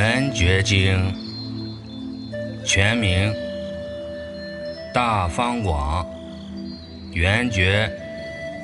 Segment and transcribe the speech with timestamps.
[0.00, 1.12] 圆觉经
[2.64, 3.30] 全名：
[4.94, 6.06] 大方广
[7.12, 7.86] 圆觉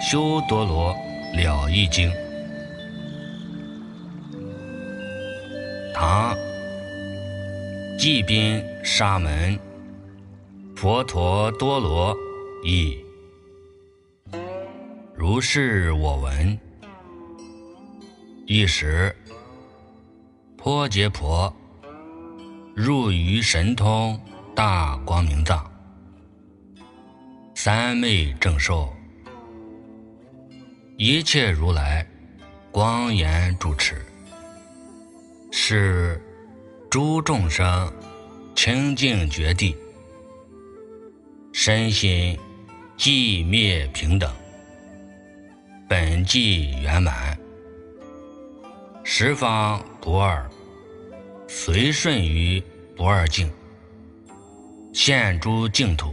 [0.01, 0.97] 修多罗
[1.35, 2.11] 了义经。
[5.95, 6.35] 唐
[7.99, 9.59] 济宾沙门
[10.75, 12.16] 佛陀多罗
[12.65, 12.97] 译。
[15.15, 16.59] 如是我闻。
[18.47, 19.15] 一时，
[20.66, 21.55] 颇杰婆
[22.74, 24.20] 入于神通
[24.52, 25.65] 大光明藏，
[27.55, 28.93] 三昧正受，
[30.96, 32.04] 一切如来
[32.73, 34.04] 光严住持。
[35.52, 36.21] 是
[36.91, 37.88] 诸众生
[38.57, 39.73] 清净觉地，
[41.52, 42.37] 身心
[42.98, 44.29] 寂灭平等，
[45.88, 47.38] 本寂圆满，
[49.04, 50.45] 十方不二，
[51.49, 52.63] 随顺于
[52.97, 53.51] 不二境，
[54.93, 56.13] 现诸净土，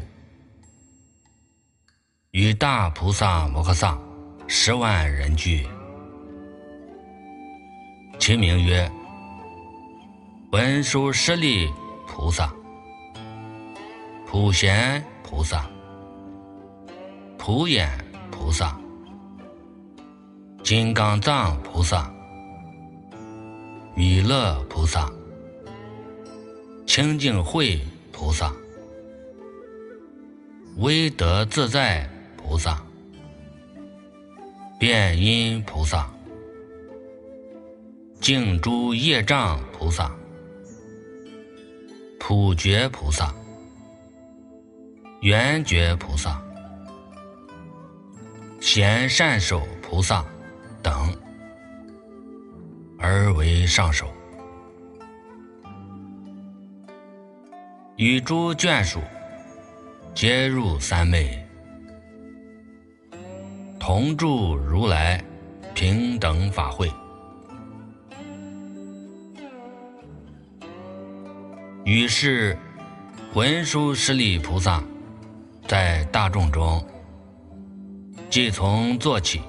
[2.32, 4.00] 与大菩萨摩诃萨
[4.48, 5.68] 十万人聚，
[8.20, 8.90] 其名曰。
[10.52, 11.68] 文殊师利
[12.08, 12.54] 菩萨、
[14.28, 15.68] 普贤菩萨、
[17.40, 17.90] 普眼
[18.30, 18.80] 菩萨、
[20.64, 22.14] 金刚藏菩萨、
[23.96, 25.12] 弥勒菩萨、
[26.86, 27.82] 清净慧
[28.12, 28.54] 菩萨、
[30.78, 32.84] 威德自在菩萨、
[34.80, 36.12] 变音菩萨、
[38.20, 40.12] 净诸业障菩萨。
[42.20, 43.34] 普觉菩萨、
[45.22, 46.42] 圆觉菩萨、
[48.62, 50.24] 贤善手菩萨
[50.82, 51.14] 等，
[52.98, 54.13] 而为上首。
[57.96, 59.00] 与诸眷属
[60.16, 61.46] 皆入三昧，
[63.80, 65.24] 同住如来
[65.76, 66.92] 平等法会。
[71.86, 72.58] 于是，
[73.36, 74.84] 文殊师利菩萨
[75.68, 76.84] 在大众中，
[78.28, 79.40] 即从坐起，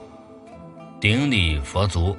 [1.00, 2.14] 顶礼佛足，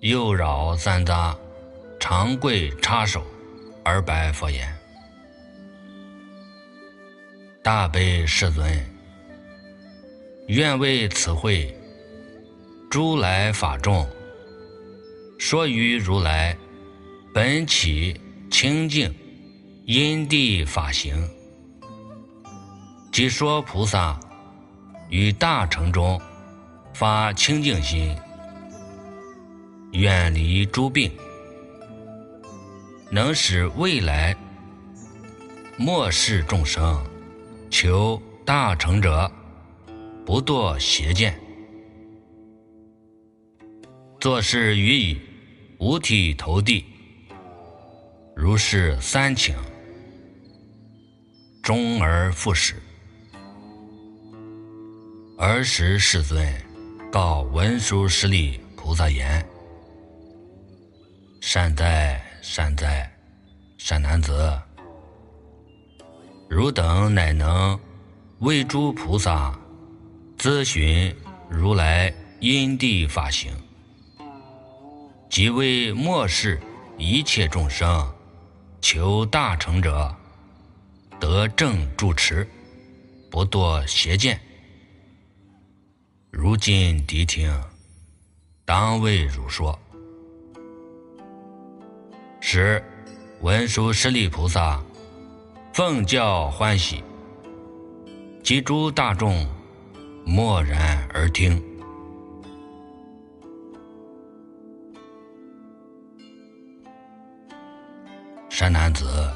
[0.00, 1.36] 右绕三匝，
[2.00, 3.22] 长跪叉手，
[3.84, 4.72] 而白佛言
[7.62, 8.84] ：“大悲世尊，
[10.48, 11.76] 愿为此会
[12.90, 14.08] 诸来法众，
[15.38, 16.56] 说于如来
[17.32, 18.18] 本起。”
[18.50, 19.12] 清净
[19.84, 21.28] 因地法行，
[23.10, 24.16] 即说菩萨
[25.08, 26.20] 于大乘中
[26.92, 28.16] 发清净心，
[29.90, 31.10] 远离诸病，
[33.14, 34.36] 能使未来
[35.78, 37.00] 末世众生
[37.70, 39.30] 求大成者
[40.26, 41.38] 不堕邪见，
[44.18, 45.20] 做事予以
[45.78, 46.84] 五体投地。
[48.34, 49.54] 如是三请，
[51.62, 52.74] 终而复始。
[55.38, 56.52] 儿时世尊
[57.12, 59.46] 告文殊师利菩萨言
[61.40, 63.10] ：“善哉善哉，
[63.78, 64.60] 善男子！
[66.46, 67.80] 汝等乃能
[68.40, 69.58] 为诸菩萨
[70.36, 71.12] 咨询
[71.48, 73.50] 如来因地法行，
[75.30, 76.60] 即为末世
[76.98, 78.06] 一切众生。”
[78.82, 80.14] 求大成者，
[81.18, 82.46] 得正住持，
[83.30, 84.38] 不堕邪见。
[86.30, 87.58] 如今谛听，
[88.66, 89.78] 当为汝说。
[92.46, 92.84] 十
[93.40, 94.78] 文殊师利菩萨
[95.72, 97.02] 奉教欢喜，
[98.42, 99.48] 及诸大众
[100.26, 101.60] 默然而听。
[108.50, 109.32] 山男子，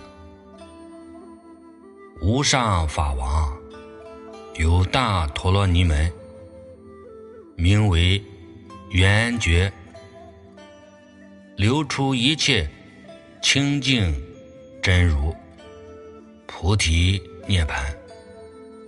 [2.20, 3.56] 无上法王
[4.56, 6.12] 有大陀罗尼门，
[7.56, 8.22] 名为
[8.90, 9.72] 圆觉，
[11.56, 12.68] 流出一切
[13.40, 14.14] 清净
[14.82, 15.34] 真如，
[16.46, 17.96] 菩提涅盘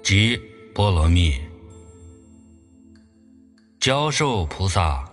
[0.02, 0.38] 及
[0.74, 1.40] 波罗蜜，
[3.78, 5.08] 教授菩萨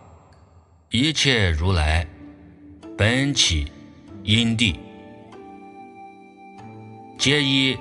[0.89, 2.05] 一切如来
[2.97, 3.71] 本起
[4.23, 4.77] 因地。
[7.17, 7.77] 皆依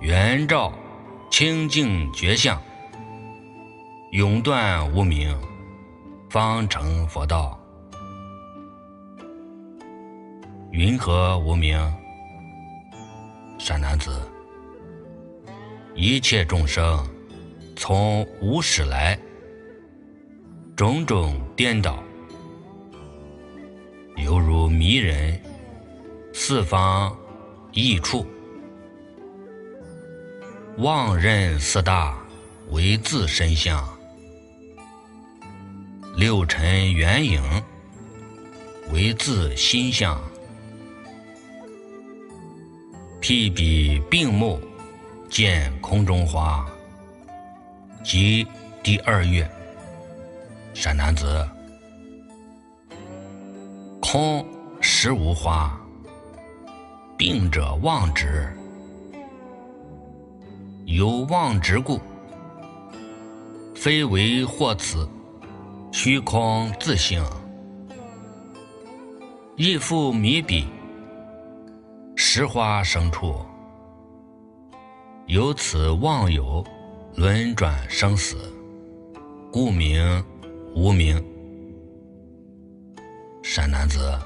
[0.00, 0.72] 圆照
[1.30, 2.60] 清净觉相，
[4.12, 5.36] 永断无明，
[6.28, 7.61] 方成佛道。
[10.72, 11.78] 云何无名？
[13.58, 14.22] 善男子，
[15.94, 17.06] 一切众生
[17.76, 19.18] 从无始来，
[20.74, 22.02] 种种颠倒，
[24.16, 25.38] 犹如迷人，
[26.32, 27.14] 四方
[27.72, 28.26] 异处，
[30.78, 32.16] 妄认四大
[32.70, 33.86] 为自身相，
[36.16, 37.42] 六尘缘影
[38.90, 40.18] 为自心相。
[43.22, 44.60] 披彼病目，
[45.30, 46.66] 见空中花。
[48.02, 48.44] 即
[48.82, 49.48] 第二月，
[50.74, 51.48] 善男子，
[54.00, 54.44] 空
[54.80, 55.80] 实无花，
[57.16, 58.52] 病者妄之，
[60.86, 62.00] 有妄之故，
[63.72, 65.08] 非为惑此，
[65.92, 67.24] 虚空自性，
[69.54, 70.66] 亦复迷彼。
[72.14, 73.34] 实花生处，
[75.26, 76.64] 由此妄有
[77.16, 78.36] 轮转生死，
[79.50, 80.24] 故名
[80.74, 81.22] 无名。
[83.42, 84.18] 善男子，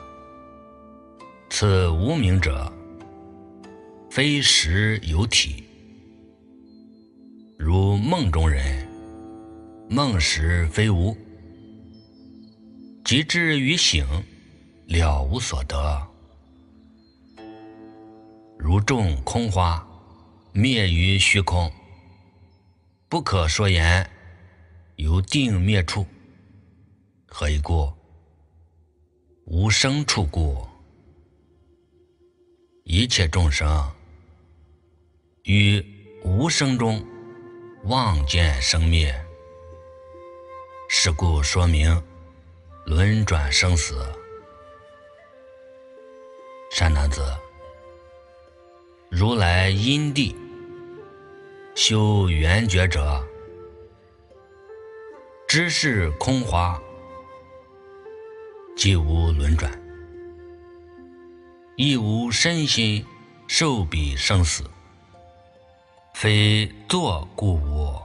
[1.48, 2.70] 此无名者，
[4.10, 5.64] 非实有体，
[7.56, 8.86] 如梦中人，
[9.88, 11.16] 梦时非无，
[13.04, 14.06] 及至于醒，
[14.86, 16.05] 了无所得。
[18.58, 19.86] 如众空花，
[20.52, 21.70] 灭于虚空，
[23.08, 24.10] 不可说言，
[24.96, 26.06] 由定灭处。
[27.28, 27.92] 何以故？
[29.44, 30.66] 无生处故。
[32.84, 33.92] 一切众生
[35.42, 35.84] 于
[36.24, 37.04] 无生中
[37.84, 39.14] 望见生灭，
[40.88, 42.02] 是故说明
[42.86, 43.94] 轮转生死。
[46.70, 47.22] 善男子。
[49.08, 50.34] 如来因地
[51.76, 53.24] 修圆觉者，
[55.46, 56.80] 知是空花，
[58.76, 59.70] 即无轮转，
[61.76, 63.06] 亦无身心
[63.46, 64.68] 受彼生死，
[66.12, 68.02] 非作故无，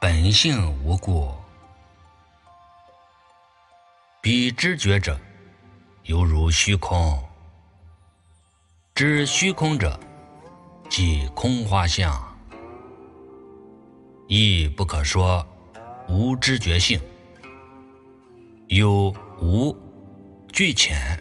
[0.00, 1.34] 本性无故。
[4.20, 5.18] 彼知觉者，
[6.04, 7.31] 犹如虚空。
[8.94, 9.98] 知虚空者，
[10.90, 12.12] 即空花相，
[14.28, 15.44] 亦不可说
[16.10, 17.00] 无知觉性。
[18.68, 19.74] 有无
[20.52, 21.18] 俱浅，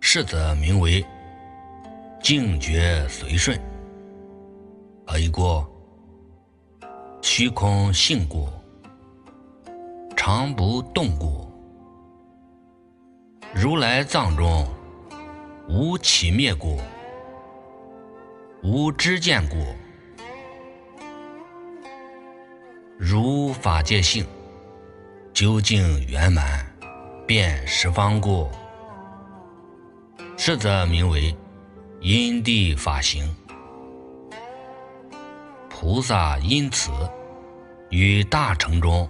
[0.00, 1.04] 是则名为
[2.20, 3.58] 静觉随顺。
[5.06, 5.64] 何以故？
[7.22, 8.48] 虚空性故，
[10.16, 11.48] 常不动故。
[13.54, 14.66] 如来藏中。
[15.70, 16.80] 无起灭故，
[18.62, 19.66] 无知见故，
[22.96, 24.26] 如法界性
[25.34, 26.66] 究竟圆满，
[27.26, 28.48] 遍十方故，
[30.38, 31.36] 是则名为
[32.00, 33.36] 因地法行。
[35.68, 36.90] 菩萨因此
[37.90, 39.06] 于大乘中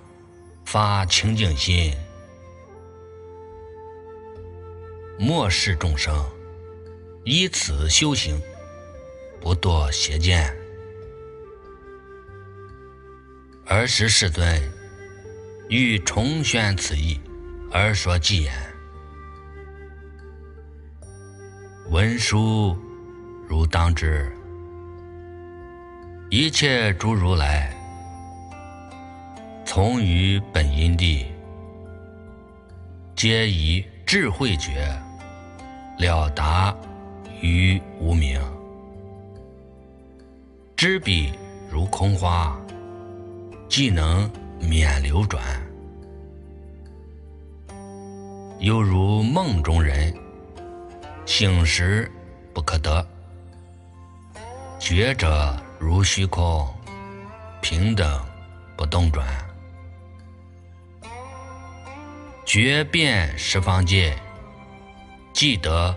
[0.64, 1.94] 发清净心，
[5.20, 6.12] 漠视众生。
[7.30, 8.40] 以此修行，
[9.38, 10.50] 不堕邪见。
[13.66, 14.58] 尔时世尊
[15.68, 17.20] 欲重宣此意，
[17.70, 18.50] 而说偈言：
[21.90, 22.74] 文殊
[23.46, 24.34] 如当知，
[26.30, 27.76] 一切诸如来，
[29.66, 31.26] 从于本因地，
[33.14, 34.90] 皆以智慧觉
[35.98, 36.74] 了达。
[37.40, 38.40] 于无名，
[40.76, 41.32] 知彼
[41.70, 42.58] 如空花，
[43.68, 44.30] 既能
[44.60, 45.42] 免流转，
[48.58, 50.12] 犹如梦中人，
[51.26, 52.10] 醒时
[52.52, 53.06] 不可得。
[54.80, 56.66] 觉者如虚空，
[57.60, 58.20] 平等
[58.76, 59.26] 不动转，
[62.44, 64.16] 觉遍十方界，
[65.32, 65.94] 即得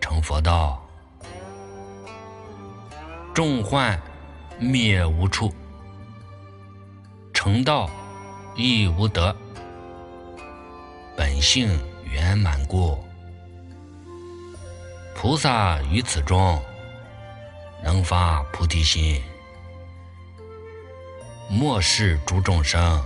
[0.00, 0.84] 成佛道。
[3.32, 4.00] 众患
[4.58, 5.54] 灭无处，
[7.32, 7.88] 成道
[8.56, 9.34] 亦无得，
[11.16, 12.98] 本性圆满故。
[15.14, 16.60] 菩萨于此中
[17.82, 19.22] 能发菩提心，
[21.48, 23.02] 莫视诸众生，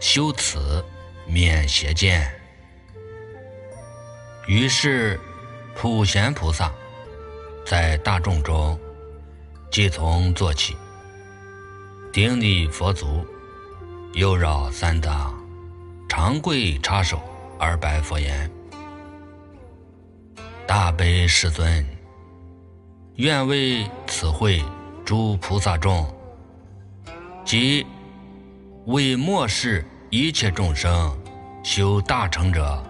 [0.00, 0.84] 修此
[1.26, 2.30] 免邪见，
[4.46, 5.20] 于是，
[5.74, 6.72] 普贤菩萨
[7.66, 8.78] 在大众中
[9.70, 10.76] 即从做起，
[12.12, 13.26] 顶礼佛足，
[14.12, 15.34] 又绕三藏，
[16.08, 17.20] 长跪插手
[17.58, 18.50] 而拜佛言
[20.66, 21.84] ：“大悲世尊，
[23.16, 24.62] 愿为此会
[25.04, 26.06] 诸菩萨众，
[27.44, 27.84] 即
[28.86, 31.16] 为末世一切众生
[31.62, 32.82] 修大成者。”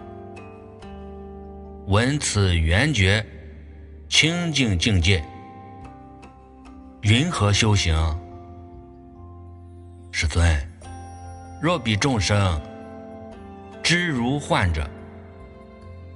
[1.86, 3.24] 闻此圆觉
[4.08, 5.22] 清净境界，
[7.02, 7.94] 云何修行？
[10.10, 10.42] 世尊，
[11.60, 12.58] 若比众生
[13.82, 14.88] 知如幻者，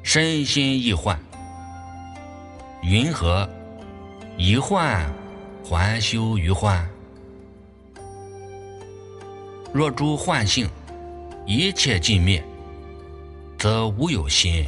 [0.02, 1.18] 身心亦幻，
[2.82, 3.46] 云何
[4.38, 5.06] 以幻
[5.62, 6.88] 还修于幻？
[9.70, 10.66] 若诸幻性
[11.44, 12.42] 一切尽灭，
[13.58, 14.64] 则无有心。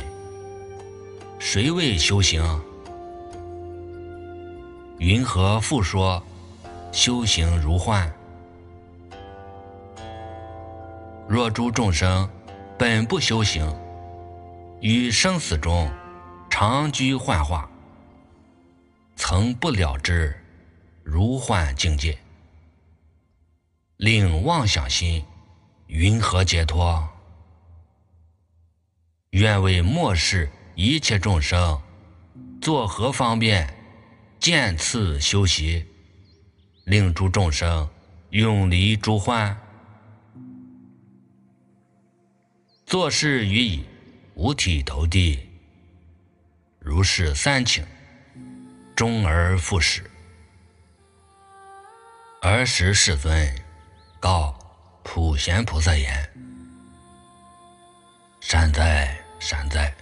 [1.42, 2.44] 谁为修行？
[4.98, 6.22] 云何复说
[6.92, 8.12] 修行如幻？
[11.26, 12.28] 若诸众生
[12.78, 13.74] 本不修行，
[14.82, 15.90] 于生死中
[16.50, 17.68] 常居幻化，
[19.16, 20.38] 曾不了知
[21.02, 22.18] 如幻境界，
[23.96, 25.24] 令妄想心
[25.86, 27.08] 云何解脱？
[29.30, 30.46] 愿为末世。
[30.74, 31.80] 一切众生，
[32.60, 33.72] 作何方便
[34.38, 35.84] 见次修习，
[36.84, 37.88] 令诸众生
[38.30, 39.56] 永离诸幻？
[42.86, 43.84] 做事于以
[44.34, 45.38] 五体投地，
[46.78, 47.86] 如是三请，
[48.96, 50.10] 终而复始。
[52.42, 53.54] 尔时世尊
[54.18, 54.58] 告
[55.02, 56.32] 普贤菩萨言
[58.40, 59.94] ：“善哉，善哉！”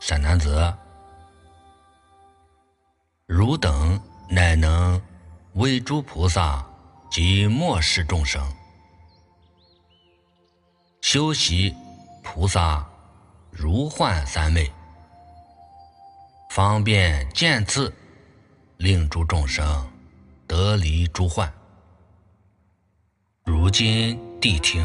[0.00, 0.74] 善男子，
[3.26, 5.00] 汝等乃能
[5.52, 6.66] 为诸菩萨
[7.10, 8.42] 及末世众生
[11.02, 11.74] 修习
[12.24, 12.84] 菩萨
[13.50, 14.68] 如幻三昧，
[16.50, 17.94] 方便见次，
[18.78, 19.86] 令诸众生
[20.46, 21.52] 得离诸幻。
[23.44, 24.84] 如今谛听，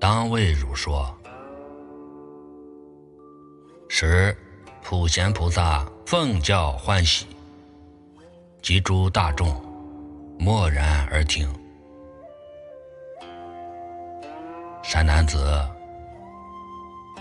[0.00, 1.13] 当为汝说。
[3.96, 4.36] 十，
[4.82, 7.28] 普贤菩萨奉教欢喜，
[8.60, 9.54] 及诸大众
[10.36, 11.48] 默然而听。
[14.82, 15.64] 善男子，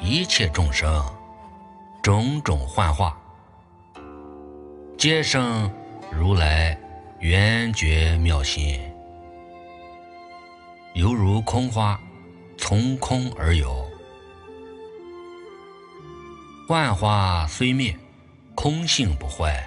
[0.01, 1.05] 一切众生
[2.01, 3.15] 种种幻化，
[4.97, 5.71] 皆生
[6.11, 6.75] 如来
[7.19, 8.81] 圆觉妙心，
[10.95, 12.01] 犹如空花
[12.57, 13.82] 从空而有。
[16.73, 17.95] 幻化虽灭，
[18.55, 19.63] 空性不坏。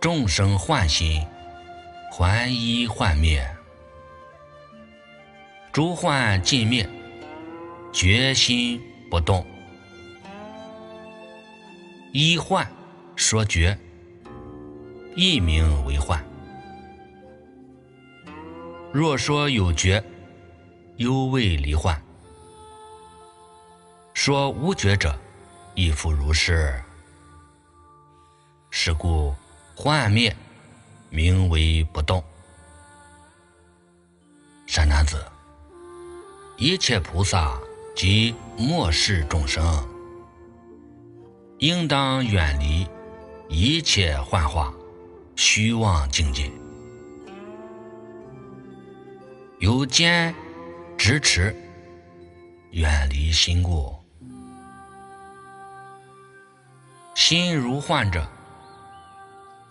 [0.00, 1.22] 众生幻心，
[2.10, 3.46] 还依幻灭。
[5.70, 6.88] 诸幻尽灭，
[7.92, 9.46] 觉心不动。
[12.12, 12.66] 依幻
[13.16, 13.78] 说觉，
[15.14, 16.24] 亦名为幻。
[18.94, 20.02] 若说有觉，
[20.96, 22.02] 犹未离幻。
[24.16, 25.14] 说无觉者，
[25.74, 26.82] 亦复如是。
[28.70, 29.34] 是故
[29.74, 30.34] 幻灭，
[31.10, 32.24] 名为不动。
[34.66, 35.22] 善男子，
[36.56, 37.60] 一切菩萨
[37.94, 39.86] 及末世众生，
[41.58, 42.88] 应当远离
[43.50, 44.74] 一切幻化、
[45.36, 46.50] 虚妄境界，
[49.58, 50.34] 由坚
[50.96, 51.54] 执持，
[52.70, 53.94] 远离心故。
[57.16, 58.28] 心如患者，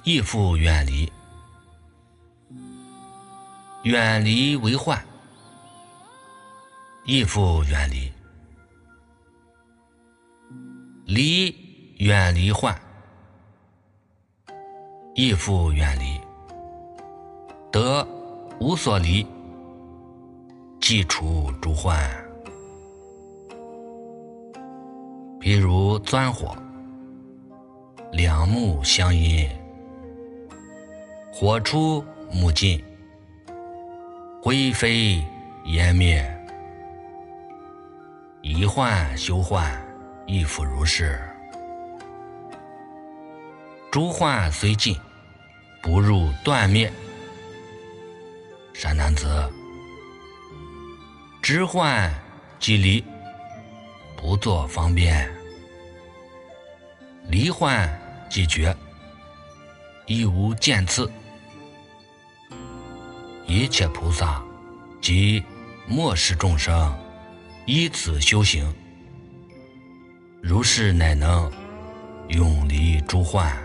[0.03, 1.07] 亦复远离；
[3.83, 4.99] 远离为患，
[7.05, 8.11] 亦复远离；
[11.05, 11.55] 离
[11.97, 12.75] 远离患，
[15.13, 16.19] 亦复远离。
[17.71, 18.03] 得
[18.59, 19.23] 无所离，
[20.81, 21.95] 即除诸患。
[25.39, 26.57] 譬如钻火。
[28.15, 29.45] 两目相因，
[31.33, 32.81] 火出木尽，
[34.41, 35.21] 灰飞
[35.65, 36.25] 烟灭。
[38.41, 39.69] 一幻修幻，
[40.25, 41.19] 亦复如是。
[43.91, 44.97] 诸幻虽尽，
[45.83, 46.89] 不入断灭。
[48.73, 49.27] 善男子，
[51.41, 52.09] 知幻
[52.59, 53.03] 即离，
[54.15, 55.29] 不作方便，
[57.27, 57.89] 离患
[58.35, 58.75] 即绝，
[60.07, 61.09] 亦无见次。
[63.47, 64.43] 一切菩萨
[64.99, 65.41] 及
[65.87, 66.93] 末世众生，
[67.65, 68.75] 依此修行，
[70.41, 71.49] 如是乃能
[72.27, 73.57] 永离诸患。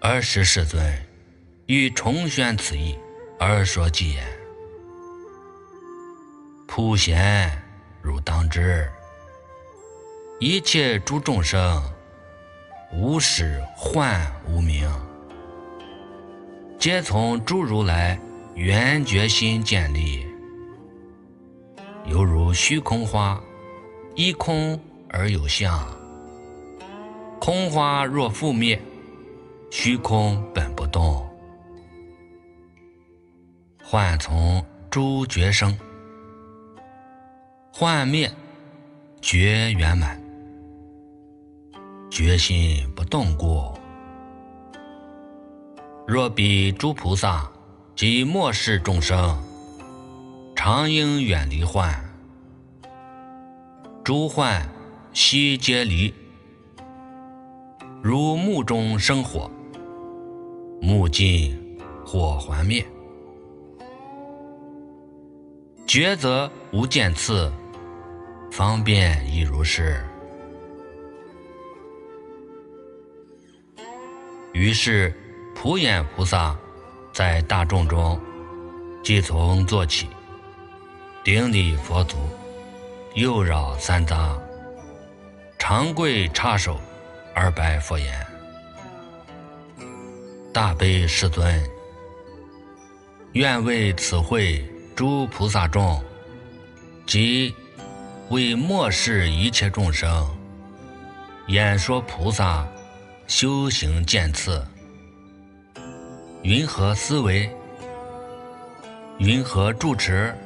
[0.00, 0.84] 尔时世尊
[1.66, 2.98] 欲重宣此意，
[3.38, 4.26] 而说偈言
[6.66, 7.56] ：“普贤
[8.02, 8.90] 如当知，
[10.44, 11.80] 一切诸众生，
[12.92, 14.90] 无始幻无明。”
[16.80, 18.20] 皆从诸如来
[18.56, 20.26] 圆觉心建立，
[22.06, 23.40] 犹如虚空花，
[24.16, 24.76] 依空
[25.08, 25.88] 而有相。
[27.38, 28.82] 空花若覆灭，
[29.70, 31.24] 虚空本不动。
[33.80, 35.78] 幻从诸觉生，
[37.72, 38.28] 幻灭
[39.20, 40.20] 觉圆满，
[42.12, 43.72] 决心不动故。
[46.06, 47.50] 若彼诸菩萨
[47.96, 49.42] 及末世众生，
[50.54, 51.90] 常应远离患，
[54.04, 54.62] 诸患
[55.14, 56.12] 悉皆离。
[58.02, 59.50] 如木中生火，
[60.82, 61.58] 木尽
[62.04, 62.84] 火还灭，
[65.86, 67.50] 觉则无见次，
[68.50, 70.06] 方便亦如是。
[74.52, 75.12] 于是。
[75.54, 76.56] 普眼菩萨
[77.12, 78.18] 在大众中，
[79.04, 80.08] 即从坐起，
[81.22, 82.16] 顶礼佛足，
[83.14, 84.36] 右绕三匝，
[85.58, 86.80] 长跪插手，
[87.32, 88.26] 而拜佛言
[90.52, 91.62] ：“大悲世尊，
[93.34, 96.02] 愿为此会诸菩萨众，
[97.06, 97.54] 及
[98.30, 100.28] 为末世一切众生，
[101.46, 102.66] 演说菩萨
[103.34, 104.62] 修行见次。”
[106.44, 107.50] 云何思维？
[109.18, 110.36] 云何住持？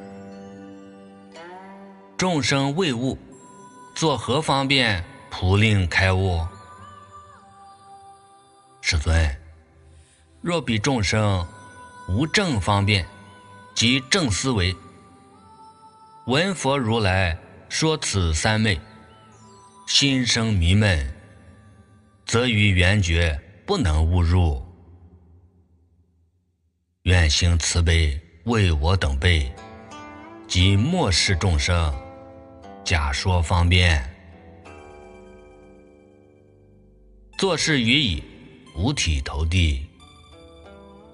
[2.17, 3.17] 众生未悟，
[3.93, 6.47] 作何方便普令开悟？
[8.79, 9.37] 世尊，
[10.41, 11.45] 若彼众生
[12.07, 13.05] 无正方便
[13.75, 14.73] 及正思维，
[16.25, 18.79] 闻佛如来说此三昧，
[19.87, 21.13] 心生迷闷，
[22.27, 24.61] 则于缘觉不能悟入。
[27.03, 29.49] 愿行慈悲，为我等辈
[30.45, 31.95] 及末世众生，
[32.83, 34.03] 假说方便。
[37.37, 38.21] 做事于已，
[38.75, 39.87] 五体投地，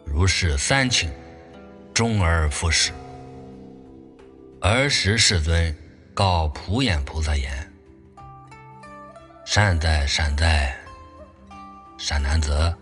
[0.04, 1.12] 如是三请，
[1.94, 2.92] 终而复始。
[4.62, 5.76] 尔时世尊
[6.16, 7.72] 告普眼菩萨言
[9.46, 10.76] ：“善哉善哉，
[12.06, 12.76] 善男子。”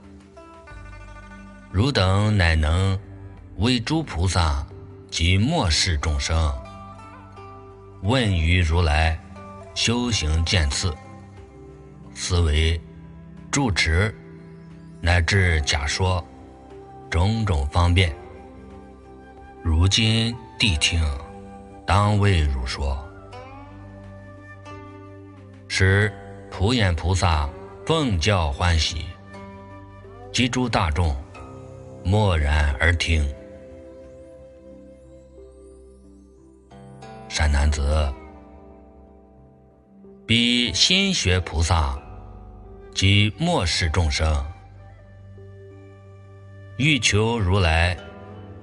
[1.71, 2.99] 汝等乃能
[3.57, 4.65] 为诸菩萨
[5.11, 6.51] 及末世众生
[8.01, 9.17] 问于如来
[9.75, 10.91] 修行见次，
[12.15, 12.81] 思维
[13.51, 14.13] 住持
[14.99, 16.25] 乃至假说
[17.11, 18.13] 种种方便。
[19.63, 20.99] 如今谛听，
[21.85, 22.97] 当为汝说。
[25.67, 26.11] 使
[26.49, 27.47] 普眼菩萨
[27.85, 29.05] 奉教欢喜，
[30.31, 31.15] 及诸大众。
[32.03, 33.23] 默然而听，
[37.29, 38.11] 善男子，
[40.25, 41.95] 彼心学菩萨
[42.95, 44.43] 及末世众生，
[46.77, 47.95] 欲求如来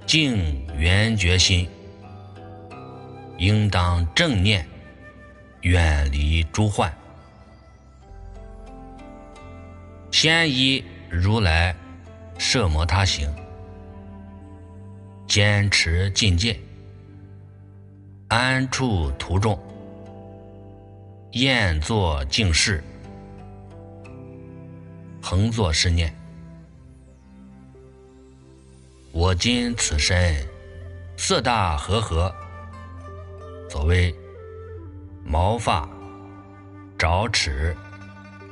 [0.04, 1.68] 净圆觉心，
[3.36, 4.66] 应当正念，
[5.60, 6.92] 远离诸患，
[10.10, 11.74] 先以如来。
[12.40, 13.28] 摄摩他行，
[15.26, 16.56] 坚持境界，
[18.28, 19.58] 安处途中，
[21.32, 22.80] 厌作静事，
[25.20, 26.14] 恒作是念。
[29.10, 30.46] 我今此身，
[31.16, 32.32] 色大和合，
[33.68, 34.14] 所谓
[35.24, 35.88] 毛发、
[36.96, 37.76] 爪齿、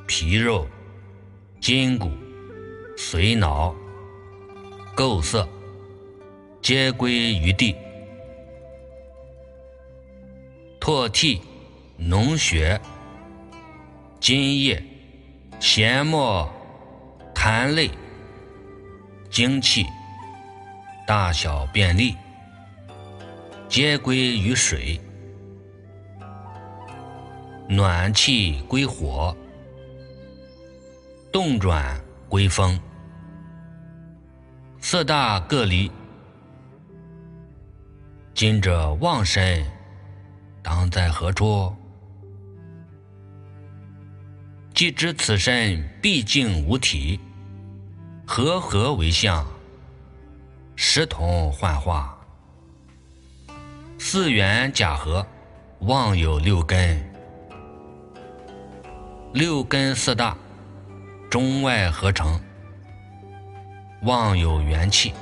[0.09, 0.66] 皮肉、
[1.61, 2.11] 筋骨。
[2.96, 3.74] 髓脑、
[4.94, 5.46] 构色，
[6.62, 7.76] 皆归于地。
[10.80, 11.42] 唾涕、
[12.00, 12.80] 脓血、
[14.18, 14.82] 津液、
[15.61, 16.50] 涎沫、
[17.35, 17.90] 痰泪、
[19.30, 19.85] 精气、
[21.06, 22.16] 大小便利，
[23.68, 24.98] 皆归于水。
[27.68, 29.37] 暖气归火，
[31.30, 32.78] 动转归风，
[34.88, 35.90] 四大各离。
[38.35, 39.66] 今者妄身，
[40.62, 41.75] 当在何处？
[44.72, 47.18] 既知此身毕竟无体，
[48.25, 49.44] 和合为相，
[50.77, 52.16] 实同幻化。
[53.99, 55.27] 四元假合，
[55.81, 57.12] 妄有六根，
[59.33, 60.37] 六根四大，
[61.29, 62.40] 中外合成，
[64.02, 65.12] 妄有元气，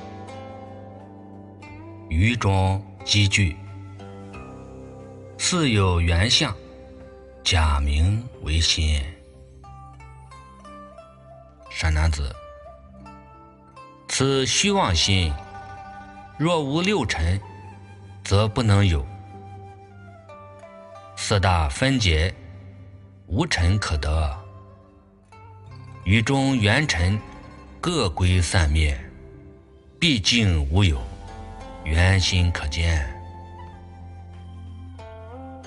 [2.08, 3.56] 于中积聚，
[5.38, 6.54] 似有元相，
[7.44, 9.00] 假名为心。
[11.70, 12.34] 善男子，
[14.08, 15.32] 此虚妄心，
[16.36, 17.40] 若无六尘，
[18.24, 19.06] 则不能有。
[21.16, 22.34] 四大分解，
[23.26, 24.36] 无尘可得。
[26.04, 27.18] 于中元尘
[27.86, 28.98] 各归散灭，
[30.00, 30.98] 毕竟无有，
[31.84, 33.06] 圆心可见。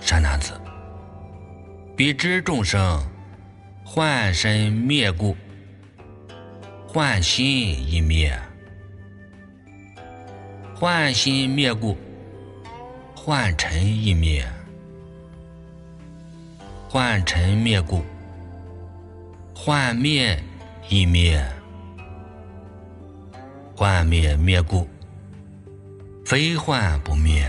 [0.02, 0.60] 善男子，
[1.96, 3.00] 彼知众生
[3.86, 5.38] 幻身灭故。
[6.88, 8.36] 幻心一灭，
[10.74, 11.96] 幻心灭故；
[13.16, 14.44] 幻尘一灭，
[16.90, 18.02] 幻尘灭故；
[19.54, 20.36] 幻灭
[20.90, 21.48] 一灭，
[23.80, 24.88] 幻灭灭故；
[26.26, 27.48] 非幻不灭。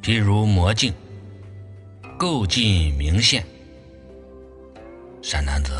[0.00, 0.90] 譬如魔镜，
[2.16, 3.44] 构尽明现。
[5.20, 5.70] 善男子。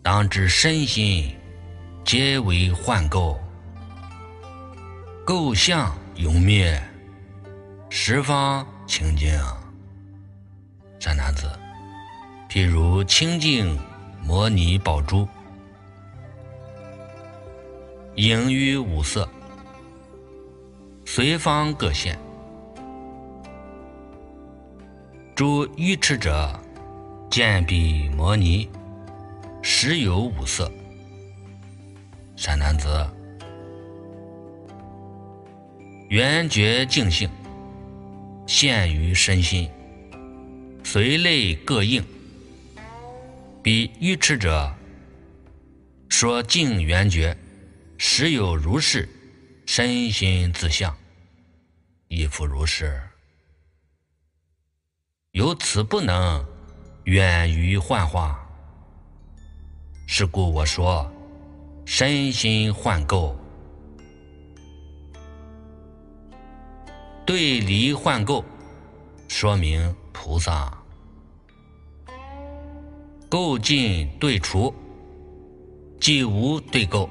[0.00, 1.28] 当知身心
[2.04, 3.36] 皆为幻构，
[5.26, 6.80] 构相永灭，
[7.88, 9.28] 十方清净。
[11.00, 11.50] 善男子，
[12.48, 13.76] 譬如清净
[14.22, 15.26] 摩尼宝珠，
[18.16, 19.28] 盈于五色，
[21.04, 22.18] 随方各现。
[25.34, 26.58] 诸愚痴者
[27.30, 28.68] 见彼摩尼。
[29.62, 30.72] 时有五色，
[32.34, 32.88] 善男子，
[36.08, 37.28] 圆觉净性
[38.46, 39.70] 现于身心，
[40.82, 42.02] 随类各应。
[43.62, 44.72] 彼愚痴者
[46.08, 47.36] 说净圆觉，
[48.02, 49.06] 实有如是，
[49.66, 50.96] 身心自相，
[52.08, 52.98] 亦复如是。
[55.32, 56.42] 由此不能
[57.04, 58.40] 远于幻化。
[60.06, 61.12] 是故我说，
[61.84, 63.38] 身心幻构，
[67.26, 68.42] 对离幻构，
[69.28, 70.74] 说明菩萨
[73.28, 74.74] 构尽对除，
[76.00, 77.06] 即无对构，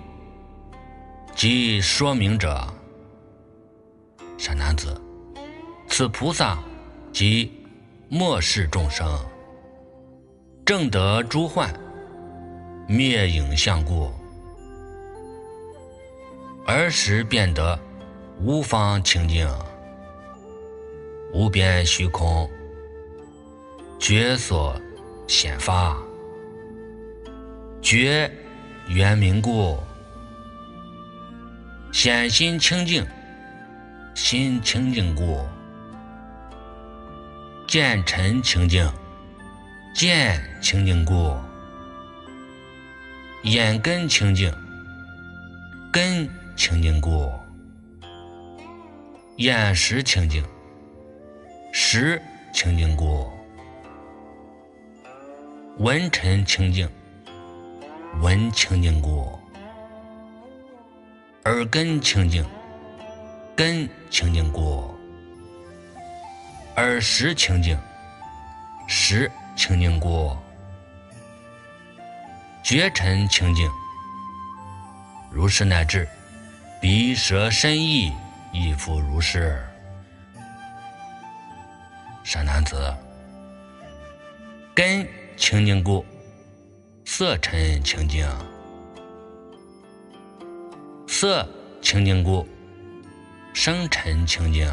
[1.39, 2.67] 即说明者，
[4.37, 5.01] 善男子，
[5.87, 6.59] 此菩萨
[7.13, 7.49] 即
[8.09, 9.17] 末世众生，
[10.65, 11.73] 正得诸幻。
[12.89, 14.11] 灭影相故，
[16.67, 17.79] 儿时变得
[18.41, 19.47] 无方清净，
[21.31, 22.49] 无边虚空，
[23.97, 24.75] 觉所
[25.25, 25.97] 显发，
[27.81, 28.29] 觉
[28.89, 29.77] 圆明故，
[31.91, 33.05] 显心清净，
[34.13, 35.45] 心清净故，
[37.67, 38.89] 见尘清净，
[39.95, 41.35] 见清净故。
[43.43, 44.53] 眼根清净，
[45.91, 47.31] 根清净故；
[49.37, 50.43] 眼识清净，
[51.71, 52.21] 识
[52.53, 53.31] 清净故；
[55.77, 56.87] 闻尘清净，
[58.21, 59.38] 闻清净故；
[61.49, 62.45] 耳根清净，
[63.55, 64.93] 根清净故；
[66.75, 67.75] 耳识清净，
[68.87, 70.37] 识清净故。
[72.61, 73.67] 绝尘清净，
[75.31, 76.07] 如是乃至
[76.79, 78.13] 鼻舌身意
[78.53, 79.59] 亦复如是。
[82.23, 82.95] 善男子，
[84.75, 85.03] 根
[85.35, 86.05] 清净故，
[87.05, 88.29] 色尘清净；
[91.11, 91.45] 色
[91.81, 92.47] 清净故，
[93.51, 94.71] 声尘清净；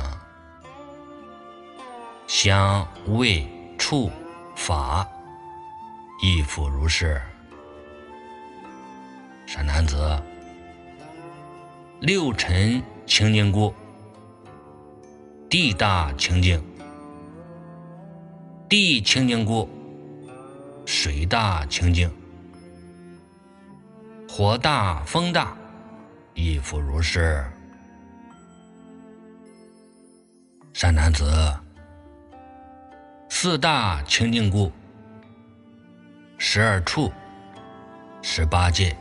[2.27, 4.13] 香味触
[4.55, 5.09] 法
[6.23, 7.21] 亦复如是。
[9.47, 10.23] 善男子，
[12.01, 13.75] 六尘清净故，
[15.49, 16.63] 地大清净，
[18.69, 19.67] 地清净故，
[20.85, 22.11] 水大清净；
[24.29, 25.57] 火大风大，
[26.37, 27.43] 亦复如是。
[30.75, 31.25] 善男子，
[33.31, 34.71] 四大清净故，
[36.37, 37.11] 十二处、
[38.21, 38.95] 十八界、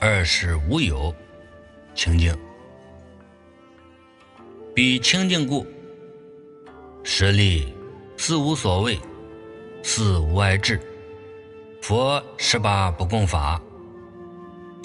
[0.00, 1.14] 二十无有
[1.94, 2.36] 清净。
[4.74, 5.64] 彼清净故，
[7.04, 7.72] 实力
[8.18, 8.98] 四无所谓，
[9.84, 10.80] 四无碍智。
[11.80, 13.62] 佛十八不共法，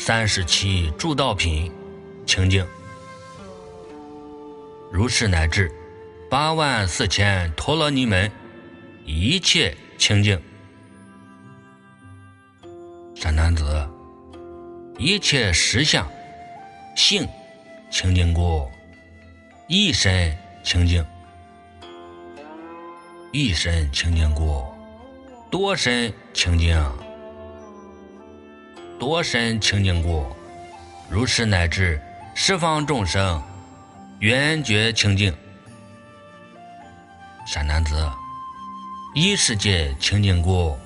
[0.04, 1.72] 三十七诸道品
[2.26, 2.66] 清净。
[4.92, 5.72] 如是乃至
[6.28, 8.32] 八万四千陀罗尼门，
[9.06, 10.42] 一切清净。
[13.14, 13.88] 善男子，
[14.98, 16.10] 一切实相
[16.96, 17.28] 性
[17.92, 18.68] 清净故，
[19.68, 21.04] 一身清净；
[23.32, 24.66] 一身清净故，
[25.52, 26.76] 多身清净；
[29.02, 30.28] 多身清净故，
[31.10, 32.00] 如是乃至
[32.36, 33.42] 十方众生。
[34.20, 35.36] 圆觉清净，
[37.48, 38.08] 善男子，
[39.16, 40.78] 一世界清净故，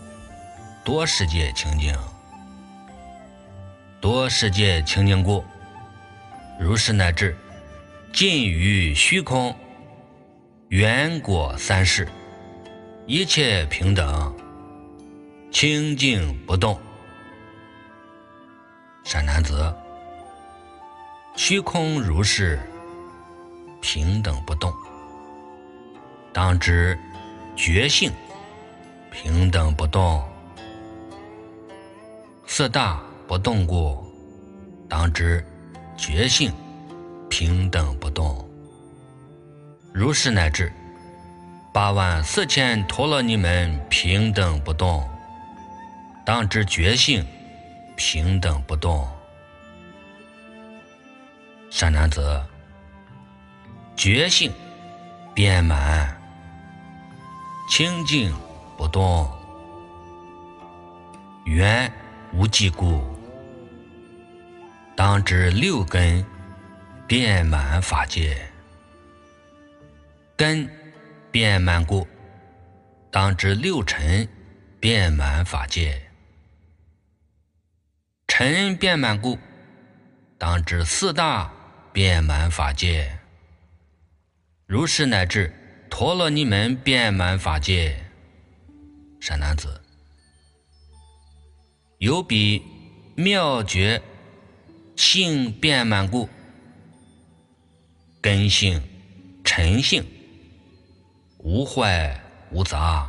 [0.81, 1.93] 多世界清净；
[3.99, 5.43] 多世界清净故，
[6.57, 7.37] 如是乃至
[8.13, 9.53] 尽于虚空，
[10.69, 12.07] 圆果三世，
[13.05, 14.33] 一切平等，
[15.51, 16.79] 清净不动。
[19.05, 19.73] 善男子，
[21.37, 22.59] 虚空如是。
[23.81, 24.73] 平等不动，
[26.33, 26.97] 当知
[27.55, 28.11] 觉性
[29.11, 30.23] 平等不动；
[32.47, 34.03] 四大不动故，
[34.89, 35.45] 当知
[35.95, 36.51] 觉性
[37.29, 38.43] 平等不动。
[39.93, 40.73] 如是乃至
[41.71, 45.07] 八万四千陀罗尼门平等不动，
[46.25, 47.23] 当知觉性
[47.95, 49.07] 平等不动。
[51.69, 52.43] 善男子。
[53.97, 54.51] 觉性
[55.33, 56.21] 遍满，
[57.69, 58.35] 清净
[58.77, 59.31] 不动，
[61.45, 61.89] 缘
[62.33, 63.01] 无际故，
[64.97, 66.23] 当知六根
[67.07, 68.35] 遍满法界；
[70.35, 70.69] 根
[71.31, 72.05] 遍满故，
[73.09, 74.27] 当知六尘
[74.81, 76.04] 遍满法界；
[78.27, 79.37] 尘遍满故，
[80.37, 81.51] 当知四大
[81.93, 83.19] 遍满法界。
[84.65, 85.53] 如是乃至
[85.89, 87.95] 陀罗尼门遍满法界，
[89.21, 89.81] 善男子，
[91.99, 92.61] 有彼
[93.15, 94.01] 妙觉
[94.95, 96.27] 性遍满故，
[98.21, 98.81] 根性、
[99.43, 100.03] 尘性。
[101.39, 103.07] 无坏无杂，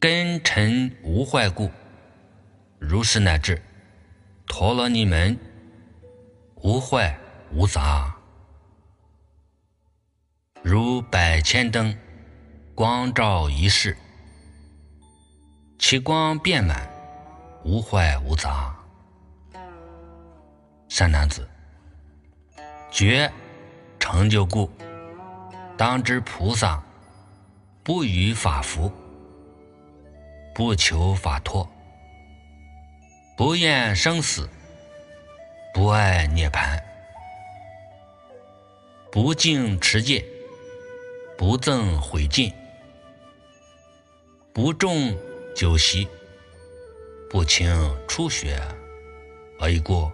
[0.00, 1.70] 根尘无坏故，
[2.86, 3.62] 如是乃至
[4.46, 5.38] 陀罗尼门
[6.56, 7.18] 无坏
[7.50, 8.14] 无杂。
[10.62, 11.96] 如百千灯，
[12.74, 13.96] 光照一世，
[15.78, 16.86] 其光遍满，
[17.64, 18.76] 无坏无杂。
[20.88, 21.48] 善男子，
[22.90, 23.32] 觉
[23.98, 24.70] 成就故，
[25.76, 26.82] 当知菩萨
[27.82, 28.92] 不与法服，
[30.54, 31.66] 不求法脱，
[33.36, 34.48] 不厌生死，
[35.72, 36.80] 不爱涅盘，
[39.10, 40.24] 不敬持戒。
[41.36, 42.52] 不憎毁尽，
[44.52, 45.12] 不重
[45.52, 46.06] 酒席，
[47.28, 47.66] 不轻
[48.06, 48.56] 初学，
[49.58, 50.12] 而已过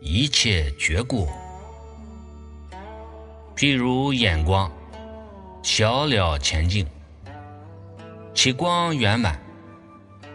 [0.00, 1.26] 一切觉故。
[3.56, 4.70] 譬如眼光，
[5.62, 6.86] 小了前进，
[8.34, 9.40] 其光圆满，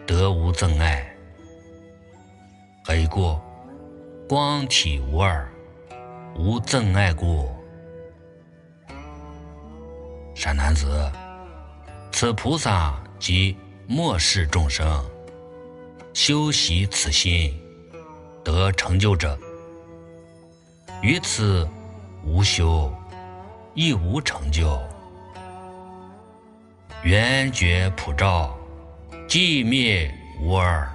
[0.04, 1.09] 得无憎爱，
[2.86, 3.40] 而已过
[4.28, 5.48] 光体无二，
[6.36, 7.48] 无憎爱故。
[10.34, 11.10] 善男子，
[12.10, 15.04] 此菩萨即末世众生
[16.14, 17.54] 修习此心
[18.42, 19.38] 得成就者，
[21.02, 21.68] 于此
[22.24, 22.92] 无修
[23.74, 24.80] 亦无成就，
[27.02, 28.56] 圆觉普照，
[29.28, 30.88] 寂灭无二，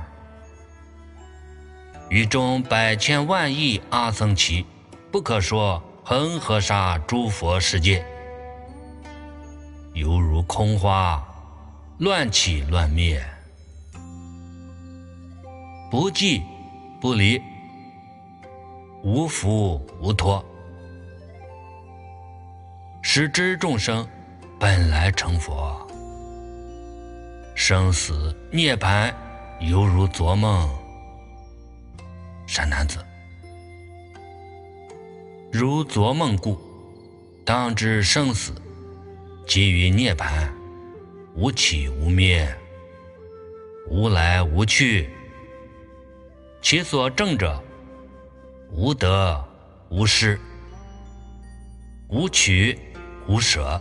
[2.15, 4.63] 于中百千万亿阿僧祇
[5.11, 8.05] 不可说恒河沙诸佛世界。
[9.93, 11.21] 犹如空花，
[11.97, 13.21] 乱起乱灭，
[15.91, 16.41] 不寂
[17.01, 17.41] 不离，
[19.03, 20.41] 无福无脱。
[23.01, 24.07] 使之众生
[24.57, 25.85] 本来成佛。
[27.55, 29.13] 生死涅槃，
[29.59, 30.84] 犹如做梦。
[32.47, 32.99] 善男子，
[35.51, 36.57] 如做梦故，
[37.43, 38.53] 当知生死
[39.47, 40.47] 即于涅槃，
[41.35, 42.47] 无起无灭，
[43.89, 45.09] 无来无去。
[46.61, 47.61] 其所证者，
[48.71, 49.43] 无得
[49.89, 50.39] 无失，
[52.07, 52.77] 无取
[53.27, 53.79] 无舍。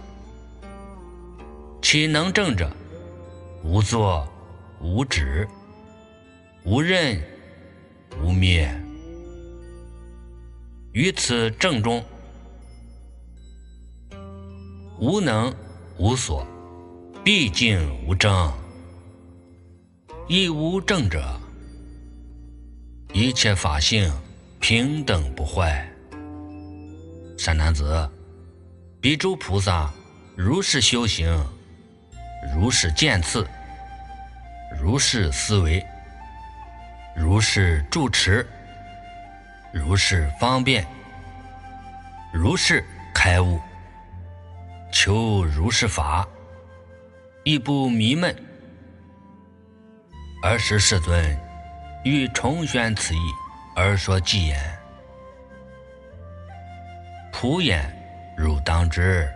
[1.81, 2.71] 其能证者，
[3.63, 4.27] 无作，
[4.81, 5.49] 无止，
[6.65, 7.23] 无任，
[8.23, 8.69] 无灭。
[10.93, 12.03] 于此正中，
[14.99, 15.53] 无能
[15.99, 16.47] 无所，
[17.25, 18.53] 毕竟无争。
[20.29, 21.39] 亦无正者，
[23.13, 24.11] 一切法性
[24.61, 25.87] 平等不坏。
[27.37, 28.09] 善男子，
[29.01, 29.93] 彼诸菩萨
[30.37, 31.29] 如是修行，
[32.55, 33.47] 如是见次。
[34.81, 35.85] 如是思维，
[37.15, 38.47] 如是住持，
[39.73, 40.85] 如是方便，
[42.33, 43.61] 如是开悟，
[44.93, 46.27] 求如是法，
[47.45, 48.35] 亦不迷闷。
[50.43, 51.39] 尔时世尊
[52.05, 53.21] 欲重宣此意，
[53.77, 54.79] 而说偈言
[57.33, 57.91] ：“普眼
[58.37, 59.33] 汝当知，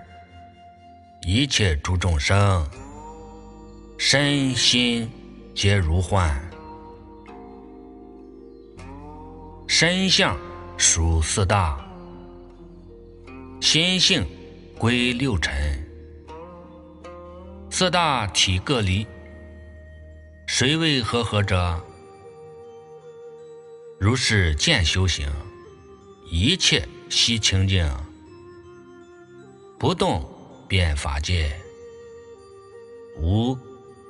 [1.22, 2.68] 一切诸众生，
[3.98, 5.10] 身心。”
[5.54, 6.40] 皆如幻，
[9.68, 10.34] 身相
[10.78, 11.78] 属四大，
[13.60, 14.26] 心性
[14.78, 15.54] 归六尘，
[17.70, 19.06] 四大体各离，
[20.46, 21.78] 谁为和合者？
[24.00, 25.30] 如是见修行，
[26.30, 27.86] 一切悉清净，
[29.78, 30.26] 不动
[30.66, 31.52] 变法界，
[33.20, 33.56] 无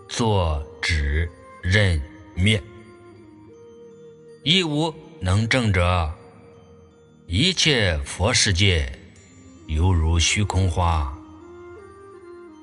[0.09, 1.29] 作止。
[1.61, 2.01] 任
[2.35, 2.63] 灭，
[4.45, 6.13] 亦无能证者。
[7.27, 8.91] 一切佛世界，
[9.67, 11.13] 犹如虚空花。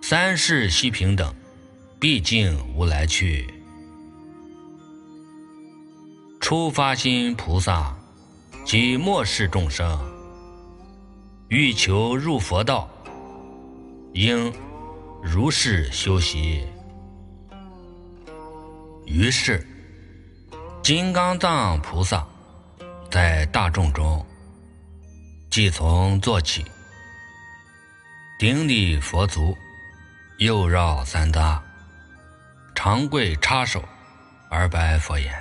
[0.01, 1.33] 三世悉平等，
[1.99, 3.47] 毕竟无来去。
[6.39, 7.95] 初发心菩萨
[8.65, 9.99] 及末世众生，
[11.49, 12.89] 欲求入佛道，
[14.13, 14.53] 应
[15.23, 16.63] 如是修习。
[19.05, 19.65] 于是，
[20.81, 22.27] 金刚藏菩萨
[23.09, 24.25] 在大众中，
[25.49, 26.65] 即从坐起，
[28.37, 29.57] 顶礼佛足，
[30.39, 31.59] 右绕三匝，
[32.73, 33.83] 长跪叉手，
[34.49, 35.33] 而白佛言：“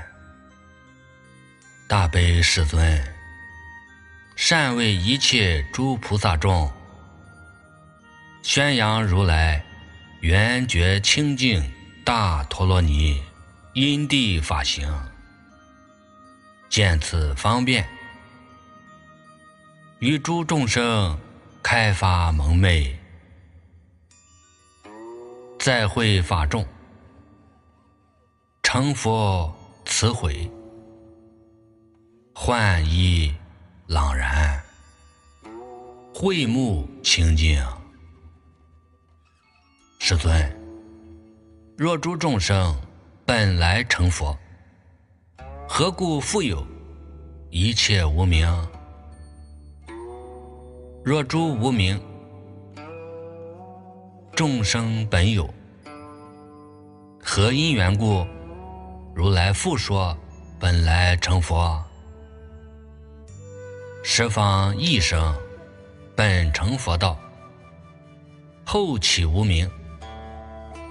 [1.89, 3.03] 大悲世尊，
[4.37, 6.71] 善为一切诸菩萨众，
[8.43, 9.65] 宣扬如来
[10.21, 11.63] 圆觉清净
[12.05, 13.23] 大陀罗尼。”
[13.75, 14.89] 因地法行，
[16.75, 17.87] 见此方便，
[20.01, 21.17] 与诸众生
[21.63, 22.99] 开发蒙昧，
[25.57, 26.67] 再会法众，
[28.65, 30.51] 成佛慈悔，
[32.35, 33.33] 幻衣
[33.87, 34.61] 朗然，
[36.13, 37.65] 慧目清净。
[40.01, 40.61] 世尊，
[41.79, 42.77] 若诸众生。
[43.27, 44.39] 本来成佛，
[45.67, 46.65] 何故复有
[47.51, 48.47] 一切无名？
[51.03, 52.01] 若诸无名，
[54.37, 55.53] 众生本有，
[57.21, 58.27] 何因缘故？
[59.15, 60.17] 如来复说
[60.61, 61.83] 本来成佛，
[64.05, 65.35] 十方一生
[66.15, 67.19] 本成佛道，
[68.65, 69.69] 后起无名，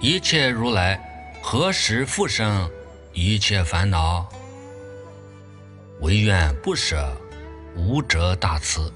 [0.00, 1.00] 一切如来。
[1.42, 2.70] 何时复生
[3.12, 4.26] 一切烦恼？
[6.04, 7.16] 唯愿不舍
[7.74, 8.92] 无者大慈，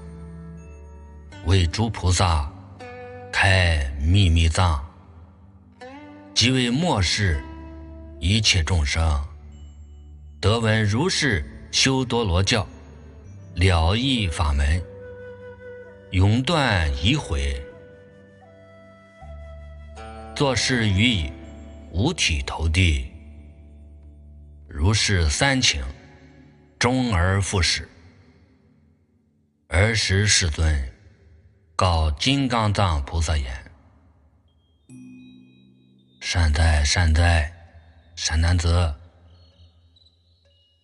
[1.45, 2.47] 为诸菩萨
[3.31, 4.79] 开秘密藏，
[6.35, 7.43] 即为末世
[8.19, 9.19] 一切众生
[10.39, 12.63] 得闻如是修多罗教
[13.55, 14.79] 了义法门，
[16.11, 17.59] 永断疑悔，
[20.35, 21.31] 作事于已。
[21.91, 23.07] 五体投地，
[24.67, 25.83] 如是三请，
[26.79, 27.87] 终而复始。
[29.67, 30.91] 尔时世尊
[31.75, 33.71] 告金刚藏菩萨言
[36.21, 37.51] ：“善哉善哉，
[38.15, 38.95] 善男子，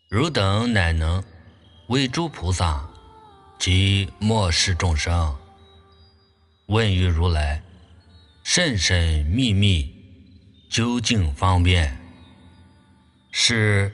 [0.10, 1.24] 汝等乃能
[1.88, 2.86] 为诸菩萨
[3.58, 5.34] 及末世众生
[6.68, 7.62] 问于如来。”
[8.48, 9.92] 甚深秘密，
[10.70, 11.98] 究竟方便，
[13.32, 13.92] 是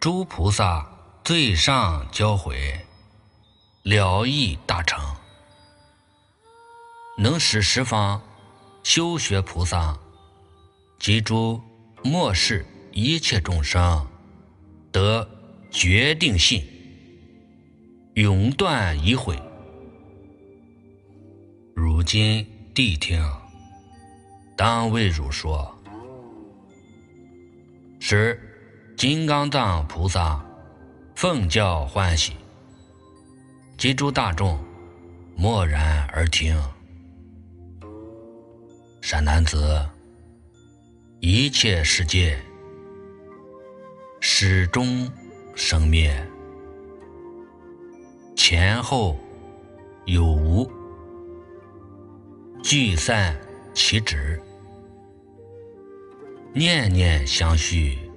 [0.00, 0.91] 诸菩萨
[1.24, 2.80] 最上教诲，
[3.84, 5.00] 了义大成，
[7.16, 8.20] 能使十方
[8.82, 9.96] 修学菩萨
[10.98, 11.60] 及诸
[12.02, 14.04] 末世一切众生
[14.90, 15.28] 得
[15.70, 16.66] 决定信，
[18.14, 19.40] 永断疑毁。
[21.76, 22.44] 如今
[22.74, 23.24] 谛听。
[24.56, 25.72] 当为汝说，
[28.00, 28.38] 使
[28.96, 30.44] 金刚藏菩萨
[31.22, 32.32] 奉教欢喜，
[33.78, 34.58] 及诸大众
[35.36, 36.60] 默然而听。
[39.00, 39.88] 善男子，
[41.20, 42.36] 一切世界
[44.18, 45.08] 始终
[45.54, 46.12] 生灭，
[48.34, 49.16] 前后
[50.06, 50.68] 有无，
[52.64, 53.40] 聚散。
[53.74, 54.42] 其止，
[56.52, 58.10] 念念相续，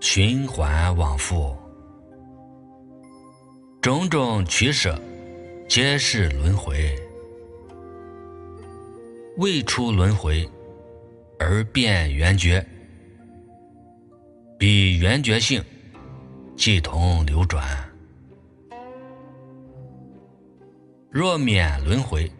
[0.00, 1.54] 循环往复，
[3.80, 5.00] 种种取舍，
[5.68, 6.98] 皆是轮回。
[9.36, 10.48] 未出轮回，
[11.38, 12.64] 而变圆觉，
[14.58, 15.62] 彼圆觉性，
[16.56, 17.64] 即同流转。
[21.08, 22.30] 若免轮回，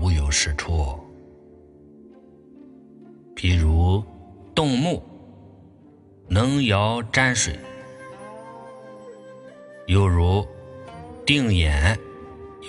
[0.00, 0.96] 无有是处。
[3.34, 4.02] 譬如
[4.54, 5.02] 动木，
[6.28, 7.54] 能摇沾水；
[9.92, 10.42] 又如
[11.26, 11.98] 定眼，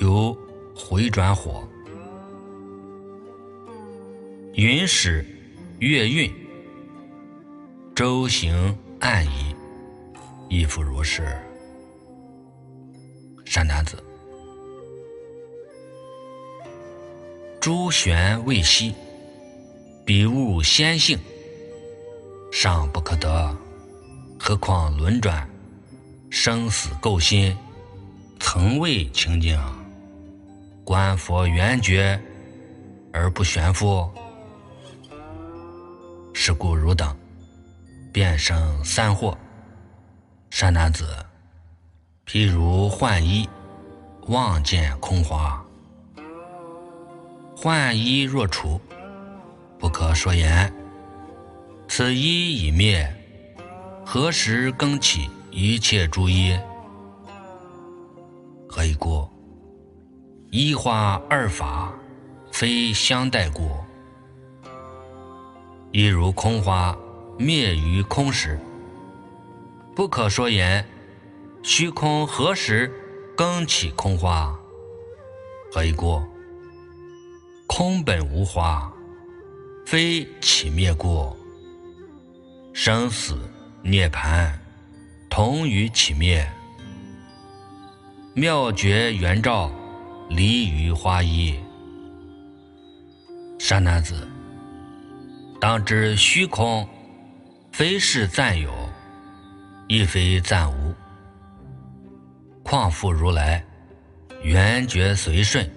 [0.01, 0.37] 由
[0.75, 1.63] 回转火；
[4.55, 5.25] 云使
[5.79, 6.29] 月运，
[7.95, 9.55] 周行暗移，
[10.49, 11.39] 亦复如是。
[13.45, 14.03] 善男子，
[17.61, 18.93] 诸玄未息。
[20.05, 21.17] 彼物先性，
[22.51, 23.57] 尚不可得，
[24.37, 25.49] 何况轮转，
[26.35, 27.55] 生死垢心，
[28.39, 29.55] 曾未清净。
[30.83, 32.19] 观佛圆觉
[33.13, 34.09] 而不悬浮，
[36.33, 37.15] 是故汝等
[38.11, 39.37] 便生三惑。
[40.49, 41.05] 善男子，
[42.25, 43.47] 譬如幻衣，
[44.25, 45.63] 望见空花，
[47.55, 48.81] 幻衣若除。
[49.77, 50.73] 不可说言。
[51.87, 53.07] 此一已灭，
[54.03, 56.57] 何时更起一切诸一？
[58.67, 59.29] 何以故？
[60.49, 61.93] 一花二法，
[62.51, 63.69] 非相待故。
[65.91, 66.97] 一如空花
[67.37, 68.59] 灭于空时，
[69.95, 70.83] 不可说言。
[71.61, 72.91] 虚空何时
[73.37, 74.59] 更起空花？
[75.71, 76.19] 何以故？
[77.67, 78.91] 空本无花。
[79.85, 81.31] 非起灭故，
[82.73, 83.37] 生死
[83.83, 84.51] 涅槃
[85.35, 86.47] 同于起灭。
[88.35, 89.71] 妙觉圆照
[90.29, 91.55] 离于花衣。
[93.57, 94.27] 善男子，
[95.59, 96.87] 当知虚空
[97.71, 98.71] 非是暂有，
[99.87, 100.93] 亦非暂无。
[102.61, 103.65] 况复如来
[104.43, 105.67] 圆觉随顺，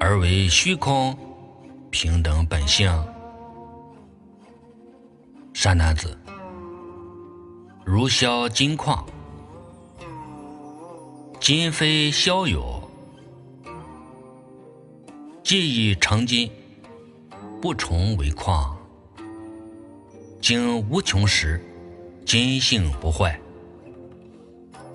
[0.00, 1.14] 而为虚空
[1.90, 2.90] 平等本性。
[5.52, 6.18] 善男子，
[7.88, 9.06] 如销金矿，
[11.40, 12.82] 金非销有，
[15.44, 16.50] 既已成金，
[17.62, 18.76] 不重为矿。
[20.40, 21.64] 经无穷时，
[22.24, 23.38] 金性不坏，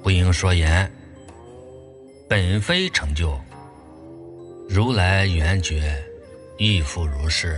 [0.03, 0.91] 不应说言。
[2.27, 3.39] 本非成就，
[4.67, 6.03] 如来圆觉，
[6.57, 7.57] 亦复如是。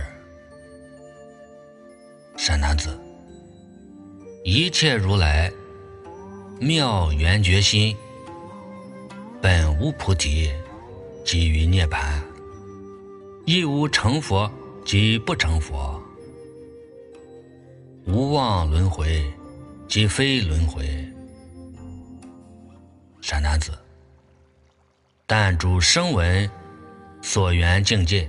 [2.36, 2.96] 善男子，
[4.46, 5.50] 一切如来
[6.60, 7.96] 妙圆觉心，
[9.40, 10.52] 本无菩提，
[11.24, 12.20] 即于涅盘；
[13.46, 14.50] 亦无成佛，
[14.84, 15.98] 即不成佛；
[18.04, 19.24] 无妄轮回，
[19.88, 20.84] 即非轮回。
[23.22, 23.72] 善男子，
[25.26, 26.50] 但诸声闻
[27.22, 28.28] 所缘境界，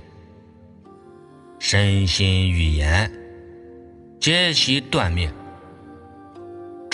[1.58, 3.12] 身心语言。
[4.18, 5.30] 皆悉断灭，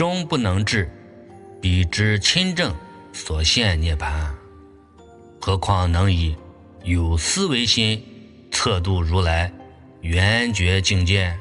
[0.03, 0.91] 终不能至
[1.61, 2.75] 彼之亲正
[3.13, 4.35] 所现涅盘，
[5.41, 6.37] 何况能以
[6.83, 8.05] 有思维心
[8.51, 9.53] 测度如来
[10.01, 11.33] 圆觉境界？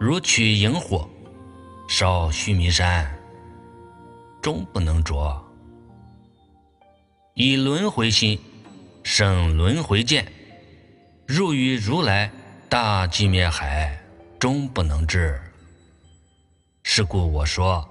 [0.00, 1.06] 如取萤火
[1.86, 3.14] 烧须弥山，
[4.40, 5.38] 终不能着；
[7.34, 8.40] 以轮回心
[9.02, 10.26] 生轮回见，
[11.26, 12.32] 入于如来
[12.70, 14.02] 大寂灭海，
[14.38, 15.38] 终不能至。
[16.88, 17.86] 是故我说，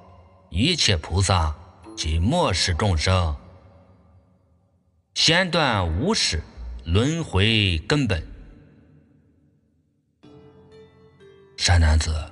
[0.50, 1.54] 一切菩萨
[1.98, 3.36] 及末世众生，
[5.14, 6.42] 先断无始
[6.86, 8.26] 轮回根本。
[11.58, 12.32] 善男子，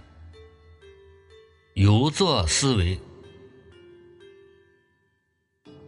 [1.73, 2.97] 有作思维，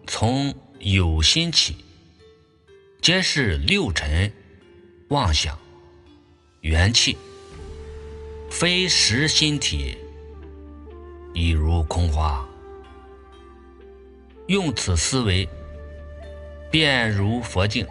[0.06, 1.78] 从有心起，
[3.02, 4.32] 皆是六尘
[5.08, 5.58] 妄想
[6.60, 7.18] 元气，
[8.52, 9.98] 非实心体，
[11.36, 12.44] 亦如空花。
[14.48, 15.48] 用此思维，
[16.72, 17.86] 便如佛境，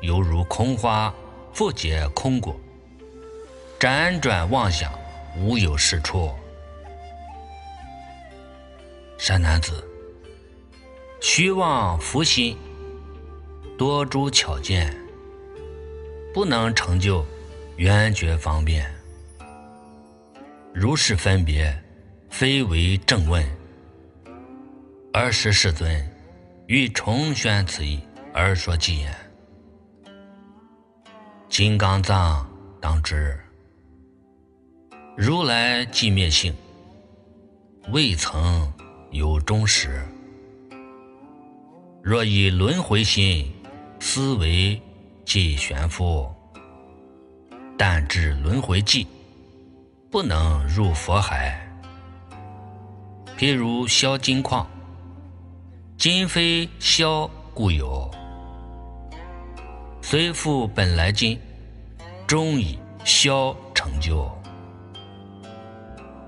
[0.00, 1.12] 犹如空花
[1.52, 2.58] 复结空果。
[3.80, 4.96] 辗转妄想，
[5.36, 6.32] 无有是处。
[9.18, 9.84] 善男子，
[11.20, 12.56] 虚妄浮心，
[13.76, 14.96] 多诸巧见，
[16.32, 17.26] 不能成就
[17.76, 18.88] 圆觉方便。
[20.72, 21.76] 如是分别，
[22.30, 23.44] 非为正问。
[25.12, 26.08] 而时世尊
[26.68, 28.00] 欲重宣此意，
[28.32, 29.14] 而说偈言：
[31.48, 32.48] 金刚藏
[32.80, 33.38] 当知。
[35.16, 36.54] 如来寂灭性，
[37.90, 38.72] 未曾
[39.10, 40.00] 有终时。
[42.02, 43.52] 若以轮回心
[43.98, 44.80] 思维，
[45.24, 46.32] 即悬浮；
[47.76, 49.06] 但至轮回际，
[50.08, 51.69] 不能入佛海。
[53.40, 54.68] 譬如销金矿，
[55.96, 58.10] 金非销故有，
[60.02, 61.40] 虽复本来金，
[62.26, 64.30] 终以销成就。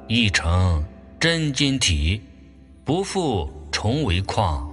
[0.08, 0.82] 一成
[1.20, 2.18] 真金体，
[2.82, 4.66] 不复重为矿。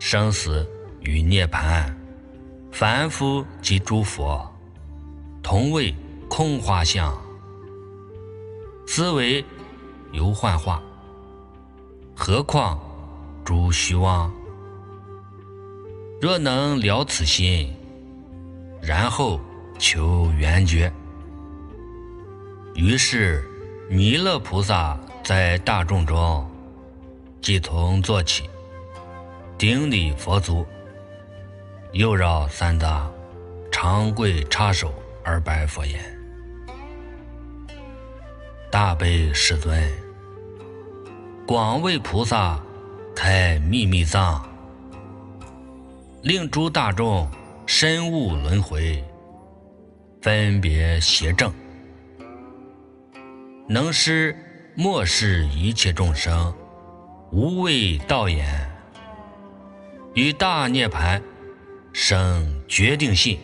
[0.00, 1.88] 生死与涅槃，
[2.72, 4.44] 凡夫及诸佛，
[5.44, 5.94] 同为
[6.28, 7.16] 空花相。
[8.84, 9.44] 思维
[10.16, 10.82] 犹幻化，
[12.14, 12.80] 何况
[13.44, 14.32] 诸虚妄？
[16.22, 17.70] 若能了此心，
[18.80, 19.38] 然后
[19.78, 20.90] 求圆觉。
[22.74, 23.44] 于是，
[23.90, 26.50] 弥勒菩萨在大众中，
[27.42, 28.48] 即从坐起，
[29.58, 30.66] 顶礼佛足，
[31.92, 33.06] 又绕三匝，
[33.70, 36.00] 长跪插手而拜佛言
[38.72, 39.92] ：“大悲世尊，
[41.46, 42.60] 广为菩萨
[43.14, 44.44] 开秘密藏，
[46.22, 47.30] 令诸大众
[47.66, 49.00] 深悟轮回，
[50.20, 51.52] 分别邪正。”
[53.68, 54.36] 能施
[54.74, 56.52] 末世一切众生
[57.30, 58.68] 无畏道眼，
[60.14, 61.22] 与大涅盘
[61.92, 63.38] 生决定性，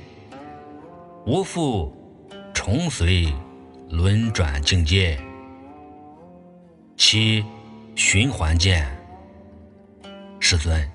[1.24, 1.94] 无复
[2.52, 3.32] 重随
[3.90, 5.16] 轮转境界，
[6.96, 7.44] 其
[7.94, 8.86] 循环见。
[10.40, 10.90] 世尊，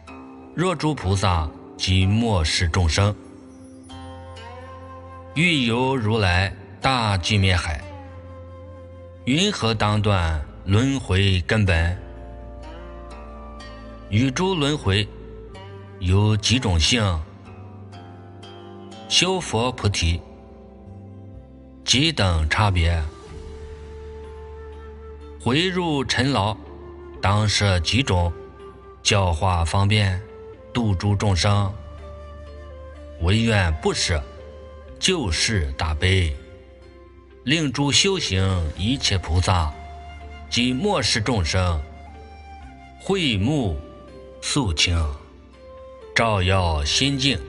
[0.56, 3.16] 若诸菩萨及末世众生
[5.36, 7.82] 欲游如来大寂灭海。
[9.26, 11.98] 云何当断轮回根本？
[14.10, 15.08] 宇诸轮回
[16.00, 17.04] 有几种性？
[19.08, 20.20] 修佛菩提
[21.86, 23.02] 几等差别？
[25.40, 26.56] 回入尘劳
[27.22, 28.32] 当设几种
[29.04, 30.22] 教化方便
[30.74, 31.74] 度诸众生？
[33.22, 34.22] 唯愿不舍
[35.00, 36.36] 救世大悲。
[37.44, 38.46] 令诸修行
[38.78, 39.74] 一切菩萨
[40.50, 41.82] 及末世众生
[43.00, 43.80] 慧目
[44.42, 45.02] 肃清，
[46.14, 47.40] 照耀心境，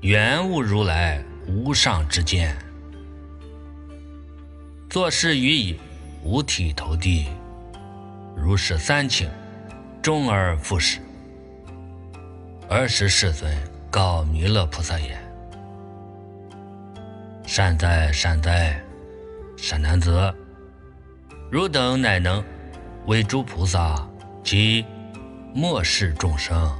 [0.00, 2.58] 圆悟如来无上之见。
[4.90, 5.78] 作事于以
[6.24, 7.26] 五体投地，
[8.36, 9.28] 如是三请，
[10.02, 11.00] 终而复始。
[12.68, 13.50] 尔时世尊
[13.90, 15.18] 告弥勒菩萨言
[17.46, 18.78] ：“善哉，善哉！”
[19.56, 20.32] 善男子，
[21.50, 22.44] 汝等乃能
[23.06, 24.06] 为诸菩萨
[24.44, 24.84] 及
[25.54, 26.70] 末世众生，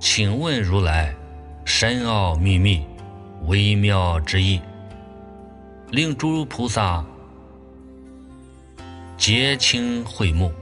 [0.00, 1.14] 请问如来
[1.64, 2.84] 深奥秘密、
[3.46, 4.60] 微妙之意，
[5.90, 7.04] 令诸菩萨
[9.16, 10.52] 结清慧目，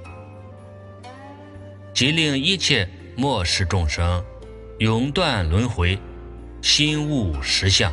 [1.94, 4.22] 即令一切末世众生
[4.78, 5.98] 永断轮回，
[6.60, 7.92] 心悟实相，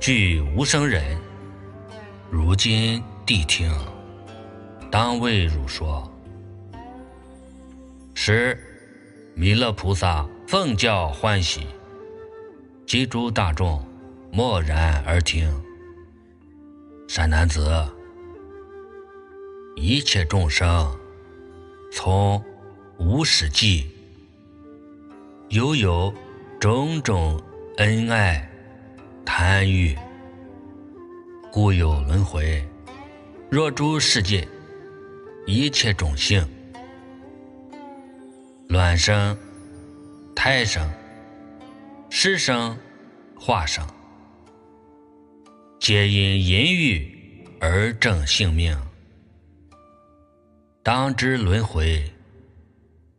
[0.00, 1.16] 具无生忍。
[2.30, 3.70] 如今谛听，
[4.90, 6.10] 当为汝说。
[8.14, 8.58] 十
[9.34, 11.66] 弥勒菩萨奉教欢喜，
[12.86, 13.86] 及诸大众
[14.32, 15.48] 默然而听。
[17.06, 17.86] 善男子，
[19.80, 20.98] 一切众生
[21.92, 22.44] 从
[22.98, 23.86] 无始际，
[25.50, 26.12] 犹有
[26.58, 27.40] 种种
[27.76, 28.50] 恩爱
[29.24, 29.96] 贪欲，
[31.52, 32.60] 故有轮回。
[33.48, 34.46] 若诸世界
[35.46, 36.44] 一切种性，
[38.66, 39.38] 卵生、
[40.34, 40.90] 胎生、
[42.10, 42.76] 湿生、
[43.38, 43.86] 化生，
[45.78, 48.76] 皆因淫欲而正性命。
[50.88, 52.02] 当知轮回，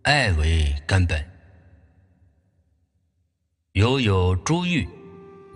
[0.01, 1.23] 爱为根本，
[3.73, 4.89] 犹有诸欲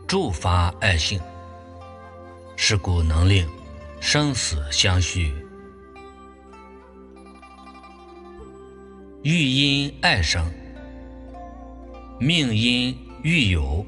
[0.05, 1.19] 助发爱性，
[2.55, 3.49] 是故能令
[3.99, 5.33] 生死相续。
[9.23, 10.47] 欲因爱生，
[12.19, 13.83] 命因欲有。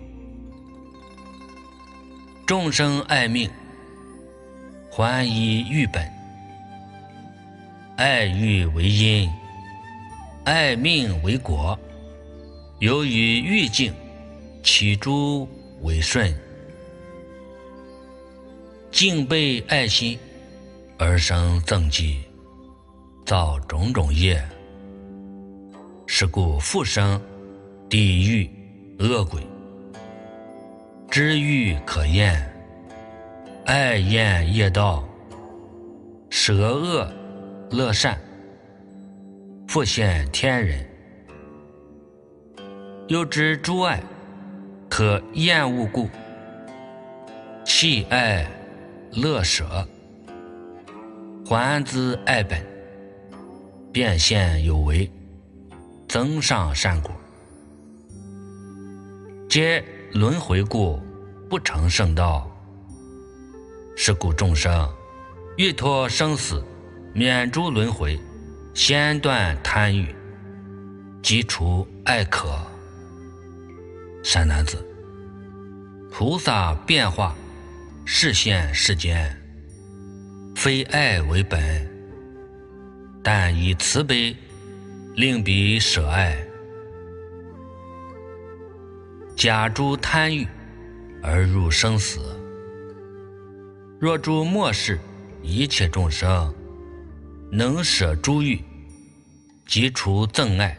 [2.47, 3.47] 众生爱命，
[4.89, 6.14] 还以欲本。
[7.97, 9.31] 爱欲为因，
[10.43, 11.79] 爱命为果。
[12.79, 13.93] 由于欲境，
[14.61, 15.47] 起诸
[15.81, 16.33] 为顺。
[18.91, 20.19] 敬备爱心，
[20.97, 22.21] 而生憎忌，
[23.25, 24.43] 造种种业。
[26.05, 27.19] 是故复生
[27.89, 28.49] 地狱
[28.99, 29.41] 恶鬼，
[31.09, 32.45] 知欲可厌，
[33.65, 35.01] 爱厌业道，
[36.29, 37.09] 舍恶
[37.75, 38.17] 乐善，
[39.67, 40.89] 复现天人。
[43.09, 44.01] 又知诸爱
[44.89, 46.07] 可厌恶故，
[47.65, 48.49] 弃爱
[49.11, 49.85] 乐舍，
[51.45, 52.65] 还资爱本，
[53.91, 55.11] 变现有为。
[56.07, 57.11] 增上善果，
[59.49, 60.97] 皆轮回故，
[61.49, 62.49] 不成圣道。
[63.97, 64.89] 是故众生
[65.57, 66.63] 欲脱生死，
[67.17, 68.19] 免诸轮回，
[68.73, 70.13] 先断贪欲，
[71.21, 72.53] 即除爱渴。
[74.21, 74.85] 善男子，
[76.11, 77.33] 菩萨变化
[78.03, 79.33] 示现世间，
[80.57, 81.89] 非爱为本，
[83.23, 84.35] 但以慈悲。
[85.15, 86.37] 令彼舍爱，
[89.33, 90.45] 假诸贪欲
[91.23, 92.37] 而入生死。
[93.97, 94.99] 若诸末世
[95.41, 96.53] 一切众生
[97.57, 98.61] 能舍诸欲，
[99.65, 100.77] 即除憎爱，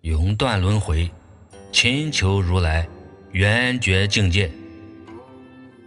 [0.00, 1.10] 永断轮回，
[1.70, 2.88] 勤求如来
[3.32, 4.50] 圆觉境界，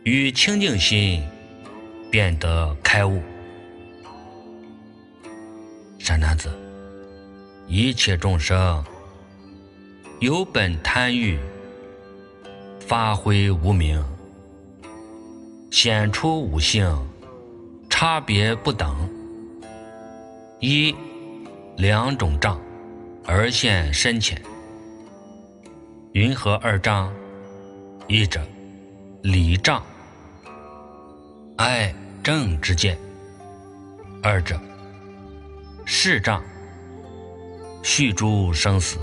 [0.04, 1.24] 与清净心，
[2.12, 3.20] 便得开悟。
[5.97, 6.47] 善男子。
[7.68, 8.84] 一切众生
[10.20, 11.39] 有本贪欲，
[12.80, 14.04] 发挥无明，
[15.72, 16.88] 显出五性，
[17.89, 19.10] 差别不等。
[20.62, 20.93] 一
[21.78, 22.60] 两种障
[23.26, 24.41] 而现深浅。
[26.12, 27.14] 云何二障？
[28.07, 28.41] 一者
[29.22, 29.82] 理障，
[31.55, 32.97] 爱正之见；
[34.22, 34.60] 二者
[35.86, 36.43] 事障。
[37.82, 38.97] 续诸生死，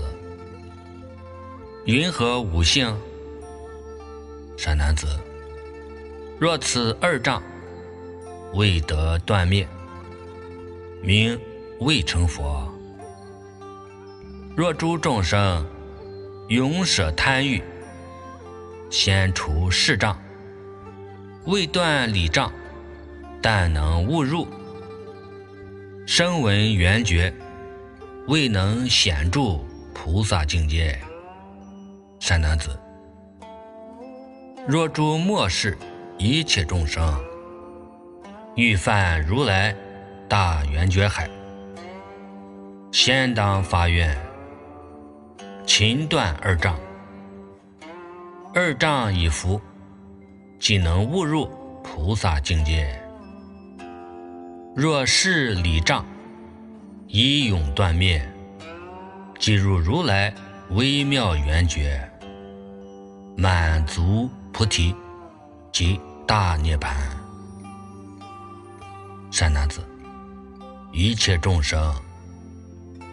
[1.85, 2.95] 云何五性？
[4.55, 5.07] 善男子，
[6.39, 7.41] 若此二障
[8.53, 9.67] 未得断灭，
[11.01, 11.39] 名
[11.79, 12.67] 未成佛。
[14.55, 15.65] 若诸众生
[16.49, 17.61] 永舍贪欲，
[18.89, 20.17] 先除世障，
[21.45, 22.51] 未断理障，
[23.41, 24.47] 但能悟入，
[26.05, 27.33] 声闻缘觉。
[28.27, 29.57] 未能显著
[29.93, 30.99] 菩萨境界，
[32.19, 32.77] 善男子。
[34.67, 35.77] 若诸末世
[36.17, 37.17] 一切众生
[38.57, 39.73] 欲犯如来
[40.27, 41.29] 大圆觉海，
[42.91, 44.17] 先当发愿，
[45.65, 46.77] 勤断二障。
[48.53, 49.61] 二障已服，
[50.57, 51.47] 即能悟入
[51.83, 52.99] 菩萨境界。
[54.75, 56.05] 若是理障，
[57.07, 58.21] 以永断灭，
[59.37, 60.33] 即入如来
[60.71, 62.01] 微妙圆觉，
[63.35, 64.95] 满足菩提，
[65.71, 66.95] 即大涅槃。
[69.29, 69.81] 善男子，
[70.91, 71.93] 一切众生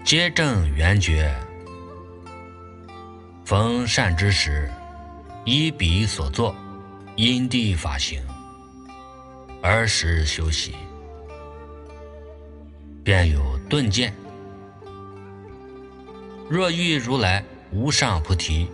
[0.05, 1.35] 皆正圆觉，
[3.43, 4.71] 逢善之时，
[5.47, 6.55] 依彼所作
[7.17, 8.23] 因地法行，
[9.63, 10.75] 而时修习。
[13.03, 14.13] 便有顿见。
[16.51, 17.43] 若遇如来
[17.73, 18.69] 无上菩提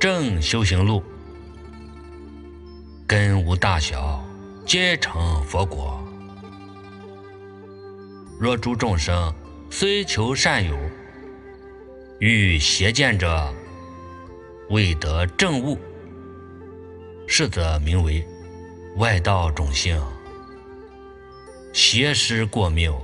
[0.00, 1.00] 正修行路，
[3.06, 4.20] 根无大小，
[4.66, 6.02] 皆成佛果。
[8.36, 9.32] 若诸众生
[9.74, 10.78] 虽求善友，
[12.18, 13.50] 欲邪见者，
[14.68, 15.78] 未得正悟，
[17.26, 18.22] 是则名为
[18.96, 19.98] 外道种性，
[21.72, 23.00] 邪师过谬，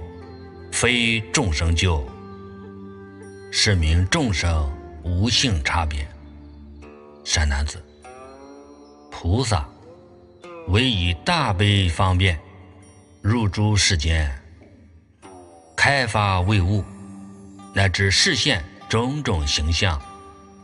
[0.70, 2.06] 非众生救。
[3.50, 4.70] 是名众生
[5.02, 6.06] 无性差别。
[7.24, 7.82] 善男子，
[9.10, 9.66] 菩萨
[10.68, 12.38] 唯以大悲方便
[13.22, 14.30] 入诸世间，
[15.78, 16.84] 开发为物，
[17.72, 20.02] 乃至视现种种形象，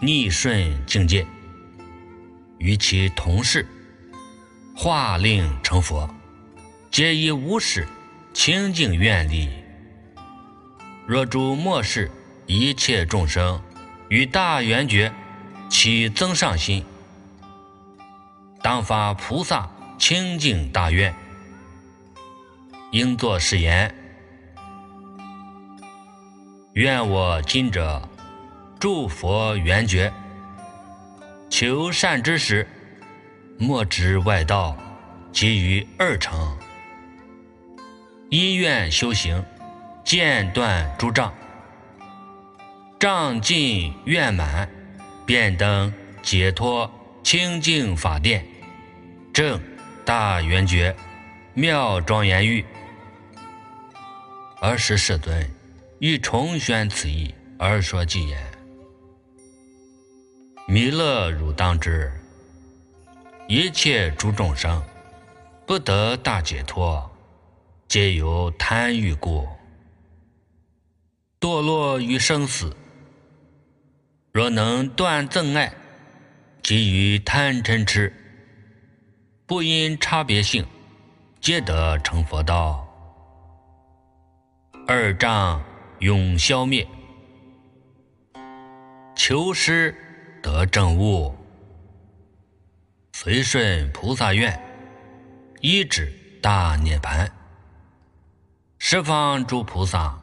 [0.01, 1.25] 逆顺境界，
[2.59, 3.65] 与其同事，
[4.75, 6.13] 化令成佛，
[6.91, 7.87] 皆以无始
[8.33, 9.49] 清净愿力。
[11.07, 12.11] 若诸末世。
[12.47, 13.59] 一切众生
[14.11, 15.11] 与大圆觉
[15.71, 16.85] 起增上心，
[18.63, 19.67] 当发菩萨
[19.99, 21.15] 清净大愿，
[22.91, 23.95] 应作誓言：
[26.75, 28.03] 愿我今者
[28.81, 30.13] 诸佛圆觉，
[31.49, 32.67] 求善之时，
[33.61, 34.77] 莫知外道，
[35.33, 36.59] 给予二乘，
[38.29, 39.45] 一愿修行，
[40.03, 41.33] 渐断诸障。
[42.99, 44.69] 障尽愿满，
[45.25, 46.91] 便登解脱
[47.23, 48.45] 清净法殿，
[49.33, 49.61] 正
[50.05, 50.93] 大圆觉
[51.55, 52.65] 妙庄严狱。
[54.61, 55.49] 尔时世尊
[56.05, 58.39] 欲重宣此意，而说偈言：
[60.69, 62.13] 弥勒汝当知，
[63.49, 64.85] 一切诸众生
[65.67, 67.11] 不得大解脱，
[67.89, 69.49] 皆由贪欲故，
[71.41, 72.77] 堕落于生死。
[74.31, 75.73] 若能断憎爱，
[76.63, 78.13] 给予贪嗔痴，
[79.47, 80.67] 不因差别性，
[81.41, 82.87] 皆得成佛道。
[84.87, 85.65] 二障
[86.01, 86.87] 永消灭，
[89.15, 89.95] 求师
[90.43, 91.35] 得正悟，
[93.13, 94.61] 随顺菩萨愿，
[95.61, 97.31] 一指大涅盘。
[98.79, 100.21] 十方诸菩萨，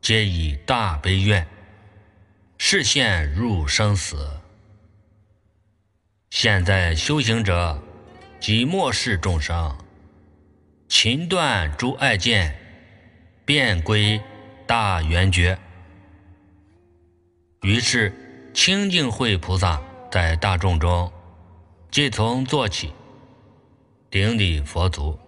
[0.00, 1.46] 皆以大悲愿。
[2.58, 4.40] 视现入生死。
[6.30, 7.80] 现在修行者
[8.40, 9.76] 及末世众生，
[10.88, 12.56] 勤断诸爱见，
[13.44, 14.20] 便归
[14.66, 15.58] 大圆觉。
[17.62, 18.12] 于是
[18.54, 21.10] 清净慧菩萨在大众中，
[21.90, 22.92] 即从坐起，
[24.10, 25.18] 顶礼佛足，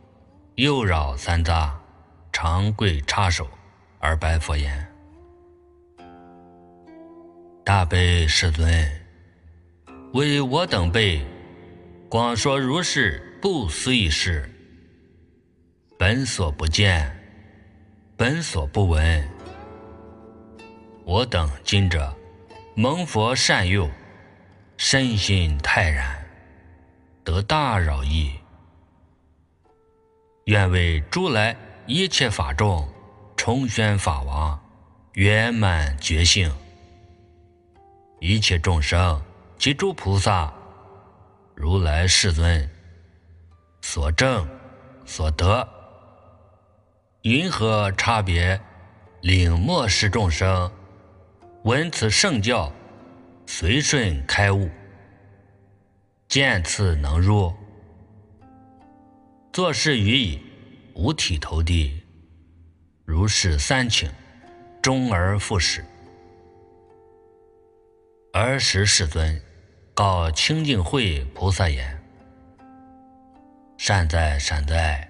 [0.56, 1.70] 右绕三匝，
[2.32, 3.48] 长跪叉手，
[3.98, 4.86] 而拜佛言。
[7.64, 9.00] 大悲世尊，
[10.12, 11.24] 为我等辈
[12.08, 14.50] 广说如是不思议事，
[15.98, 17.13] 本所不见，
[18.16, 19.28] 本所不闻。
[21.04, 22.14] 我等今者
[22.76, 23.90] 蒙佛善佑，
[24.76, 26.24] 身心泰然，
[27.24, 28.32] 得大饶益。
[30.44, 31.56] 愿为诸来
[31.86, 32.88] 一切法众
[33.36, 34.62] 重宣法王，
[35.14, 36.54] 圆满觉性。
[38.20, 39.20] 一切众生
[39.58, 40.54] 及诸菩萨，
[41.56, 42.70] 如来世尊
[43.82, 44.48] 所证
[45.04, 45.68] 所得，
[47.24, 48.60] 云何差别？
[49.22, 50.70] 领末世众生
[51.62, 52.70] 闻此圣教，
[53.46, 54.68] 随顺开悟，
[56.28, 57.50] 见此能入，
[59.54, 60.38] 做事于已，
[60.92, 61.98] 五体投地，
[63.06, 64.10] 如是三请，
[64.82, 65.82] 终而复始。
[68.34, 69.40] 尔时世尊
[69.94, 71.98] 告清净慧菩萨言
[73.78, 75.08] ：“善哉善哉，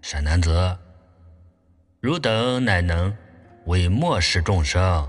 [0.00, 0.74] 善男子，
[2.04, 3.16] 汝等乃能
[3.64, 5.08] 为末世众生，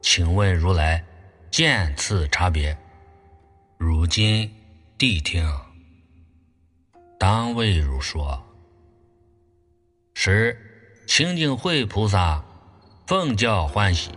[0.00, 1.04] 请问如来
[1.50, 2.74] 见此差别？
[3.76, 4.50] 如今
[4.98, 5.46] 谛听，
[7.18, 8.42] 当为汝说。”
[10.16, 10.58] 时
[11.06, 12.42] 清净慧菩萨
[13.06, 14.12] 奉教欢喜。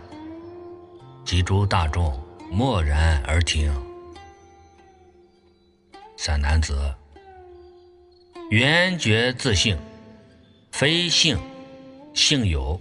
[1.26, 2.18] 及诸大众
[2.50, 3.70] 默然而听。
[6.16, 6.94] 善男子，
[8.48, 9.78] 圆觉自性，
[10.72, 11.38] 非性，
[12.16, 12.80] 性有。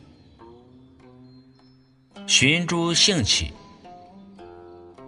[2.25, 3.53] 寻诸性起，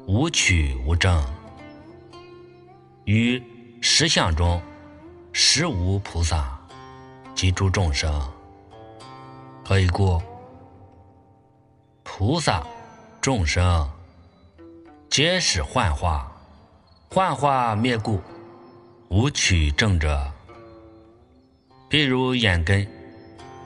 [0.05, 1.25] 无取无证。
[3.05, 3.41] 于
[3.80, 4.61] 实相中，
[5.32, 6.59] 实无菩萨
[7.34, 8.21] 及诸众生。
[9.63, 10.21] 何以故？
[12.03, 12.63] 菩萨。
[13.19, 13.89] 众生
[15.09, 16.32] 皆是幻化，
[17.09, 18.21] 幻化灭故，
[19.09, 20.32] 无取正者。
[21.89, 22.88] 譬如眼根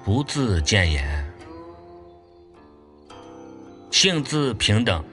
[0.03, 1.31] 不自见言，
[3.91, 5.03] 性自平等，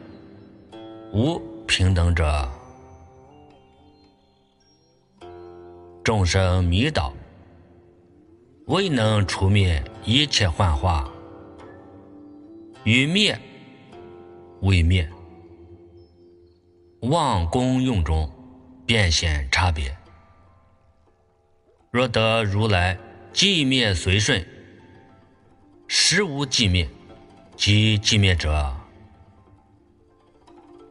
[1.13, 2.49] 无平等者。
[6.03, 7.13] 众生迷倒，
[8.67, 11.07] 未能除灭一切幻化，
[12.85, 13.39] 与灭
[14.63, 15.07] 未灭，
[17.03, 18.27] 妄功用中
[18.87, 19.95] 便显差别。
[21.91, 22.99] 若得如来
[23.35, 24.43] 寂灭随顺，
[25.91, 26.87] 实无寂灭，
[27.57, 28.71] 即寂灭者。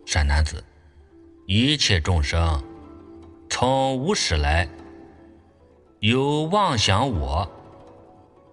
[0.07, 0.63] 善男子，
[1.45, 2.63] 一切众生
[3.47, 4.67] 从无始来，
[5.99, 7.47] 有妄想我，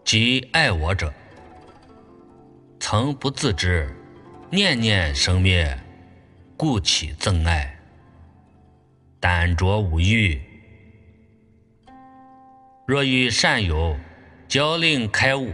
[0.04, 1.10] 即爱我者，
[2.78, 3.90] 曾不自知，
[4.50, 5.78] 念念生灭，
[6.58, 7.74] 故起憎爱，
[9.18, 10.38] 胆着无欲。
[12.86, 13.96] 若与善友
[14.46, 15.50] 教令开悟，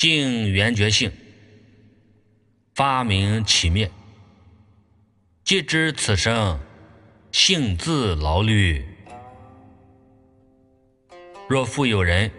[0.00, 1.12] 净圆觉性，
[2.74, 3.90] 发明起灭，
[5.44, 6.58] 即知此生
[7.32, 8.82] 性自劳虑。
[11.46, 12.30] 若复有人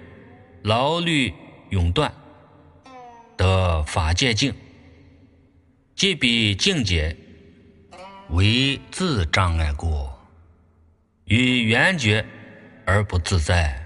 [0.63, 1.31] 劳虑
[1.69, 2.11] 永断，
[3.37, 4.51] 得法界境，
[5.93, 7.15] 即彼境界
[8.31, 10.09] 为自障碍故，
[11.25, 12.25] 与圆觉
[12.87, 13.79] 而不自在。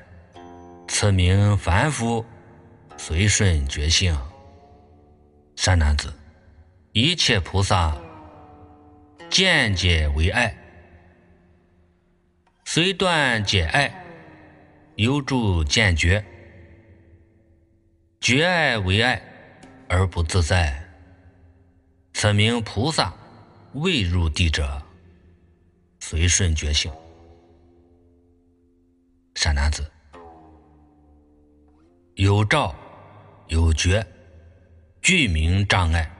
[0.88, 2.26] 此名凡夫
[2.98, 4.18] 随顺觉性。
[5.56, 6.14] 善男子，
[6.92, 7.96] 一切菩萨
[9.30, 10.56] 见解为爱，
[12.66, 14.06] 虽断解爱，
[14.96, 16.24] 犹住见觉。
[18.20, 19.22] 觉爱为爱
[19.88, 20.84] 而不自在，
[22.14, 23.14] 此名菩萨
[23.74, 24.82] 未入地者，
[26.00, 26.92] 随顺觉性。
[29.36, 29.90] 善男子。
[32.16, 32.74] 有照
[33.48, 34.06] 有觉，
[35.02, 36.12] 具名障碍。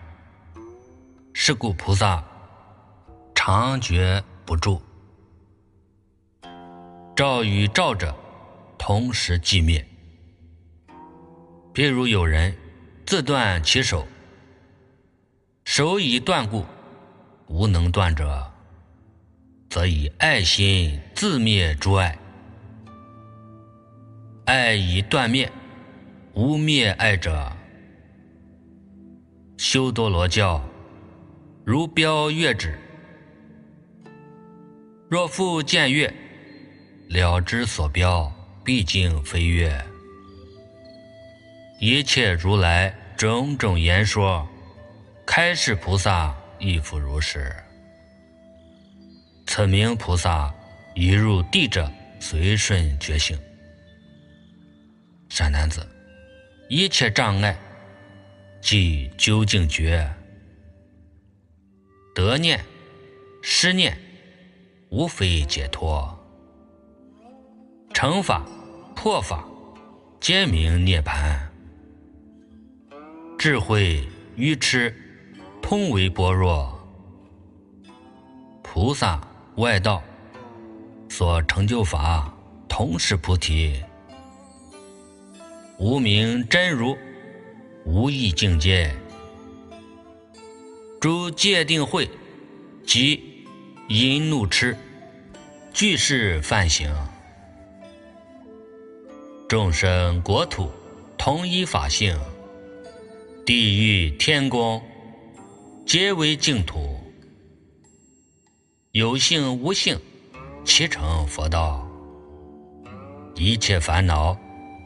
[1.34, 2.24] 是故菩萨
[3.34, 4.82] 常觉不住。
[7.16, 8.16] 照与照者
[8.78, 9.86] 同时寂灭。
[11.74, 12.56] 譬如有人
[13.06, 14.08] 自断其手，
[15.66, 16.66] 手已断故，
[17.48, 18.52] 无能断者，
[19.70, 22.18] 则以爱心自灭诸爱，
[24.46, 25.52] 爱已断灭。
[26.36, 27.50] 无灭爱者，
[29.56, 30.62] 修多罗教
[31.64, 32.78] 如标月指。
[35.10, 36.14] 若复见月，
[37.08, 38.30] 了知所标，
[38.66, 39.82] 毕竟非月。
[41.80, 44.46] 一切如来种种言说，
[45.26, 47.56] 开示菩萨亦复如是。
[49.48, 50.54] 此名菩萨
[50.96, 53.40] 一入地者，随顺觉性。
[55.30, 55.88] 善男子。
[56.68, 57.56] 一切障碍，
[58.60, 60.12] 即究竟觉。
[62.16, 62.60] 得念、
[63.44, 63.96] 失念，
[64.90, 66.18] 无非解脱。
[67.94, 68.44] 成法、
[68.96, 69.46] 破法，
[70.20, 71.40] 皆名涅槃。
[73.38, 74.04] 智慧、
[74.36, 74.92] 愚痴，
[75.62, 76.72] 通为般若。
[78.64, 79.22] 菩萨、
[79.58, 80.02] 外道，
[81.10, 82.34] 所成就法，
[82.68, 83.84] 同是菩提。
[85.78, 86.98] 无名真如，
[87.86, 88.96] 无意境界。
[91.02, 92.10] 诸界定慧
[92.86, 93.46] 及
[93.90, 94.76] 淫怒痴，
[95.74, 96.90] 俱是犯行。
[99.50, 100.72] 众生国土
[101.18, 102.18] 同一法性，
[103.46, 104.82] 地狱天宫
[105.86, 107.00] 皆为净土。
[108.92, 110.00] 有性无性，
[110.64, 111.86] 其成佛道。
[113.36, 114.36] 一切烦恼。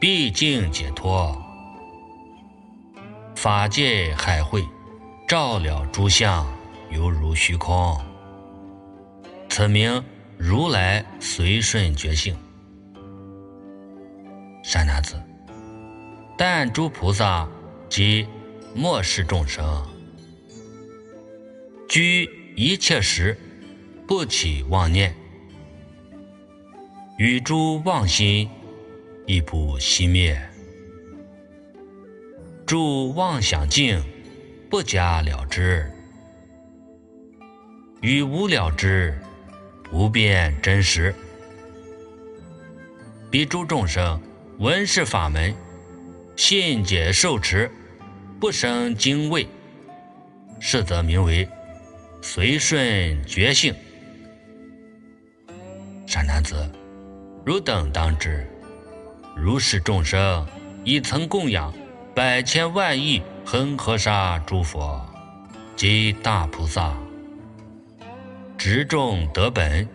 [0.00, 1.36] 毕竟解脱，
[3.36, 4.64] 法界海会，
[5.28, 6.50] 照了诸相，
[6.90, 8.00] 犹如虚空。
[9.50, 10.02] 此名
[10.38, 12.34] 如来随顺觉性。
[14.62, 15.22] 善男子，
[16.34, 17.46] 但诸菩萨
[17.90, 18.26] 及
[18.74, 19.86] 末世众生，
[21.86, 22.24] 居
[22.56, 23.38] 一切时，
[24.06, 25.14] 不起妄念，
[27.18, 28.48] 与诸妄心。
[29.32, 30.36] 亦不熄灭，
[32.66, 34.02] 诸妄想境
[34.68, 35.88] 不加了之，
[38.00, 39.16] 与无了之，
[39.84, 41.14] 不变真实。
[43.30, 44.20] 彼诸众生
[44.58, 45.54] 闻是法门，
[46.34, 47.70] 信解受持，
[48.40, 49.46] 不生惊畏，
[50.58, 51.48] 是则名为
[52.20, 53.72] 随顺觉性。
[56.04, 56.68] 善男子，
[57.46, 58.44] 汝等当知，
[59.34, 60.46] 如是众生
[60.84, 61.72] 已曾供养
[62.14, 65.04] 百千万亿恒河沙诸佛
[65.76, 66.94] 及大菩萨，
[68.58, 69.88] 执众得本。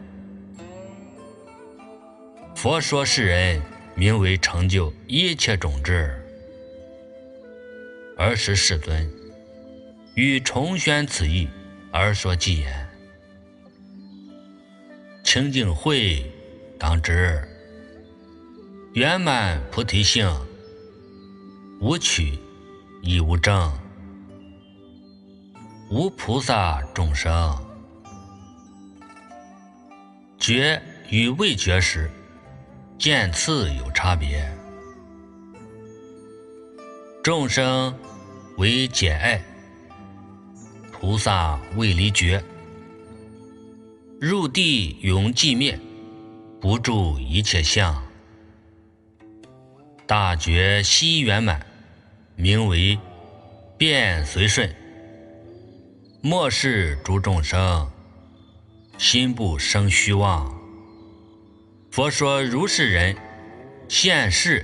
[2.56, 3.62] 佛说世人
[3.94, 6.20] 名为成就一切种智。
[8.18, 9.08] 尔时世尊
[10.16, 11.48] 欲重宣此意，
[11.92, 12.90] 而说偈言
[15.22, 16.26] ：“清净慧
[16.80, 17.46] 当知，
[18.96, 20.26] 圆满菩提性，
[21.82, 22.40] 无取
[23.02, 23.70] 亦无争，
[25.92, 27.54] 无菩萨众生，
[30.38, 32.10] 觉与未觉时，
[32.98, 34.50] 见次有差别。
[37.22, 37.94] 众生。”
[38.58, 39.44] 为解爱，
[40.90, 42.42] 菩萨为离觉。
[44.22, 45.78] 入地永寂灭，
[46.62, 48.05] 不住一切相。
[50.08, 51.66] 大觉悉圆满，
[52.36, 52.98] 名为
[53.76, 54.70] 变随顺。
[56.22, 57.90] 末世诸众生，
[59.00, 60.56] 心不生虚妄。
[61.90, 63.18] 佛说如是人，
[63.88, 64.64] 现世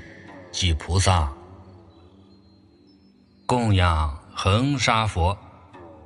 [0.52, 1.32] 即菩萨。
[3.48, 5.36] 供养恒沙佛，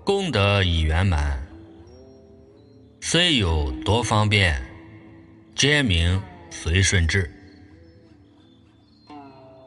[0.05, 1.45] 功德已圆满。
[3.01, 4.65] 虽有多方便，
[5.55, 7.29] 皆名随顺智。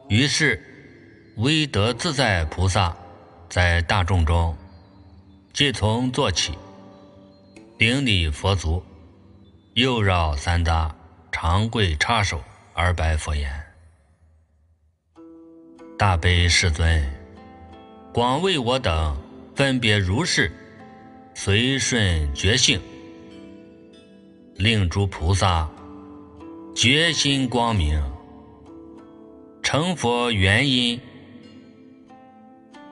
[0.09, 0.59] 于是，
[1.37, 2.95] 威德自在菩萨
[3.47, 4.57] 在大众中，
[5.53, 6.51] 即从坐起，
[7.77, 8.83] 顶礼佛足，
[9.75, 10.89] 右绕三匝，
[11.31, 12.43] 长跪插手
[12.73, 13.51] 而白佛言
[15.95, 17.07] ：“大悲世尊。”
[18.11, 19.15] 广为我等
[19.55, 20.51] 分别如是
[21.35, 22.81] 随顺觉性，
[24.55, 25.69] 令诸菩萨
[26.75, 28.03] 决心光明，
[29.71, 30.99] 成佛原因，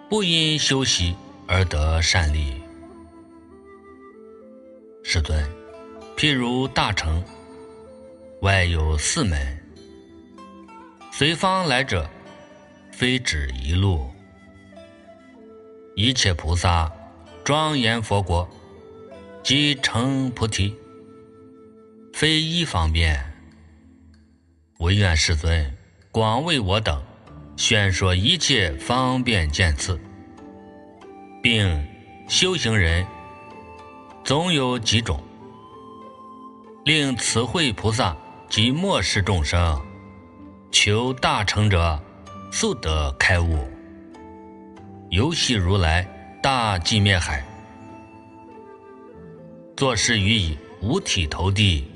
[0.08, 1.16] 不因修习
[1.48, 2.62] 而得善利。
[5.04, 5.44] 世尊，
[6.16, 7.24] 譬如大乘
[8.44, 9.60] 外有四门，
[11.12, 12.08] 随方来者，
[12.92, 14.08] 非止一路。
[15.96, 16.92] 一切菩萨
[17.44, 18.48] 庄严佛国，
[19.42, 20.76] 即成菩提，
[22.14, 23.20] 非一方便。
[24.78, 25.76] 唯愿世尊
[26.12, 27.02] 广为我等
[27.56, 30.00] 宣说一切方便见次，
[31.42, 31.88] 并
[32.28, 33.06] 修行人
[34.24, 35.22] 总有几种，
[36.86, 38.16] 令慈惠菩萨
[38.50, 39.80] 及末世众生
[40.72, 42.02] 求大成者
[42.52, 43.68] 速得开悟。
[45.10, 46.08] 游戏如来
[46.42, 47.46] 大寂灭海，
[49.76, 51.90] 作事于以五体投地，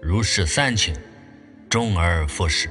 [0.00, 0.94] 如是三请，
[1.68, 2.70] 终而复始。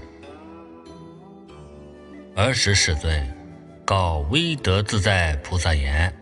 [2.35, 3.27] 尔时世尊
[3.83, 6.13] 告威德自在菩萨言：“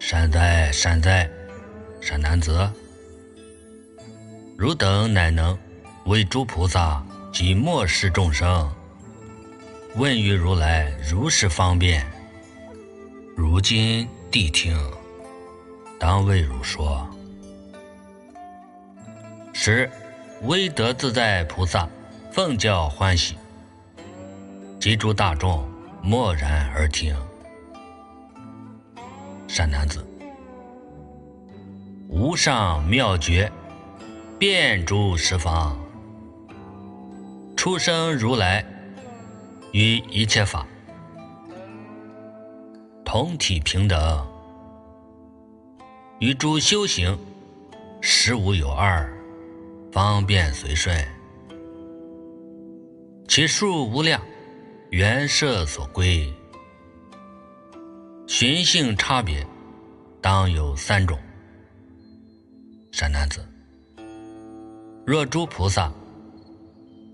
[0.00, 1.30] 善哉善哉，
[2.00, 2.68] 善男子，
[4.56, 5.56] 汝等乃能
[6.06, 8.70] 为诸菩萨及末世众生。”
[9.96, 12.06] 问于如来如是方便，
[13.36, 14.78] 如今谛听，
[15.98, 17.08] 当为汝说。
[19.52, 19.90] 时
[20.42, 21.88] 威德自在菩萨
[22.32, 23.36] 奉教欢喜，
[24.80, 25.62] 及诸大众
[26.02, 27.14] 默然而听。
[29.46, 30.02] 善男子，
[32.08, 33.52] 无上妙觉，
[34.38, 35.78] 遍诸十方，
[37.54, 38.64] 出生如来。
[39.72, 40.66] 于一切法
[43.04, 44.26] 同体平等，
[46.18, 47.16] 与诸修行
[48.00, 49.08] 实无有二，
[49.92, 50.92] 方便随顺，
[53.28, 54.20] 其数无量，
[54.90, 56.28] 缘摄所归，
[58.26, 59.46] 寻性差别，
[60.20, 61.16] 当有三种。
[62.90, 63.46] 善男子，
[65.06, 65.92] 若诸菩萨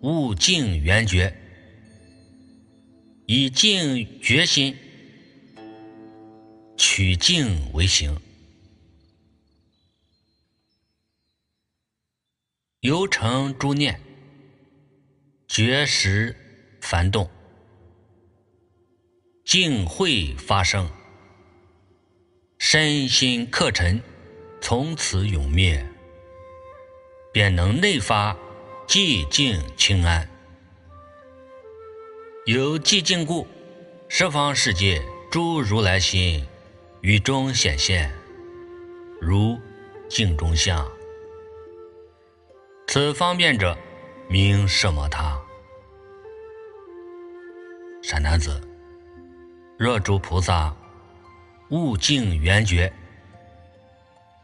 [0.01, 1.31] 悟净圆觉。
[3.27, 4.75] 以静决心，
[6.79, 8.19] 取静为行，
[12.81, 14.01] 由成诸念，
[15.49, 16.35] 觉识
[16.81, 17.29] 繁动，
[19.47, 20.91] 静慧发生，
[22.59, 24.03] 身心克尘，
[24.61, 25.87] 从此永灭，
[27.33, 28.37] 便能内发
[28.89, 30.29] 寂静清安。
[32.47, 33.47] 由寂静故，
[34.09, 36.45] 十方世界诸如来心，
[37.01, 38.13] 于中显现，
[39.21, 39.57] 如
[40.09, 40.91] 镜中像。
[42.89, 43.79] 此方便者，
[44.29, 45.41] 名什么他？
[48.03, 48.61] 善男子，
[49.79, 50.75] 若诸菩萨
[51.69, 52.91] 悟净圆觉，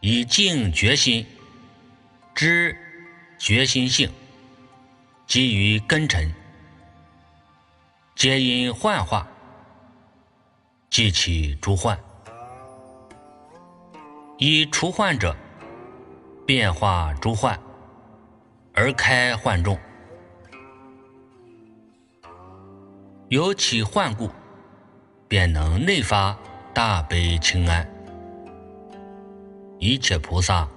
[0.01, 1.26] 以净觉心
[2.35, 2.76] 知
[3.39, 4.11] 觉心性，
[5.26, 6.30] 基于根尘，
[8.14, 9.26] 皆因幻化，
[10.91, 11.99] 即起诸幻，
[14.37, 15.35] 以除幻者，
[16.45, 17.59] 变化诸幻，
[18.74, 19.78] 而开幻众。
[23.28, 24.30] 有起幻故，
[25.33, 26.39] 便能内发
[26.74, 27.89] 大悲清安。
[29.78, 30.68] 一切菩萨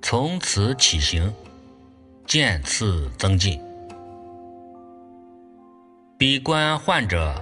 [0.00, 1.30] 从此起行，
[2.24, 3.62] 渐次增进。
[6.16, 7.34] 彼观患者，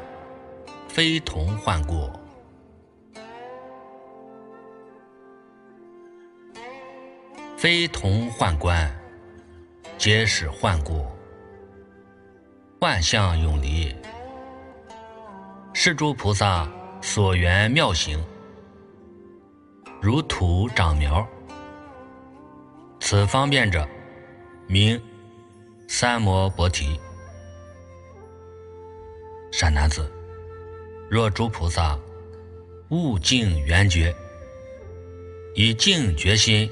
[0.89, 2.11] 非同幻故；
[7.57, 8.93] 非同幻观，
[9.97, 11.07] 皆是幻故。
[12.81, 13.95] 幻象永离。
[15.79, 16.67] 是诸菩萨
[17.03, 18.19] 所缘妙行，
[20.01, 21.25] 如土长苗。
[22.99, 23.87] 此方便者，
[24.67, 24.99] 名
[25.87, 26.99] 三摩菩提。
[29.53, 30.11] 善男子，
[31.11, 31.97] 若诸菩萨
[32.89, 34.17] 悟净圆觉，
[35.55, 36.71] 以净觉心，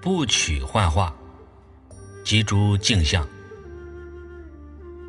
[0.00, 1.14] 不取幻化，
[2.24, 3.28] 即诸净相，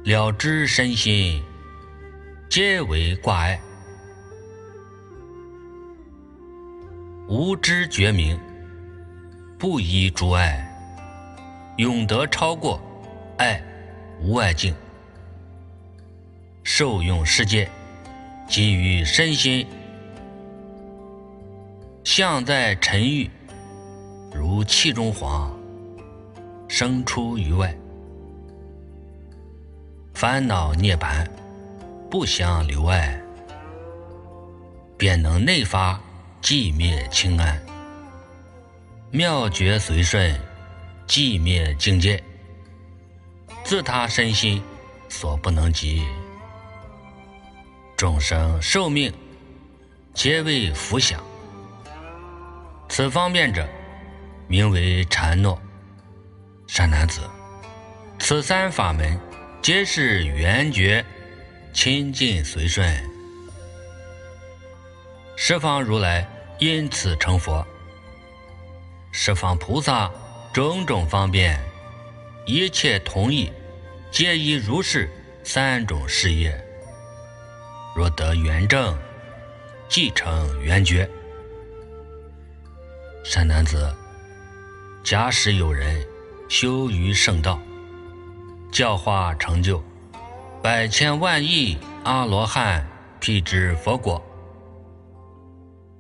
[0.03, 1.41] 了知身心。
[2.47, 3.59] 皆为挂碍，
[7.27, 8.39] 无知觉明，
[9.57, 10.65] 不依诸爱，
[11.77, 12.79] 永得超过
[13.37, 13.61] 爱
[14.21, 14.73] 无爱境，
[16.63, 17.69] 受用世界，
[18.47, 19.67] 给予身心，
[22.05, 23.29] 相在尘欲，
[24.33, 25.51] 如气中黄，
[26.69, 27.75] 生出于外，
[30.13, 31.27] 烦恼涅槃。
[32.09, 33.19] 不相留爱，
[34.97, 35.99] 便能内发
[36.41, 37.59] 寂灭清安，
[39.11, 40.39] 妙觉随顺，
[41.07, 42.23] 寂灭境界，
[43.63, 44.61] 自他身心
[45.09, 46.05] 所不能及。
[47.97, 49.11] 众生寿命
[50.13, 51.21] 皆为福享，
[52.87, 53.67] 此方便者，
[54.47, 55.59] 名为禅诺。
[56.67, 57.21] 善男子，
[58.19, 59.19] 此三法门
[59.61, 61.03] 皆是圆觉。
[61.75, 62.89] 亲近随顺，
[65.35, 66.25] 十方如来
[66.57, 67.67] 因此成佛。
[69.11, 70.09] 十方菩萨
[70.53, 71.59] 种种方便，
[72.45, 73.51] 一切同意，
[74.09, 75.09] 皆以如是
[75.43, 76.57] 三种事业。
[77.93, 78.97] 若得圆正，
[79.89, 81.07] 即成圆觉。
[83.21, 83.93] 善男子，
[85.03, 86.01] 假使有人
[86.47, 87.59] 修于圣道，
[88.71, 89.83] 教化成就。
[90.65, 92.83] 百千万亿阿罗汉
[93.19, 94.19] 辟支佛果，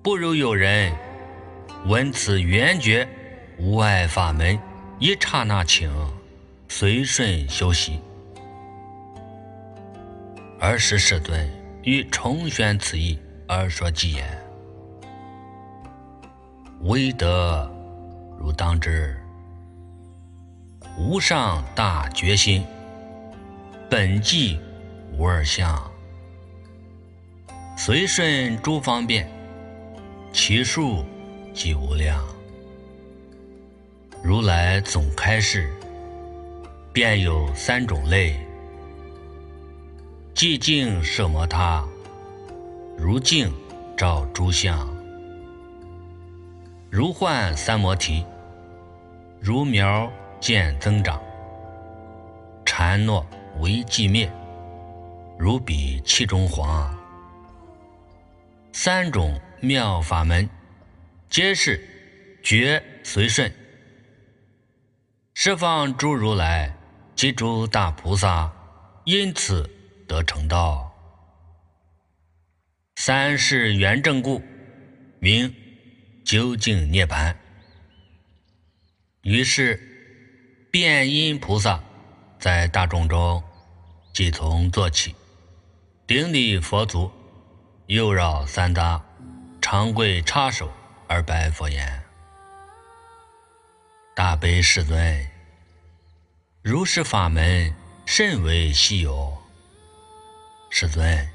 [0.01, 0.91] 不如有人
[1.85, 3.07] 闻此圆觉
[3.59, 4.59] 无碍法门，
[4.97, 5.87] 一刹那请
[6.67, 7.99] 随顺修习。
[10.59, 11.47] 尔时世尊
[11.83, 14.27] 欲重宣此意而说偈言：
[16.85, 17.71] 唯德
[18.39, 19.15] 如当知，
[20.97, 22.65] 无上大决心。
[23.97, 24.59] 本寂
[25.17, 25.89] 无二相，
[27.77, 29.25] 随顺诸方便，
[30.33, 31.05] 其数
[31.53, 32.21] 即无量。
[34.21, 35.73] 如来总开示，
[36.91, 38.35] 便有三种类：
[40.33, 41.81] 寂静摄摩他，
[42.97, 43.49] 如镜
[43.95, 44.93] 照诸相，
[46.89, 48.25] 如幻三摩提，
[49.39, 50.11] 如苗
[50.41, 51.17] 见增长，
[52.65, 53.25] 禅诺。
[53.59, 54.31] 为寂灭，
[55.37, 56.93] 如彼气中黄。
[58.73, 60.49] 三种妙法门，
[61.29, 61.79] 皆是
[62.43, 63.51] 觉随顺。
[65.33, 66.75] 十方诸如来
[67.15, 68.51] 及诸大菩萨，
[69.05, 69.69] 因此
[70.07, 70.91] 得成道。
[72.97, 74.41] 三世圆正故，
[75.19, 75.53] 名
[76.25, 77.35] 究竟涅槃。
[79.21, 79.79] 于是，
[80.71, 81.81] 变音菩萨。
[82.39, 83.43] 在大众中，
[84.13, 85.15] 即从坐起，
[86.05, 87.11] 顶礼佛足，
[87.87, 89.01] 右绕三匝，
[89.61, 90.71] 长跪插手
[91.07, 92.03] 而拜佛言
[94.15, 95.27] ：“大悲世尊，
[96.61, 97.73] 如是法门
[98.05, 99.35] 甚为稀有。
[100.69, 101.27] 世尊，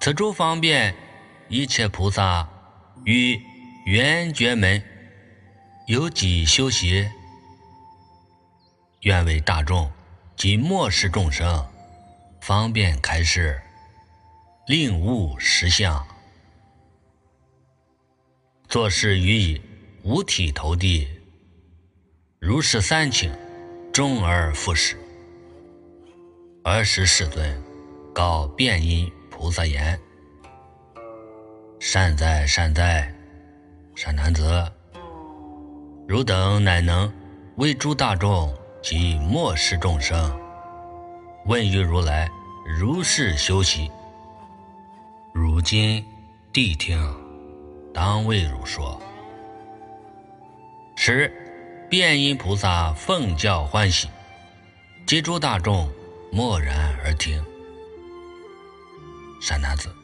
[0.00, 0.94] 此诸方便，
[1.48, 2.48] 一切菩萨
[3.04, 3.40] 于
[3.86, 4.82] 圆觉门
[5.86, 7.08] 有几修习，
[9.00, 9.90] 愿为大众
[10.42, 11.64] 即末世众生
[12.40, 13.62] 方便开示，
[14.66, 16.04] 令悟实相。
[18.68, 19.62] 做事于以
[20.02, 21.06] 五体投地，
[22.40, 23.32] 如是三请，
[23.92, 24.98] 终而复始。
[26.64, 27.62] 尔时世尊
[28.12, 29.96] 告辩音菩萨言
[31.78, 33.14] ：“善哉善哉，
[33.94, 34.68] 善男子，
[36.08, 37.08] 汝等乃能
[37.58, 38.52] 为诸大众
[38.82, 40.36] 即末世众生
[41.46, 42.28] 问于如来
[42.66, 43.90] 如是修习。
[45.32, 46.04] 如今
[46.52, 47.00] 谛听。”
[47.94, 48.98] 当为汝说。
[50.96, 51.30] 十，
[51.90, 54.08] 辩音菩萨奉教欢喜，
[55.06, 55.92] 及诸大众
[56.30, 57.44] 默然而听。
[59.42, 59.94] 善男子，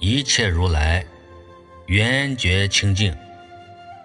[0.00, 1.02] 一切如来
[1.86, 3.16] 圆觉清净，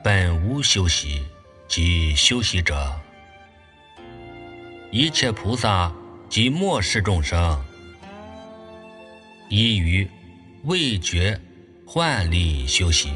[0.01, 1.27] 本无修习
[1.67, 2.93] 及修习者。
[4.91, 5.91] 一切菩萨
[6.29, 7.63] 及末世众生，
[9.49, 10.09] 依于。
[10.67, 11.39] 味觉
[11.85, 13.11] 幻力修习，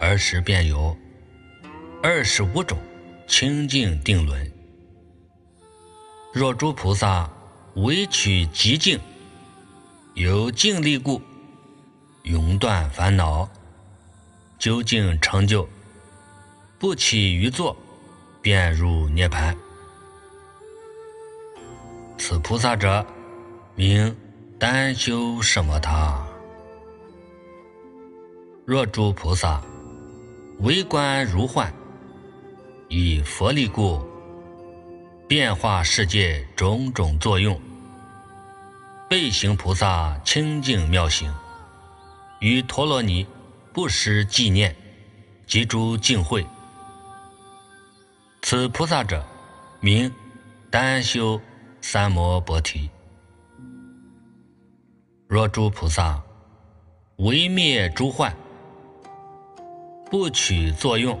[0.00, 0.96] 儿时便有
[2.02, 2.78] 二十五种
[3.26, 4.50] 清净定轮。
[6.32, 7.30] 若诸菩萨
[7.74, 8.98] 唯取极静，
[10.14, 11.20] 有静力故，
[12.22, 13.46] 永断烦恼，
[14.58, 15.68] 究竟成就，
[16.84, 17.74] 不起于坐，
[18.42, 19.56] 便入涅盘。
[22.18, 23.02] 此菩萨者，
[23.74, 24.14] 名。
[24.58, 26.22] 单修什么他？
[28.66, 29.62] 若诸菩萨
[30.58, 31.72] 为观如幻，
[32.88, 34.06] 以佛力故，
[35.26, 37.58] 变化世界种种作用，
[39.08, 41.34] 背行菩萨清净妙行，
[42.40, 43.26] 与陀罗尼
[43.72, 44.76] 不失纪念，
[45.46, 46.46] 及诸净慧。
[48.46, 49.24] 此菩萨者，
[49.80, 50.12] 名
[50.70, 51.40] 单修
[51.80, 52.90] 三摩波提。
[55.26, 56.22] 若诸菩萨
[57.16, 58.36] 为灭诸患，
[60.10, 61.18] 不取作用，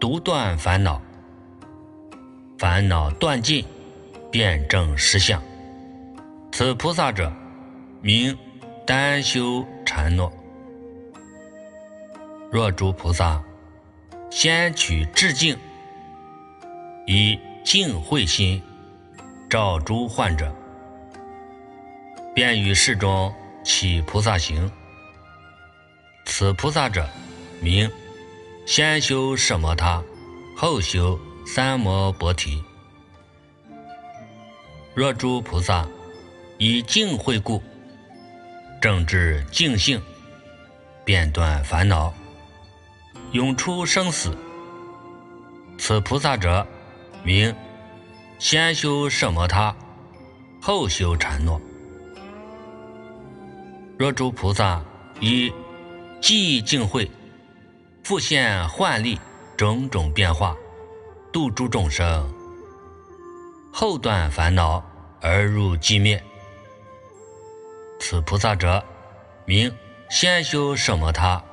[0.00, 1.02] 独断烦恼，
[2.58, 3.62] 烦恼断尽，
[4.32, 5.40] 辩证实相。
[6.50, 7.30] 此菩萨者，
[8.00, 8.34] 名
[8.86, 10.32] 单修禅诺。
[12.50, 13.44] 若诸菩萨
[14.30, 15.58] 先取智境，
[17.12, 18.62] 以净慧心
[19.48, 20.54] 照诸患者。
[22.32, 23.34] 便于世中
[23.64, 24.70] 起菩萨行。
[26.24, 27.08] 此菩萨者，
[27.60, 27.90] 名
[28.64, 30.00] 先修什摩他，
[30.56, 32.62] 后修三摩波提。
[34.94, 35.84] 若诸菩萨
[36.58, 37.60] 以净慧故，
[38.80, 40.00] 正治净性，
[41.04, 42.14] 便断烦恼，
[43.32, 44.38] 永出生死。
[45.76, 46.64] 此菩萨者，
[47.22, 47.54] 名
[48.38, 49.74] 先修什摩他，
[50.60, 51.60] 后修禅诺。
[53.98, 54.82] 若诸菩萨
[55.20, 55.52] 以
[56.22, 57.10] 寂净慧
[58.02, 59.20] 复现幻力
[59.56, 60.56] 种种变化，
[61.30, 62.32] 度诸众生，
[63.70, 64.82] 后断烦恼
[65.20, 66.22] 而入寂灭。
[68.00, 68.82] 此菩萨者，
[69.44, 69.70] 名
[70.08, 71.44] 先修什摩他，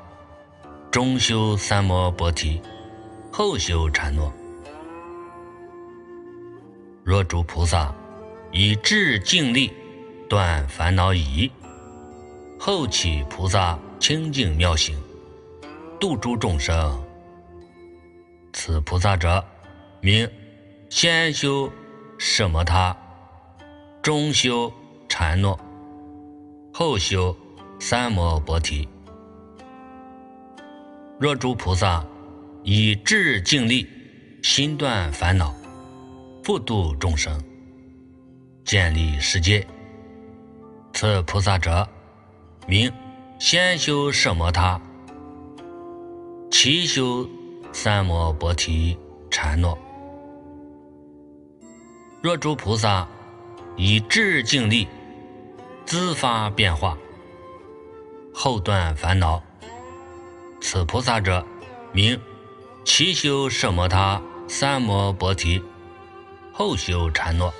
[0.90, 2.62] 中修三摩菩提，
[3.30, 4.34] 后修禅诺。
[7.08, 7.96] 若诸菩萨
[8.52, 9.72] 以智净力
[10.30, 11.50] 断烦恼已。
[12.60, 15.02] 后起菩萨清净妙行，
[16.02, 17.02] 度诸众生。
[18.52, 19.42] 此菩萨者，
[20.02, 20.30] 名
[20.90, 21.72] 先修
[22.18, 22.94] 什摩他，
[24.02, 24.70] 中修
[25.08, 25.58] 禅诺，
[26.74, 27.34] 后修
[27.80, 28.86] 三摩波提。
[31.18, 32.06] 若诸菩萨
[32.64, 33.88] 以智净力
[34.44, 35.56] 心断烦恼，
[36.48, 37.38] 复度众生，
[38.64, 39.68] 建立世界。
[40.94, 41.86] 此菩萨者。
[42.66, 42.90] 名
[43.38, 44.80] 先修什摩他，
[46.50, 47.28] 其修
[47.74, 48.98] 三摩波提
[49.30, 49.78] 禅诺。
[52.22, 53.06] 若诸菩萨
[53.76, 54.88] 以智净力
[55.86, 56.98] 自发变化，
[58.34, 59.44] 后断烦恼，
[60.62, 61.46] 此菩萨者
[61.92, 62.18] 名
[62.86, 65.62] 其修什摩他三摩波提，
[66.58, 67.54] 后修禅诺。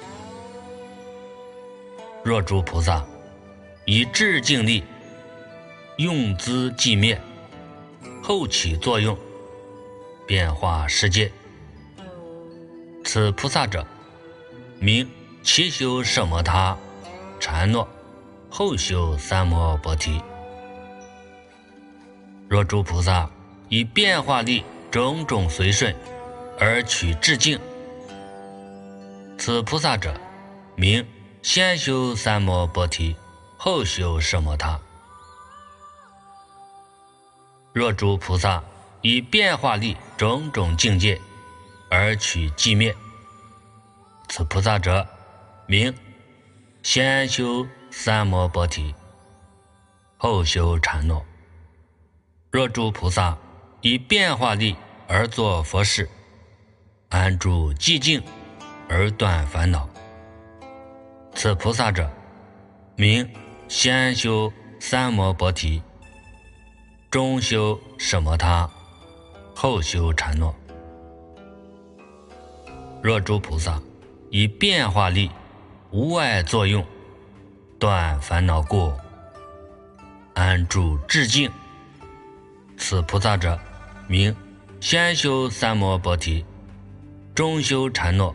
[2.24, 3.06] 若诸菩萨
[3.86, 4.84] 以智净力。
[5.98, 7.20] 用资寂灭，
[8.22, 9.18] 后起作用，
[10.28, 11.32] 变化世界。
[13.04, 13.84] 此菩萨者，
[14.78, 15.10] 名
[15.42, 16.78] 其修什摩他
[17.40, 17.88] 禅诺，
[18.48, 20.22] 后修三摩菩提，
[22.48, 23.28] 若诸菩萨
[23.70, 25.96] 以变化力种种随顺
[26.60, 27.60] 而取致敬，
[29.38, 30.20] 此菩萨者
[30.76, 31.06] 名
[31.44, 33.16] 先修三摩波提，
[33.56, 34.80] 后修奢摩他。
[37.72, 38.62] 若诸菩萨
[39.02, 41.22] 以变化力种种境界
[41.90, 42.94] 而取寂灭，
[44.28, 45.08] 此菩萨者
[45.68, 45.94] 名
[46.82, 48.94] 先修三摩波提，
[50.18, 51.24] 后修禅诺。
[52.50, 53.38] 若诸菩萨
[53.82, 54.76] 以变化力
[55.08, 56.10] 而作佛事，
[57.10, 58.22] 安住寂静
[58.90, 59.88] 而断烦恼，
[61.36, 62.10] 此菩萨者
[62.96, 63.28] 名
[63.68, 65.82] 先修三摩波提，
[67.12, 68.70] 中修什摩他，
[69.54, 70.56] 后修禅诺。
[73.04, 73.80] 若诸菩萨
[74.30, 75.30] 以变化力
[75.92, 76.86] 无碍作用，
[77.78, 78.94] 断烦恼故，
[80.34, 81.52] 安住至境。
[82.78, 83.60] 此菩萨者，
[84.08, 84.36] 名
[84.80, 86.46] 先修三摩波提，
[87.36, 88.34] 中修禅诺，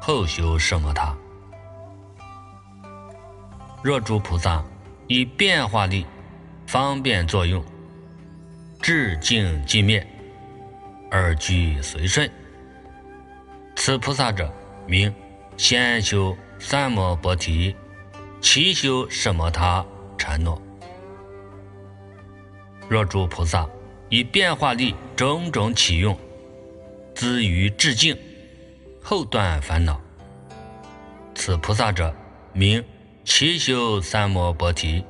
[0.00, 1.14] 后修奢摩他。
[3.82, 4.64] 若诸菩萨
[5.06, 6.06] 以变化力
[6.66, 7.64] 方便作用，
[8.80, 10.06] 至静寂灭，
[11.10, 12.30] 而居随顺，
[13.76, 14.50] 此菩萨者，
[14.86, 15.14] 名
[15.56, 17.74] 先修三摩波提，
[18.40, 19.84] 其修奢摩他
[20.16, 20.60] 禅诺。
[22.88, 23.68] 若诸菩萨
[24.08, 26.18] 以变化力种种起用，
[27.14, 28.16] 资于致敬，
[29.02, 30.00] 后断烦恼，
[31.34, 32.14] 此菩萨者
[32.52, 32.84] 名
[33.24, 35.04] 其修三摩菩提，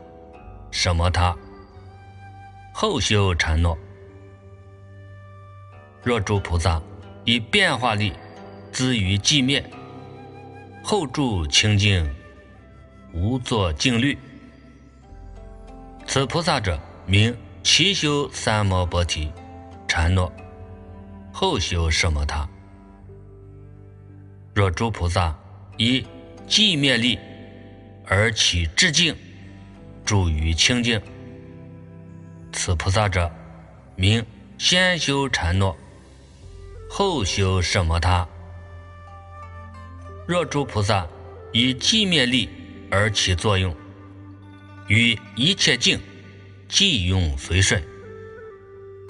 [0.71, 1.37] 什么他？
[2.73, 3.77] 后修禅诺。
[6.03, 6.81] 若诸菩萨
[7.25, 8.15] 以变化力
[8.73, 9.63] 资于寂灭，
[10.83, 12.09] 后住清净，
[13.13, 14.17] 无作静虑，
[16.07, 17.37] 此菩萨者名。
[17.63, 19.31] 其修三摩菩提，
[19.87, 20.33] 禅诺，
[21.31, 22.49] 后修奢摩他。
[24.61, 25.35] 若诸菩萨
[25.79, 26.05] 以
[26.47, 27.19] 寂灭力
[28.05, 29.17] 而起致敬，
[30.05, 31.01] 住于清净，
[32.53, 33.33] 此菩萨者
[33.97, 34.23] 名
[34.59, 35.75] 先修禅诺，
[36.91, 38.29] 后修奢摩他。
[40.29, 41.09] 若诸菩萨
[41.55, 42.47] 以寂灭力
[42.91, 43.75] 而起作用，
[44.89, 45.99] 与一切境。
[46.69, 47.83] 即用随顺，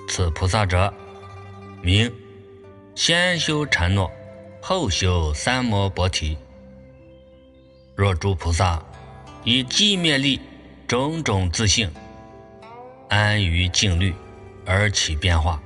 [0.08, 0.94] 此菩萨者
[1.82, 2.08] 名
[2.94, 4.08] 先修禅诺，
[4.60, 6.36] 后修三摩波提。
[7.96, 8.82] 若诸菩萨
[9.44, 10.40] 以寂灭力
[10.86, 11.90] 种种自性，
[13.08, 14.14] 安于静虑
[14.66, 15.60] 而起变化，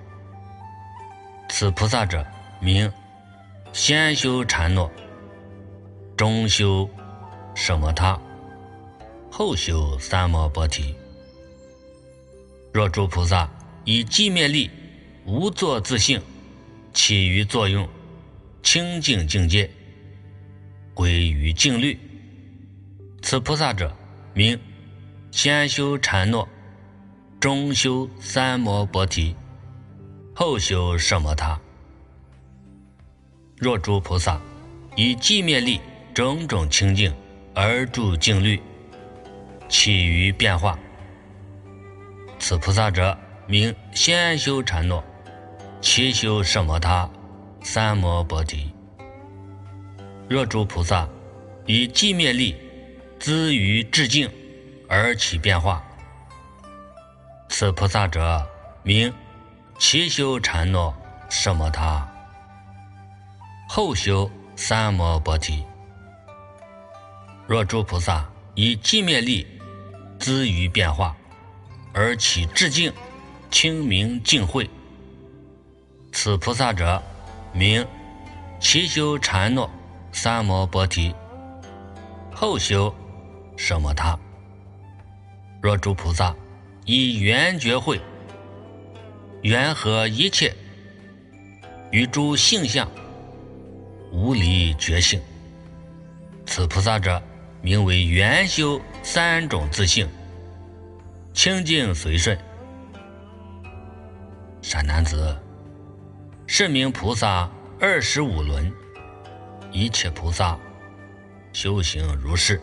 [1.48, 2.24] 此菩萨者
[2.60, 2.90] 名
[3.72, 4.90] 先修禅诺，
[6.16, 6.88] 中修
[7.54, 8.18] 什么他，
[9.30, 10.94] 后修三摩波提。
[12.72, 13.48] 若诸菩萨
[13.84, 14.70] 以寂灭力
[15.24, 16.20] 无作自性，
[16.92, 17.88] 起于作用
[18.65, 19.70] 清净境界，
[20.95, 21.97] 归于静虑，
[23.20, 23.95] 此菩萨者
[24.32, 24.59] 名
[25.31, 26.49] 先修禅诺，
[27.39, 29.36] 中修三摩菩提，
[30.35, 31.61] 后修奢摩他。
[33.59, 34.41] 若诸菩萨
[34.97, 35.78] 以寂灭力
[36.15, 37.15] 种种清净
[37.55, 38.59] 而住净律，
[39.69, 40.77] 起于变化。
[42.39, 43.16] 此菩萨者
[43.47, 45.05] 名先修禅诺，
[45.82, 47.09] 其修奢摩他，
[47.65, 48.70] 三摩波提。
[50.28, 51.09] 若诸菩萨
[51.66, 52.55] 以寂灭力
[53.19, 54.31] 资于致敬
[54.89, 55.82] 而起变化，
[57.49, 58.47] 此菩萨者
[58.85, 59.12] 名
[59.78, 60.95] 其修禅诺，
[61.28, 62.07] 奢摩他，
[63.69, 65.65] 后修三摩波提。
[67.49, 68.24] 若诸菩萨
[68.55, 69.45] 以寂灭力
[70.20, 71.16] 资于变化。
[71.97, 72.93] 而起致敬，
[73.53, 74.69] 清明净慧。
[76.11, 77.01] 此菩萨者，
[77.55, 77.86] 名
[78.59, 79.70] 其修禅诺，
[80.10, 81.14] 三摩波提，
[82.35, 82.93] 后修
[83.56, 84.18] 奢摩他。
[85.62, 86.35] 若诸菩萨
[86.85, 88.01] 以圆觉慧，
[89.43, 90.52] 圆合一切
[91.93, 92.90] 与诸性相，
[94.10, 95.22] 无离觉性，
[96.47, 97.22] 此菩萨者，
[97.62, 100.09] 名为圆修三种自性。
[101.32, 102.36] 清净随顺，
[104.60, 105.36] 善男子，
[106.56, 107.51] 是名菩萨
[107.81, 108.72] 二十五轮，
[109.72, 110.56] 一切菩萨
[111.52, 112.60] 修行如是。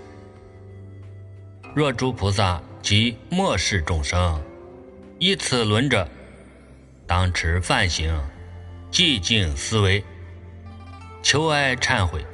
[1.76, 4.42] 若诸菩萨及末世众生，
[5.20, 6.08] 依此轮者，
[7.06, 8.18] 当持梵行，
[8.90, 10.02] 寂静思维，
[11.22, 12.26] 求哀忏悔，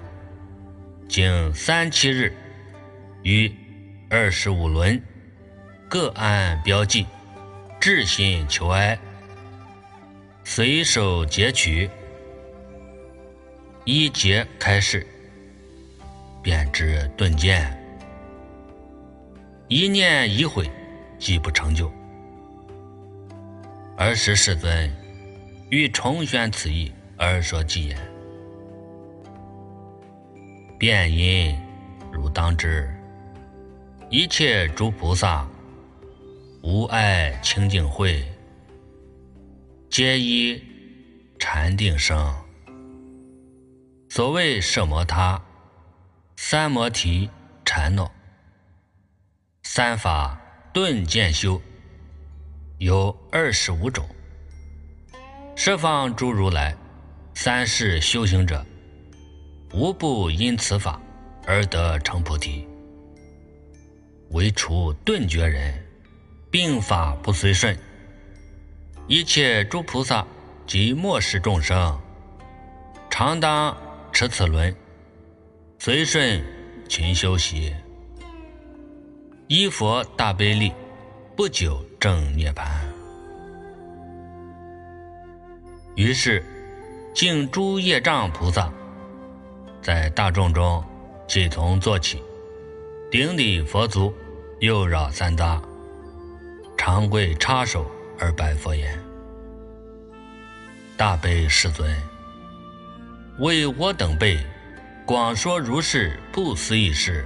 [1.09, 2.31] 经三七日，
[3.23, 3.51] 于
[4.11, 5.01] 二十五轮。
[5.89, 7.07] 各按标记，
[7.79, 8.99] 至心求爱，
[10.49, 11.89] 随手截取，
[13.83, 15.05] 一节开始，
[16.41, 17.69] 便知顿见，
[19.67, 20.71] 一念一悔，
[21.19, 21.91] 即不成就。
[23.97, 24.89] 尔时世尊
[25.69, 27.97] 欲重宣此意，而说偈言：
[30.79, 31.59] 变因
[32.09, 32.89] 如当知，
[34.09, 35.45] 一切诸菩萨
[36.63, 38.25] 无碍清净慧，
[39.97, 40.61] 皆依
[41.39, 42.31] 禅定生。
[44.09, 45.43] 所谓摄摩他、
[46.35, 47.27] 三摩提、
[47.65, 48.11] 禅诺
[49.63, 50.39] 三法
[50.71, 51.59] 顿渐修。
[52.77, 54.07] 有二十五种，
[55.55, 56.77] 十方诸如来
[57.33, 58.63] 三世修行者，
[59.73, 61.01] 无不因此法
[61.47, 62.67] 而得成菩提。
[64.29, 65.83] 唯除顿觉人，
[66.51, 67.75] 并法不随顺。
[69.07, 70.27] 一切诸菩萨
[70.65, 71.97] 及末世众生，
[73.09, 73.75] 常当
[74.11, 74.75] 持此轮，
[75.79, 76.43] 随顺
[76.89, 77.73] 勤修习，
[79.47, 80.73] 依佛大悲力。
[81.37, 82.65] 不久正涅槃。
[85.95, 86.43] 于是，
[87.13, 88.69] 敬诸业障菩萨，
[89.81, 90.83] 在大众中
[91.27, 92.21] 即从做起，
[93.09, 94.13] 顶礼佛足，
[94.59, 95.61] 右绕三匝，
[96.75, 97.89] 长跪插手
[98.19, 98.99] 而白佛言
[100.97, 101.95] ：“大悲世尊，
[103.39, 104.39] 为我等辈
[105.05, 107.25] 广说如是不思议事，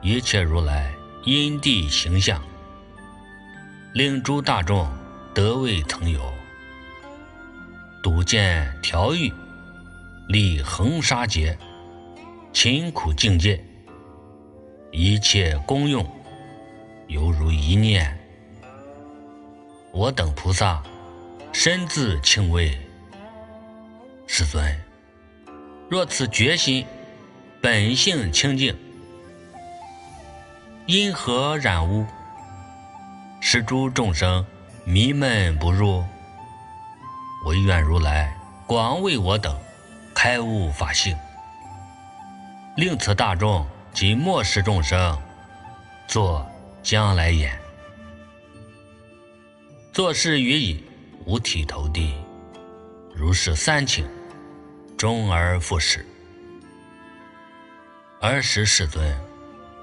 [0.00, 0.92] 一切如来
[1.24, 2.42] 因地形象。”
[3.94, 4.88] 令诸大众
[5.34, 6.20] 得未曾有，
[8.02, 9.32] 独见调御，
[10.28, 11.58] 立恒沙劫，
[12.52, 13.62] 勤苦境界，
[14.90, 16.06] 一切功用，
[17.08, 18.17] 犹如一念。
[19.92, 20.82] 我等菩萨
[21.52, 22.78] 身自清微，
[24.26, 24.78] 世尊，
[25.88, 26.86] 若此决心
[27.60, 28.76] 本性清净，
[30.86, 32.06] 因何染污？
[33.40, 34.44] 使诸众生
[34.84, 36.04] 迷闷不入，
[37.46, 38.36] 唯愿如来
[38.66, 39.56] 广为我等
[40.14, 41.16] 开悟法性，
[42.76, 45.18] 令此大众及末世众生
[46.06, 46.46] 作
[46.82, 47.58] 将来眼，
[49.98, 50.80] 作事于已
[51.24, 52.14] 五体投地，
[53.12, 54.06] 如是三请，
[54.96, 56.06] 终而复始。
[58.20, 59.12] 尔时世尊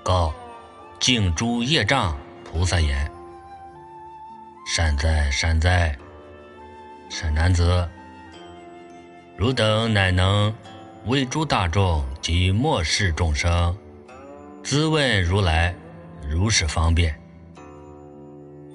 [0.01, 0.33] 告
[1.01, 3.11] 敬诸业障菩萨言。
[4.65, 5.93] 善哉善哉，
[7.09, 7.85] 善男子，
[9.35, 10.55] 汝等乃能
[11.07, 13.77] 为诸大众及末世众生，
[14.63, 15.75] 咨问如来
[16.25, 17.13] 如是方便。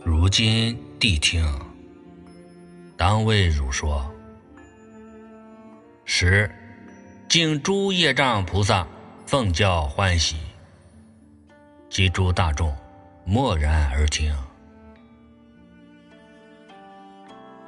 [0.04, 1.42] 如今谛听，
[2.94, 4.04] 当为汝说。
[6.04, 6.48] 十，
[7.26, 8.86] 敬诸业障菩萨
[9.24, 10.36] 奉教欢喜，
[11.88, 12.76] 及诸大众
[13.24, 14.36] 默然而听。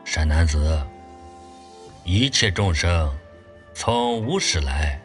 [0.04, 0.86] 善男子，
[2.04, 3.10] 一切众生
[3.72, 5.00] 从无始来，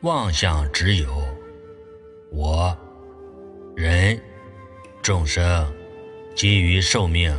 [0.00, 1.22] 妄想只有
[2.32, 2.74] 我
[3.76, 4.18] 人
[5.02, 5.70] 众生，
[6.34, 7.36] 基于寿命，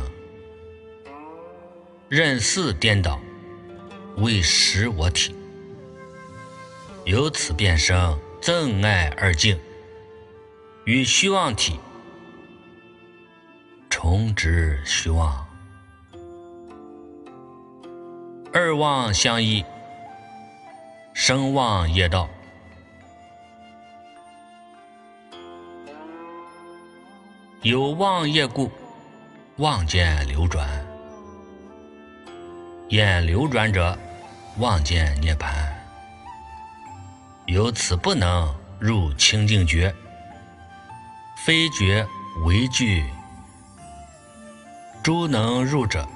[2.08, 3.20] 任四颠倒，
[4.18, 5.34] 为实我体，
[7.04, 9.58] 由此变生憎爱二境，
[10.84, 11.80] 与虚妄体
[13.90, 15.44] 重执虚妄。
[18.52, 19.64] 二妄相依，
[21.12, 22.28] 生妄业道，
[27.62, 28.70] 有妄业故，
[29.58, 30.66] 望见流转，
[32.88, 33.96] 眼流转者，
[34.56, 35.70] 望见涅槃，
[37.44, 38.50] 由此不能
[38.80, 39.94] 入清净觉，
[41.44, 42.06] 非觉
[42.46, 43.04] 为具，
[45.02, 46.08] 诸能入者。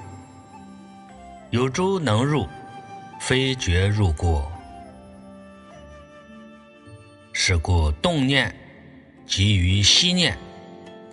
[1.51, 2.47] 有诸能入，
[3.19, 4.41] 非觉入故。
[7.33, 8.53] 是故动念
[9.27, 10.35] 及于息念，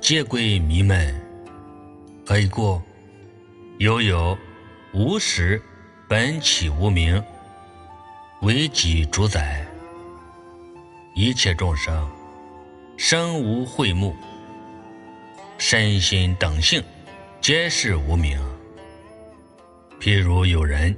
[0.00, 1.23] 皆归迷闷。
[2.26, 2.80] 何以故？
[3.80, 4.36] 悠有
[4.94, 5.60] 无始
[6.08, 7.22] 本起无明，
[8.40, 9.62] 为己主宰。
[11.14, 12.10] 一切众生
[12.96, 14.16] 生无慧目，
[15.58, 16.82] 身心等性，
[17.42, 18.40] 皆是无明。
[20.00, 20.96] 譬如有人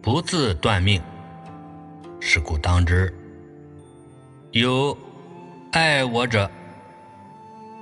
[0.00, 1.02] 不自断命，
[2.20, 3.12] 是故当知：
[4.52, 4.96] 有
[5.72, 6.48] 爱我者，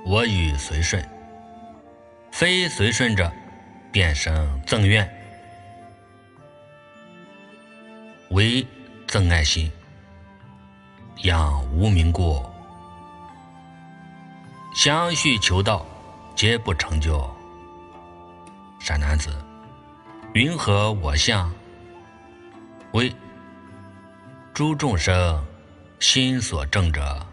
[0.03, 0.99] 我与随顺；
[2.31, 3.31] 非随顺者，
[3.91, 5.07] 便生憎怨，
[8.29, 8.65] 为
[9.07, 9.69] 憎爱心，
[11.23, 12.41] 养无名故。
[14.73, 15.85] 相续求道，
[16.35, 17.29] 皆不成就。
[18.79, 19.35] 善男子，
[20.33, 21.51] 云何我相？
[22.93, 23.13] 为
[24.53, 25.45] 诸众生
[25.99, 27.25] 心所正者。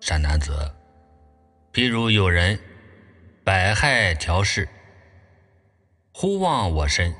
[0.00, 0.72] 善男子，
[1.72, 2.58] 譬如有人
[3.44, 4.68] 百害调适，
[6.12, 7.12] 忽望我身，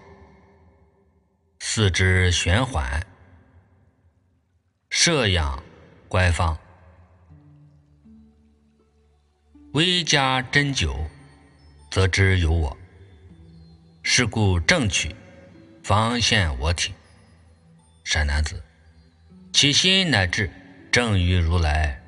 [1.59, 3.05] 四肢旋缓，
[4.89, 5.61] 摄养
[6.07, 6.57] 乖方，
[9.73, 11.09] 微加针灸，
[11.91, 12.77] 则知有我。
[14.05, 15.15] 是故正取，
[15.83, 16.95] 方现我体。
[18.05, 18.63] 善男子，
[19.53, 20.49] 其心乃至
[20.93, 22.01] 正于如来。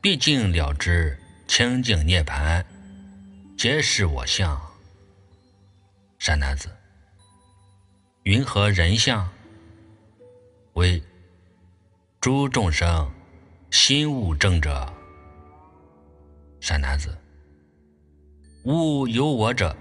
[0.00, 1.16] 毕竟了知
[1.46, 2.64] 清净涅槃，
[3.62, 4.60] 皆是我相。
[6.18, 6.68] 善男子，
[8.24, 9.24] 云何人相？
[10.72, 11.00] 为
[12.20, 13.08] 诸众生
[13.70, 14.92] 心悟正者。
[16.58, 17.16] 善男子，
[18.64, 19.76] 悟有我者，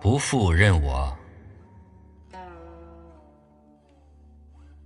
[0.00, 1.14] 不复认我。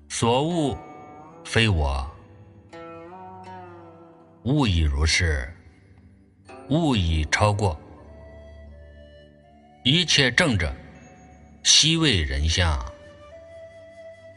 [0.09, 0.77] 所悟
[1.45, 2.05] 非我。
[4.43, 5.49] 物已如是，
[6.71, 7.79] 物已超过
[9.85, 10.75] 一切正者，
[11.63, 12.79] 悉为人相。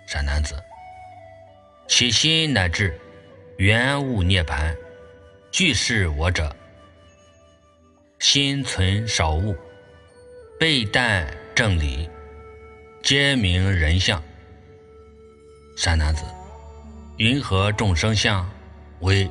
[0.08, 0.56] 善男子，
[1.88, 2.98] 其心乃至
[3.58, 4.76] 圆悟涅盘，
[5.52, 6.56] 具是我者，
[8.20, 9.56] 心存少物，
[10.60, 12.10] 背淡正理，
[13.03, 14.22] 皆名人相。
[15.76, 16.24] 善男子，
[17.18, 18.49] 云何众生相
[19.02, 19.30] 为？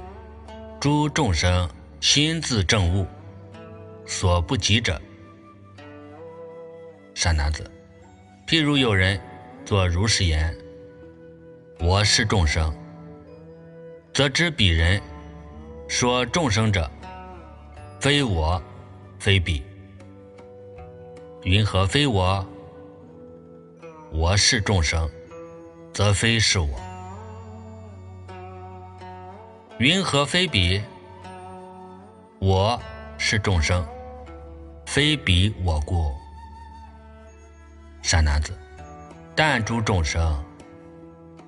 [0.80, 1.68] 诸众生
[2.00, 3.06] 心自证悟，
[4.06, 5.00] 所不及者。
[7.14, 7.70] 善男子，
[8.48, 9.20] 譬如有人
[9.66, 10.56] 作如是言
[11.78, 12.74] ：“我是众生。”
[14.14, 15.00] 则知彼人
[15.88, 16.90] 说众生者，
[18.00, 18.60] 非我，
[19.18, 19.62] 非彼。
[21.42, 22.44] 云何非我？
[24.10, 25.08] 我是众生，
[25.92, 26.80] 则非是我。
[29.78, 30.80] 云何非彼？
[32.42, 32.80] 我
[33.18, 33.86] 是众生，
[34.86, 36.10] 非彼我故。
[38.00, 38.58] 善男子，
[39.36, 40.42] 但诸众生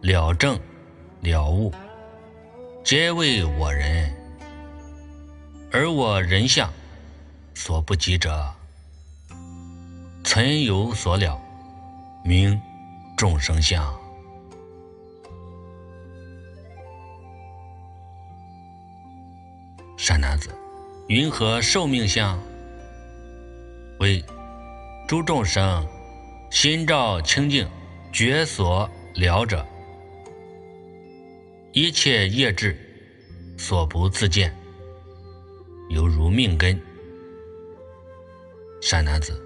[0.03, 0.61] 了正
[1.23, 1.73] 了悟，
[2.85, 4.15] 皆为我人，
[5.73, 6.71] 而我人相
[7.55, 8.55] 所不及者，
[10.23, 11.41] 存有所了，
[12.23, 12.61] 名
[13.17, 13.99] 众生相。
[19.97, 20.55] 善男子，
[21.13, 22.43] 云何寿命相？
[24.01, 24.25] 为
[25.07, 25.87] 诸众生
[26.51, 27.69] 心照清净，
[28.11, 29.63] 觉所了者，
[31.73, 32.75] 一切业智
[33.59, 34.57] 所不自见，
[35.91, 36.81] 犹如命根。
[38.81, 39.39] 善男子，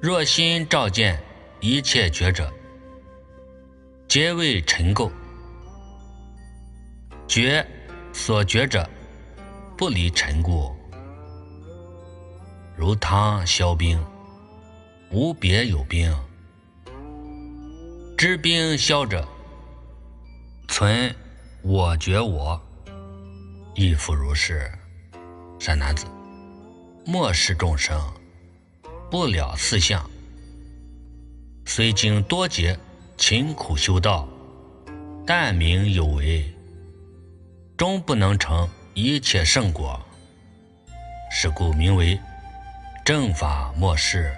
[0.00, 1.20] 若心照见
[1.58, 2.48] 一切觉者，
[4.06, 5.10] 皆为尘垢，
[7.26, 7.66] 觉
[8.12, 8.88] 所觉者。
[9.80, 10.76] 不离尘故，
[12.76, 13.98] 如汤消冰，
[15.10, 16.14] 无别有冰。
[18.14, 19.26] 知冰消者，
[20.68, 21.16] 存
[21.62, 22.60] 我觉我，
[23.74, 24.70] 亦复如是。
[25.58, 26.04] 善男子，
[27.06, 27.98] 莫视众生，
[29.10, 30.04] 不了四相，
[31.64, 32.78] 虽经多劫
[33.16, 34.28] 勤苦修道，
[35.26, 36.54] 但名有为，
[37.78, 38.68] 终不能成。
[39.02, 39.98] 一切圣果，
[41.30, 42.20] 是故名为
[43.02, 44.30] 正法末世。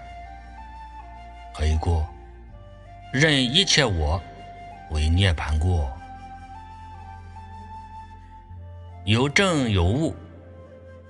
[1.52, 2.00] 何以故？
[3.12, 4.22] 任一切我
[4.90, 5.84] 为涅盘故，
[9.04, 10.14] 有正有悟，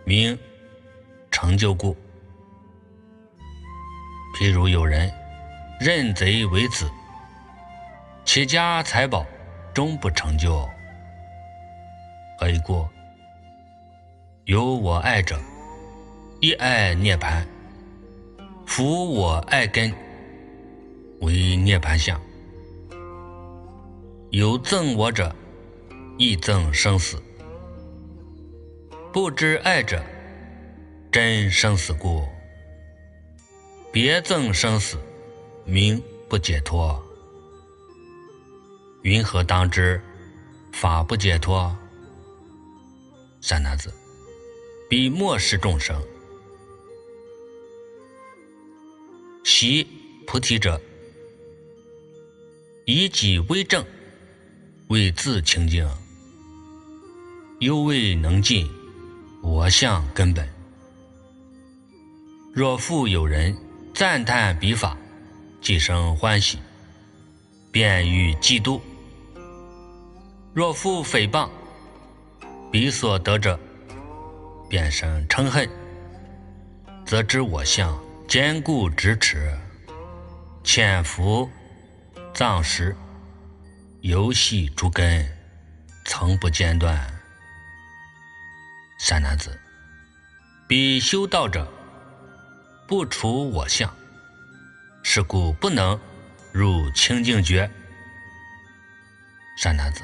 [0.06, 0.36] 名
[1.30, 1.94] 成就故。
[4.34, 5.12] 譬如有人
[5.78, 6.90] 认贼为子，
[8.24, 9.26] 其家财宝
[9.74, 10.66] 终不成就。
[12.38, 12.88] 何以故？
[14.46, 15.38] 有我爱者，
[16.40, 17.46] 一爱涅盘，
[18.66, 19.94] 夫我爱根
[21.20, 22.18] 为涅盘相；
[24.30, 25.32] 有憎我者，
[26.18, 27.22] 亦憎生死。
[29.12, 30.02] 不知爱者，
[31.12, 32.26] 真生死故。
[33.92, 34.98] 别憎生死，
[35.64, 37.00] 名不解脱。
[39.02, 40.02] 云何当知
[40.72, 41.72] 法不解脱？
[43.40, 43.94] 善男子。
[44.92, 45.98] 彼漠视众生。
[49.42, 49.86] 习
[50.26, 50.78] 菩提者，
[52.84, 53.82] 以己为正，
[54.88, 55.88] 为自清净，
[57.60, 58.68] 犹未能尽
[59.42, 60.46] 我相根本。
[62.52, 63.56] 若复有人
[63.94, 64.94] 赞叹彼法，
[65.62, 66.58] 即生欢喜，
[67.70, 68.78] 便欲嫉妒；
[70.52, 71.48] 若复诽谤
[72.70, 73.58] 彼所得者，
[74.72, 75.68] 便生嗔恨，
[77.04, 78.02] 则知我相。
[78.26, 79.54] 坚固支持，
[80.64, 81.50] 潜伏
[82.32, 82.96] 藏识，
[84.00, 85.30] 游戏诸根，
[86.06, 87.06] 从不间断。
[88.98, 89.60] 善男子，
[90.66, 91.70] 彼修道者
[92.88, 93.94] 不除我相，
[95.02, 96.00] 是故不能
[96.50, 97.70] 入清净觉。
[99.58, 100.00] 善男子，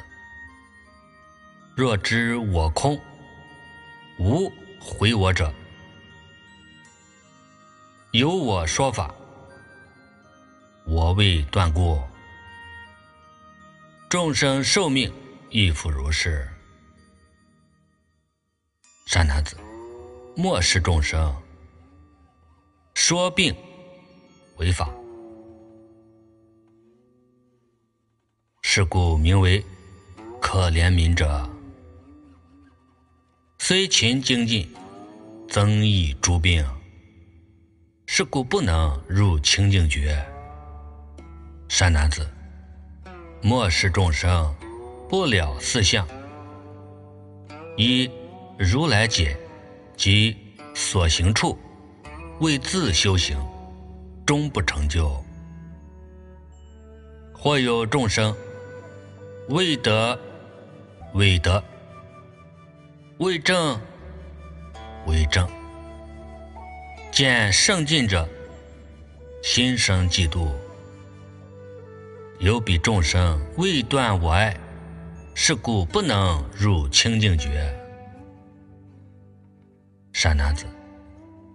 [1.75, 3.01] 若知我空，
[4.19, 5.53] 无毁我者。
[8.13, 9.15] 有我说法，
[10.85, 12.09] 我未断过。
[14.09, 15.13] 众生寿命
[15.51, 16.49] 亦复如是。
[19.07, 19.57] 善男子，
[20.35, 21.35] 莫视众生，
[22.95, 23.55] 说病
[24.57, 24.91] 为法，
[28.63, 29.65] 是故名为
[30.41, 31.49] 可怜悯者。
[33.61, 34.67] 虽勤精进，
[35.49, 36.65] 增益诸病。
[38.07, 40.25] 是故不能入清净觉。
[41.69, 42.27] 善男子，
[43.43, 44.55] 莫视众生，
[45.09, 46.07] 不了四相，
[47.77, 48.09] 一
[48.57, 49.37] 如来解
[49.97, 50.35] 及
[50.73, 51.59] 所行处，
[52.41, 53.37] 为自修行，
[54.25, 55.23] 终不成就。
[57.35, 58.35] 或有众生
[59.49, 60.19] 未得，
[61.13, 61.63] 未得，
[63.19, 63.77] 为正，
[65.09, 65.49] 为正。
[67.11, 68.29] 见圣进者，
[69.43, 70.53] 心生嫉妒；
[72.39, 74.57] 有彼众生未断我爱，
[75.35, 77.77] 是故不能入清净觉。
[80.13, 80.65] 善男子，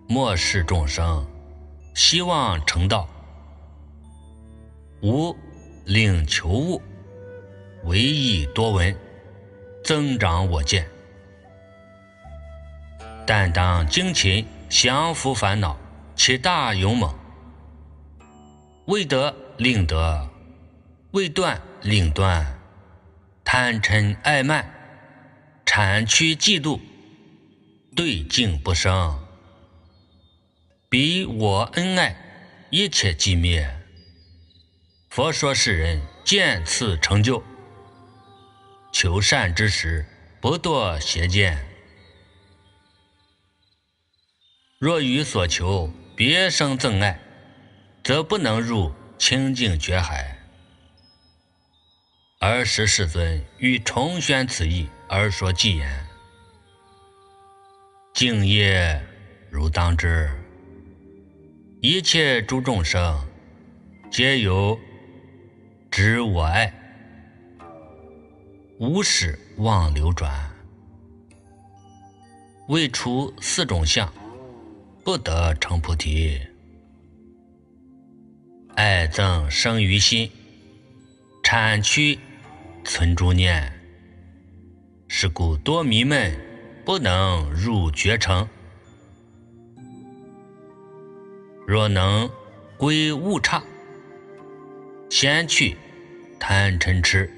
[0.09, 1.25] 莫视众生，
[1.95, 3.07] 希望成道，
[5.01, 5.33] 无
[5.85, 6.81] 令求物，
[7.85, 8.93] 唯意多闻，
[9.81, 10.85] 增长我见。
[13.25, 14.45] 但当精勤。
[14.69, 15.77] 降伏烦恼，
[16.15, 17.13] 其大勇猛；
[18.87, 20.27] 未得令得，
[21.11, 22.59] 未断令断。
[23.43, 24.67] 贪嗔爱慢，
[25.63, 26.79] 谄曲嫉妒，
[27.95, 29.15] 对境不生。
[30.89, 32.15] 彼我恩爱，
[32.71, 33.71] 一切寂灭。
[35.09, 37.43] 佛说世人见次成就，
[38.91, 40.03] 求善之时，
[40.41, 41.72] 不堕邪见。
[44.83, 47.17] 若于所求别生憎爱，
[48.03, 50.37] 则不能入清净觉海。
[52.39, 56.05] 尔时世尊欲重宣此意而说偈言：
[58.13, 59.01] 敬业
[59.49, 60.29] 如当知，
[61.79, 63.25] 一切诸众生
[64.11, 64.77] 皆有
[65.89, 66.73] 知我爱，
[68.79, 70.51] 无始妄流转，
[72.67, 74.13] 未除四种相。
[75.03, 76.39] 不得成菩提，
[78.75, 80.31] 爱憎生于心，
[81.43, 82.17] 产区
[82.85, 83.69] 存诸念，
[85.09, 86.33] 是故多迷闷，
[86.85, 88.47] 不能入绝城。
[91.67, 92.29] 若能
[92.77, 93.61] 归悟刹，
[95.09, 95.75] 先去
[96.39, 97.29] 贪嗔痴，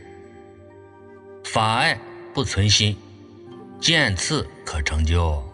[1.44, 2.00] 法爱
[2.32, 2.96] 不存心，
[3.82, 5.45] 见次可成就。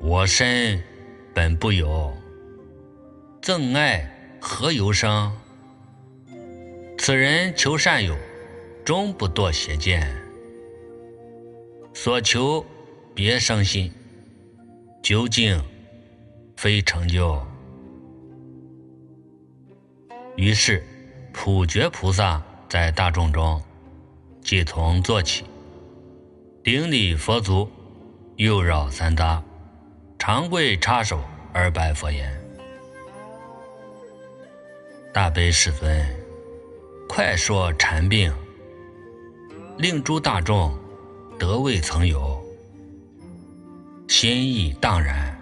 [0.00, 0.80] 我身
[1.34, 2.16] 本不有，
[3.42, 4.08] 憎爱
[4.40, 5.32] 何由生？
[6.96, 8.16] 此人求善友，
[8.84, 10.08] 终不堕邪见。
[11.92, 12.64] 所求
[13.12, 13.92] 别生心，
[15.02, 15.60] 究竟
[16.56, 17.44] 非成就。
[20.36, 20.82] 于是
[21.32, 23.60] 普觉菩萨在大众中，
[24.42, 25.44] 即从坐起，
[26.62, 27.68] 顶礼佛足，
[28.36, 29.42] 右绕三匝。
[30.18, 31.22] 长跪插手
[31.52, 32.28] 而拜佛言
[35.14, 36.04] ：“大悲世尊，
[37.08, 38.34] 快说禅病，
[39.78, 40.76] 令诸大众
[41.38, 42.44] 得未曾有，
[44.08, 45.34] 心意荡然，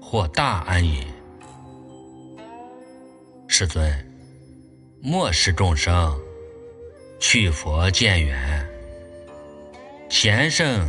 [0.00, 1.06] 或大安隐。
[3.48, 3.90] 世尊，
[5.00, 6.16] 末世众生
[7.18, 8.68] 去佛见缘，
[10.10, 10.88] 贤圣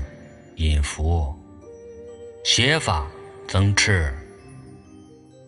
[0.57, 1.33] 引福，
[2.43, 3.07] 邪法
[3.47, 4.11] 增炽，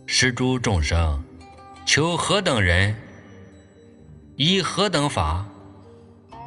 [0.05, 1.23] 施诸众生，
[1.87, 2.95] 求何等人，
[4.35, 5.43] 以何等法，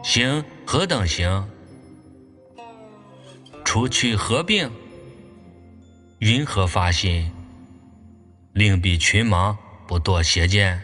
[0.05, 1.51] 行何等行，
[3.65, 4.71] 除去何病，
[6.21, 7.29] 云何发心，
[8.53, 9.55] 令彼群盲
[9.89, 10.81] 不堕邪见，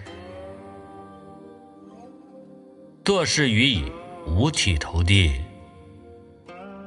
[3.04, 3.92] 作事于以
[4.26, 5.40] 五体投地。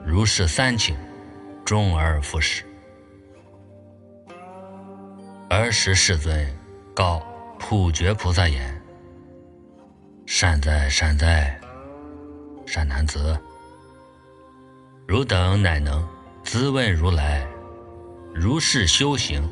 [0.05, 0.95] 如是三请，
[1.65, 2.63] 终而复始。
[5.49, 6.47] 尔时世尊
[6.93, 7.25] 告
[7.57, 8.79] 普觉菩萨言
[10.27, 11.59] ：“善哉善哉，
[12.67, 13.35] 善男子！
[15.07, 16.07] 汝等乃能
[16.43, 17.47] 自问如来，
[18.31, 19.49] 如是修行，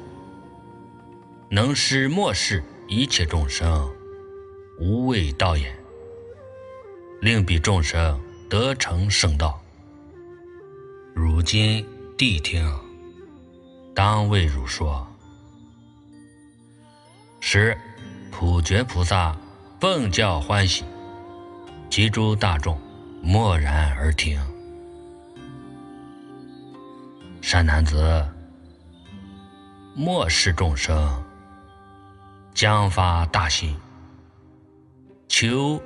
[1.49, 3.91] 能使末世一切众生
[4.79, 5.75] 无畏道也，
[7.21, 9.59] 令彼众生得成圣道。”
[11.15, 11.85] 如今
[12.23, 12.65] 谛听，
[13.93, 15.05] 当为汝说。
[17.41, 17.77] 时
[18.31, 19.35] 普觉菩萨
[19.81, 20.85] 奉教欢喜，
[21.89, 22.79] 及诸大众
[23.21, 24.39] 默然而听。
[27.41, 28.25] 善男子，
[29.93, 31.21] 末世众生
[32.53, 33.75] 将发大心，
[35.27, 35.77] 求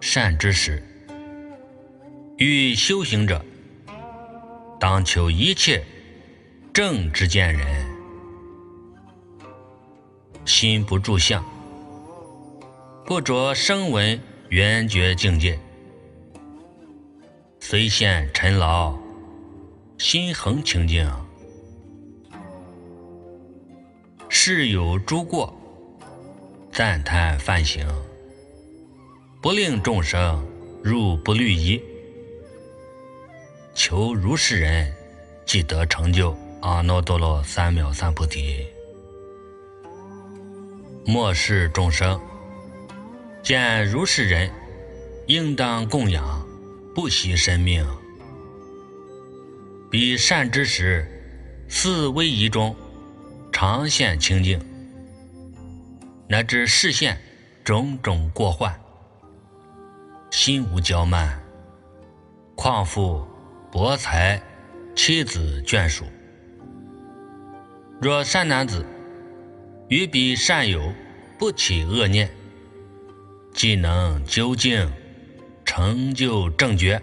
[0.00, 0.82] 善知识，
[2.38, 3.40] 欲修行者。
[4.78, 5.82] 当求一切
[6.72, 7.86] 正之见人，
[10.44, 11.42] 心不住相，
[13.06, 14.20] 不着声闻
[14.50, 15.58] 缘觉境界，
[17.60, 18.98] 虽现尘劳，
[19.96, 21.10] 心恒清净。
[24.28, 25.54] 世有诸过，
[26.72, 27.86] 赞叹梵行，
[29.40, 30.44] 不令众生
[30.82, 31.80] 入不律仪。
[33.74, 34.94] 求如是人，
[35.44, 36.30] 即得成就
[36.60, 38.64] 阿耨多罗三藐三菩提。
[41.04, 42.18] 末世众生
[43.42, 44.48] 见如是人，
[45.26, 46.46] 应当供养，
[46.94, 47.84] 不惜生命。
[49.90, 51.06] 彼善知识，
[51.68, 52.74] 四威仪中，
[53.52, 54.58] 常现清净，
[56.28, 57.20] 乃至视现
[57.64, 58.72] 种种过患，
[60.30, 61.42] 心无骄慢，
[62.54, 63.26] 况复。
[63.74, 64.40] 博财、
[64.94, 66.04] 妻子、眷属。
[68.00, 68.86] 若善男子
[69.88, 70.94] 与彼善友
[71.40, 72.30] 不起恶念，
[73.52, 74.88] 即能究竟
[75.64, 77.02] 成就正觉。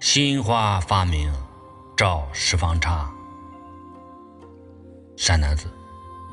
[0.00, 1.30] 心花发明，
[1.94, 3.06] 照十方刹。
[5.14, 5.68] 善男子，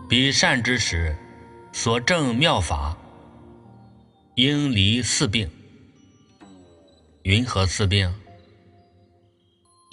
[0.08, 1.14] 彼善之时，
[1.74, 2.98] 所证妙法，
[4.36, 5.52] 应离四病。
[7.24, 8.10] 云何四病？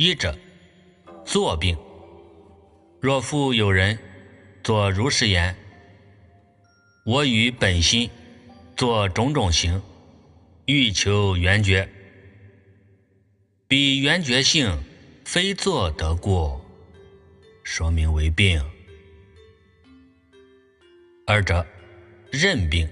[0.02, 0.34] 一者，
[1.26, 1.76] 作病。
[3.02, 3.98] 若复有人
[4.64, 5.54] 作如是言：
[7.04, 8.08] 我与本心
[8.74, 9.82] 作种种行，
[10.64, 11.86] 欲求圆觉。
[13.68, 14.74] 彼圆觉性
[15.26, 16.64] 非作得过，
[17.62, 18.58] 说明为病。
[21.26, 21.62] 二者，
[22.32, 22.88] 任病。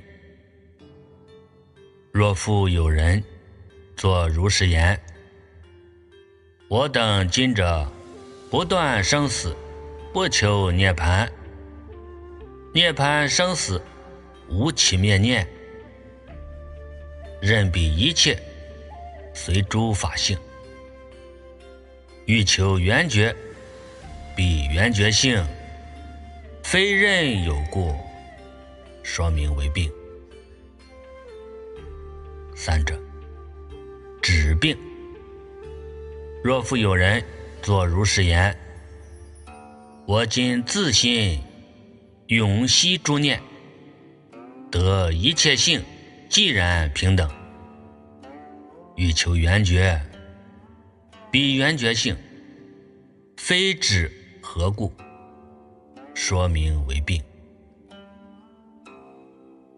[2.12, 3.24] 若复有人
[3.96, 5.00] 作如是言。
[6.68, 7.90] 我等今者
[8.50, 9.56] 不断生死，
[10.12, 11.26] 不求涅槃。
[12.74, 13.80] 涅槃生死，
[14.50, 15.48] 无起灭念，
[17.40, 18.38] 任彼一切
[19.32, 20.38] 随诸法性。
[22.26, 23.34] 欲求圆觉，
[24.36, 25.42] 彼圆觉性
[26.62, 27.94] 非任有故，
[29.02, 29.90] 说明为病。
[32.54, 32.94] 三者
[34.20, 34.78] 指病。
[36.48, 37.22] 若复有人
[37.60, 38.56] 作如是言
[40.08, 41.38] ：“我今自心
[42.28, 43.38] 永息诸念，
[44.70, 45.84] 得一切性
[46.26, 47.30] 既然平等，
[48.96, 50.00] 欲求圆觉。
[51.30, 52.16] 彼圆觉性
[53.36, 54.10] 非指
[54.42, 54.90] 何故？
[56.14, 57.22] 说明为病。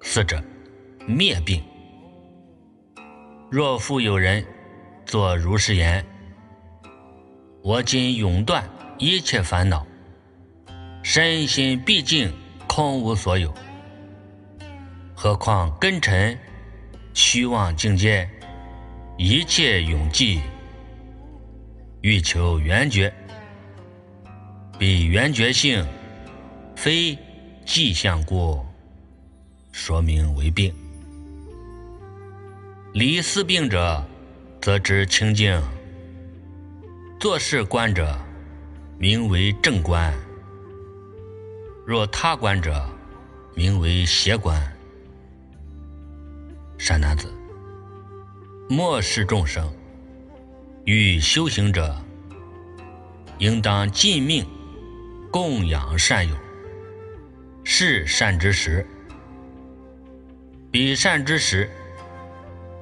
[0.02, 0.40] 四者
[1.04, 1.60] 灭病。
[3.50, 4.46] 若复有人
[5.04, 6.06] 作如是言。”
[7.62, 8.64] 我今永断
[8.98, 9.86] 一切烦恼，
[11.02, 12.32] 身心毕竟
[12.66, 13.52] 空无所有，
[15.14, 16.36] 何况根尘
[17.12, 18.26] 虚妄境界，
[19.18, 20.40] 一切永寂，
[22.00, 23.12] 欲求圆觉，
[24.78, 25.86] 彼圆觉性
[26.74, 27.16] 非
[27.66, 28.64] 迹象故，
[29.70, 30.74] 说明为病。
[32.94, 34.02] 离四病者，
[34.62, 35.62] 则知清净。
[37.20, 38.18] 做事官者，
[38.96, 40.10] 名为正官；
[41.84, 42.82] 若他官者，
[43.54, 44.58] 名为邪官。
[46.78, 47.30] 善男子，
[48.70, 49.70] 莫视众生，
[50.86, 51.94] 与修行者，
[53.36, 54.42] 应当尽命
[55.30, 56.34] 供养善友，
[57.64, 58.86] 是善之时。
[60.70, 61.68] 彼善之时，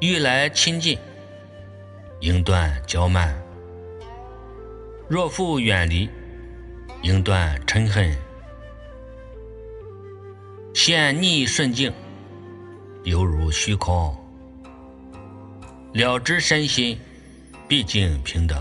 [0.00, 0.96] 欲来亲近，
[2.20, 3.34] 应断骄慢；
[5.08, 6.08] 若复远离，
[7.02, 8.14] 应断嗔恨。
[10.74, 11.92] 现逆顺境，
[13.04, 14.14] 犹如虚空；
[15.92, 16.98] 了知身心，
[17.66, 18.56] 毕竟平等，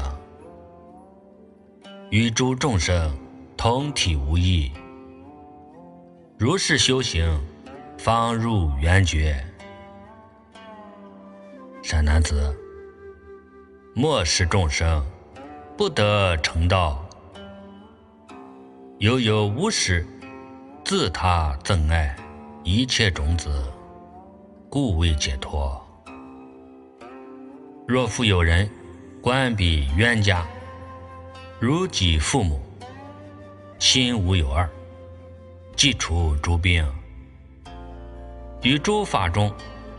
[2.10, 3.16] 与诸众生
[3.58, 4.72] 同体无异。
[6.38, 7.40] 如是修行。
[8.00, 9.44] 方入圆觉，
[11.82, 12.56] 善男子，
[13.96, 15.04] 莫视众生，
[15.78, 17.08] 不得成道。
[18.98, 20.04] 犹有无始，
[20.84, 22.16] 自他憎爱
[22.64, 23.64] 一切种子，
[24.72, 25.80] 故未解脱。
[27.88, 28.68] 若复有人
[29.22, 30.44] 观彼冤家，
[31.60, 32.60] 如己父母，
[33.78, 34.68] 心无有二，
[35.76, 36.84] 即除诸病。
[38.64, 39.54] 于诸法中，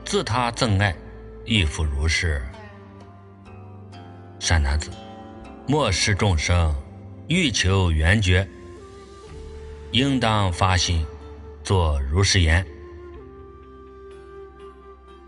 [0.05, 0.93] 自他憎爱，
[1.45, 2.45] 亦复如是。
[4.41, 4.91] 善男子，
[5.70, 6.74] 莫视众生，
[7.28, 8.49] 欲求圆觉，
[9.90, 11.05] 应当发心，
[11.62, 12.66] 作如是言：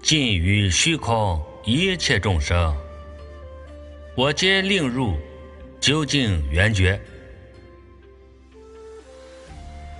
[0.01, 2.75] 尽于虚空一切众生，
[4.17, 5.15] 我皆令入
[5.79, 6.99] 究竟圆觉。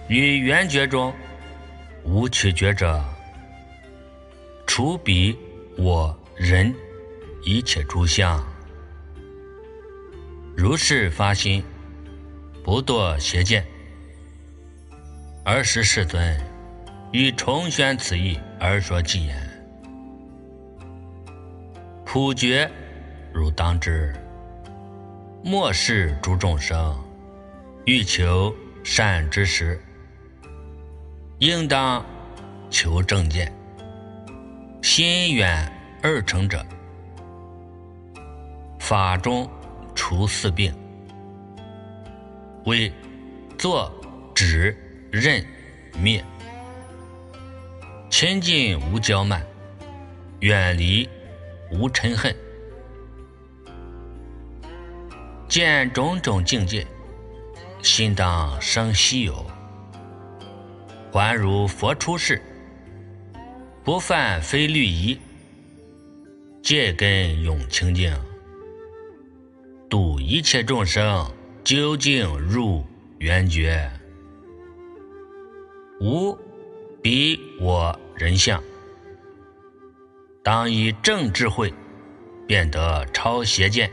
[0.09, 1.12] 于圆觉中，
[2.03, 2.99] 无取觉者。
[4.67, 5.37] 除彼
[5.77, 6.75] 我人
[7.43, 8.43] 一切诸相，
[10.61, 11.65] 如是发心，
[12.62, 13.65] 不堕邪见。
[15.43, 16.39] 尔时世尊
[17.12, 19.35] 欲重宣此意而说偈言：
[22.05, 22.70] 普觉
[23.32, 24.15] 汝当知，
[25.43, 26.95] 末世诸众生，
[27.87, 28.55] 欲求
[28.85, 29.82] 善之时，
[31.39, 32.05] 应当
[32.69, 33.51] 求正见。
[34.82, 35.73] 心远
[36.03, 36.62] 二成者，
[38.78, 39.51] 法中
[39.95, 40.75] 除四病，
[42.65, 42.93] 为
[43.59, 43.93] 作、
[44.35, 44.77] 止、
[45.11, 45.45] 任、
[45.99, 46.25] 灭。
[48.09, 49.45] 亲近无骄慢，
[50.41, 51.09] 远离
[51.71, 52.35] 无嗔恨。
[55.49, 56.87] 见种种境界，
[57.83, 59.45] 心当生希有，
[61.12, 62.43] 还如佛出世。
[63.83, 65.19] 不犯非律仪，
[66.62, 68.15] 戒根永清净，
[69.91, 71.29] 度一切众生
[71.65, 72.87] 究竟入
[73.19, 73.91] 圆觉，
[76.01, 76.39] 无
[77.03, 78.62] 彼我人相，
[80.45, 81.75] 当以正智慧，
[82.47, 83.91] 变得超邪见，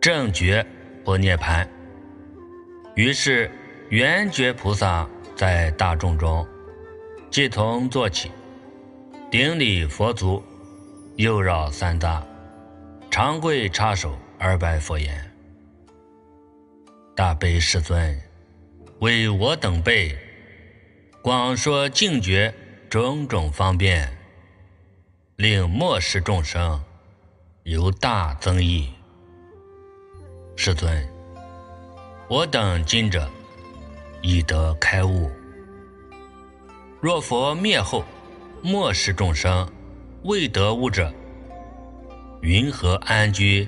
[0.00, 0.64] 正觉
[1.04, 1.68] 不涅盘。
[2.94, 3.50] 于是
[3.88, 6.46] 圆觉菩萨在大众中，
[7.28, 8.30] 即从做起。
[9.32, 10.40] 顶礼佛足，
[11.16, 12.22] 右绕三匝，
[13.10, 15.30] 长跪插手二白佛言
[17.14, 18.18] ：“大悲世尊，
[19.00, 20.16] 为我等辈
[21.20, 22.54] 广说净觉
[22.88, 24.10] 种种方便，
[25.36, 26.82] 令末世众生
[27.64, 28.88] 有大增益。
[30.56, 31.06] 世尊，
[32.26, 33.30] 我等今者
[34.22, 35.30] 已得开悟，
[36.98, 38.02] 若佛灭后。”
[38.62, 39.66] 末世众生
[40.24, 41.10] 未得悟者，
[42.42, 43.66] 云何安居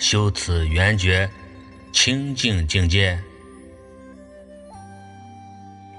[0.00, 1.28] 修此圆觉
[1.92, 3.20] 清净境界？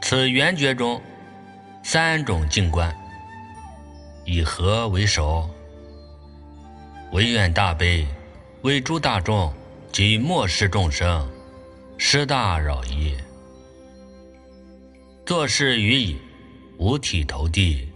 [0.01, 0.99] 此圆觉中
[1.83, 2.93] 三种境观，
[4.25, 5.47] 以何为首？
[7.11, 8.07] 唯愿大悲
[8.63, 9.53] 为诸大众
[9.91, 11.29] 及末世众生
[11.99, 13.15] 施大饶益，
[15.27, 16.17] 作事于已，
[16.79, 17.87] 五体投地。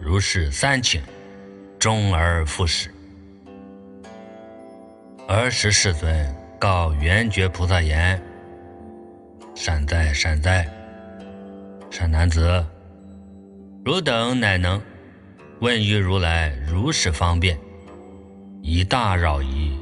[0.00, 1.00] 如是三请，
[1.78, 2.92] 终而复始。
[5.28, 8.20] 尔时世尊告圆觉菩萨言
[9.56, 10.64] ：“善哉善哉，
[11.90, 12.64] 善男子，
[13.84, 14.80] 汝等乃能
[15.60, 17.58] 问于如来如是方便，
[18.62, 19.76] 以大饶益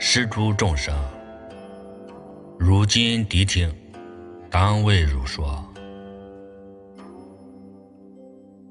[0.00, 0.92] 施诸众生。
[2.58, 3.72] 如今谛听，
[4.50, 5.64] 当为汝说。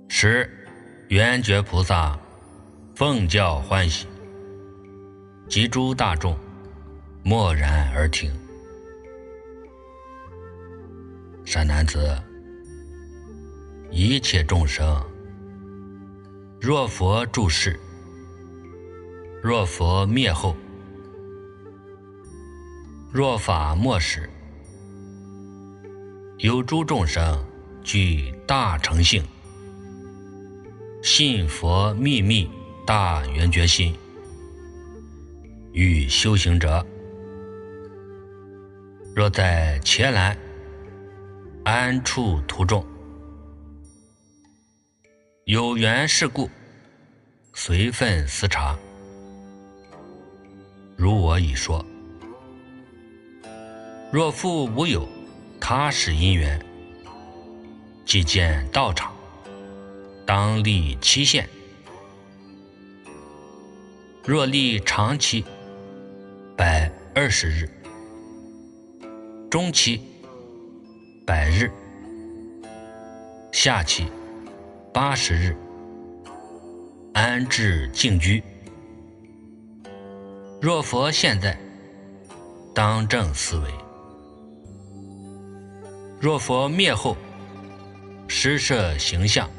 [0.10, 0.50] 十。
[1.08, 2.18] 圆觉菩萨
[2.96, 4.08] 奉教欢喜，
[5.52, 6.34] 及诸大众，
[7.24, 8.32] 默然而听。
[11.44, 12.18] 善男子，
[13.90, 15.06] 一切众生，
[16.58, 17.78] 若佛住世，
[19.44, 20.56] 若佛灭后，
[23.12, 24.30] 若法末时，
[26.38, 27.46] 有诸众生
[27.84, 29.22] 具大成性，
[31.04, 32.50] 信佛秘密
[32.88, 33.94] 大圆觉心，
[35.74, 36.86] 欲修行者，
[39.16, 40.38] 若在伽蓝。
[41.64, 42.84] 安处途中，
[45.46, 46.50] 有缘事故，
[47.54, 48.76] 随分思察。
[50.98, 51.86] 如我已说，
[54.12, 55.08] 若复无有
[55.60, 56.60] 他事因缘，
[58.04, 59.14] 即见道场，
[60.26, 61.48] 当立期限。
[64.26, 65.46] 若立长期，
[66.56, 67.68] 百二十日；
[69.50, 70.02] 中期。
[71.26, 71.72] 百日，
[73.52, 74.06] 下期。
[74.94, 75.56] 八十日，
[77.14, 78.44] 安置静居。
[80.62, 81.58] 若佛现在，
[82.76, 83.70] 当正思维；
[86.20, 87.16] 若佛灭后，
[88.28, 89.50] 施设形象，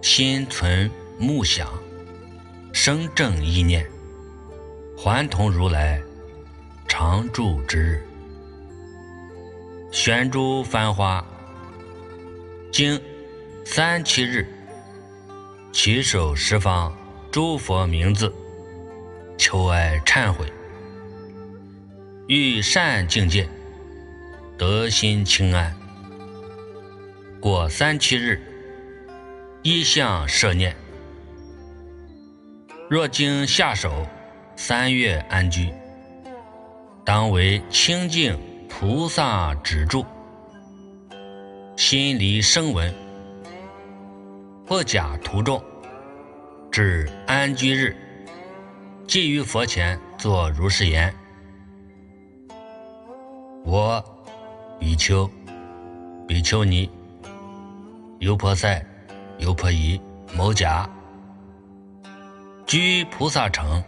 [0.00, 1.68] 心存目想，
[2.72, 3.86] 生正意念，
[4.96, 6.00] 还同如来
[6.86, 7.78] 常住之。
[7.78, 8.02] 日。
[9.92, 11.24] 宣诸繁花，
[12.70, 13.00] 经
[13.64, 14.46] 三七日，
[15.72, 16.94] 起手十方
[17.30, 18.30] 诸佛名字，
[19.38, 20.52] 求爱忏悔，
[22.28, 23.48] 欲善境界，
[24.58, 25.74] 得心清安。
[27.40, 28.40] 过三七日，
[29.62, 30.76] 一向摄念。
[32.90, 34.06] 若经下手，
[34.56, 35.72] 三月安居，
[37.06, 38.36] 当为清净。
[38.68, 40.04] 菩萨止住，
[41.78, 42.92] 心离声闻，
[44.66, 45.62] 不假途众，
[46.70, 47.96] 至安居日，
[49.06, 51.10] 即于佛前作如是言：
[53.64, 54.04] 我
[54.78, 55.30] 比丘、
[56.28, 56.90] 比丘尼、
[58.18, 58.84] 优婆塞、
[59.38, 59.98] 优婆夷、
[60.34, 60.86] 某甲，
[62.66, 63.82] 居菩萨城，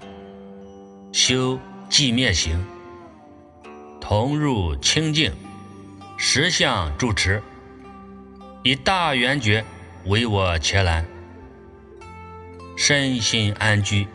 [1.12, 1.58] 修
[1.90, 2.58] 寂灭行。
[4.08, 5.30] 同入清净，
[6.16, 7.42] 实相住持，
[8.62, 9.62] 以大圆觉
[10.06, 11.04] 为我伽蓝，
[12.74, 14.08] 身心安居，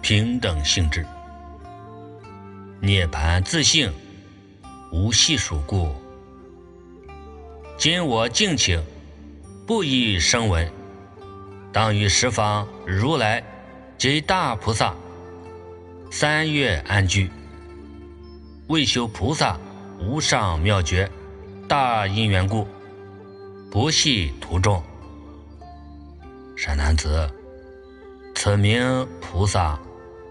[0.00, 1.04] 平等性质，
[2.80, 3.92] 涅盘自性，
[4.92, 5.92] 无系数故。
[7.76, 8.80] 今我敬请，
[9.66, 10.70] 不以声闻，
[11.72, 13.42] 当于十方如来
[13.98, 14.94] 及大菩萨，
[16.08, 17.28] 三月安居。
[18.70, 19.58] 为修菩萨
[19.98, 21.10] 无上妙觉
[21.66, 22.68] 大因缘故，
[23.68, 24.80] 不系途中。
[26.56, 27.28] 善男子，
[28.32, 29.76] 此名菩萨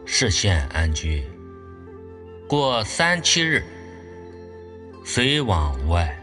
[0.05, 1.21] 示现安居，
[2.47, 3.61] 过三七日，
[5.03, 6.17] 随往无碍。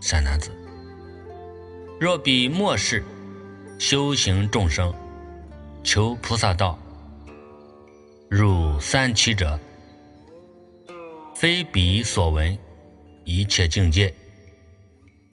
[0.00, 0.52] 善男子，
[1.98, 3.02] 若比末世
[3.76, 4.94] 修行众生
[5.82, 6.78] 求菩萨道，
[8.30, 9.58] 入三七者。
[11.34, 12.56] 非彼所闻，
[13.24, 14.14] 一切境界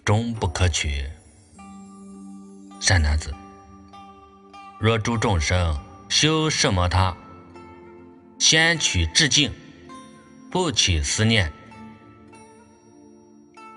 [0.04, 1.06] 终不可取。
[2.80, 3.32] 善男子，
[4.80, 5.80] 若诸众生
[6.10, 7.16] 修什么他，
[8.40, 9.52] 先取至境，
[10.50, 11.54] 不起思念，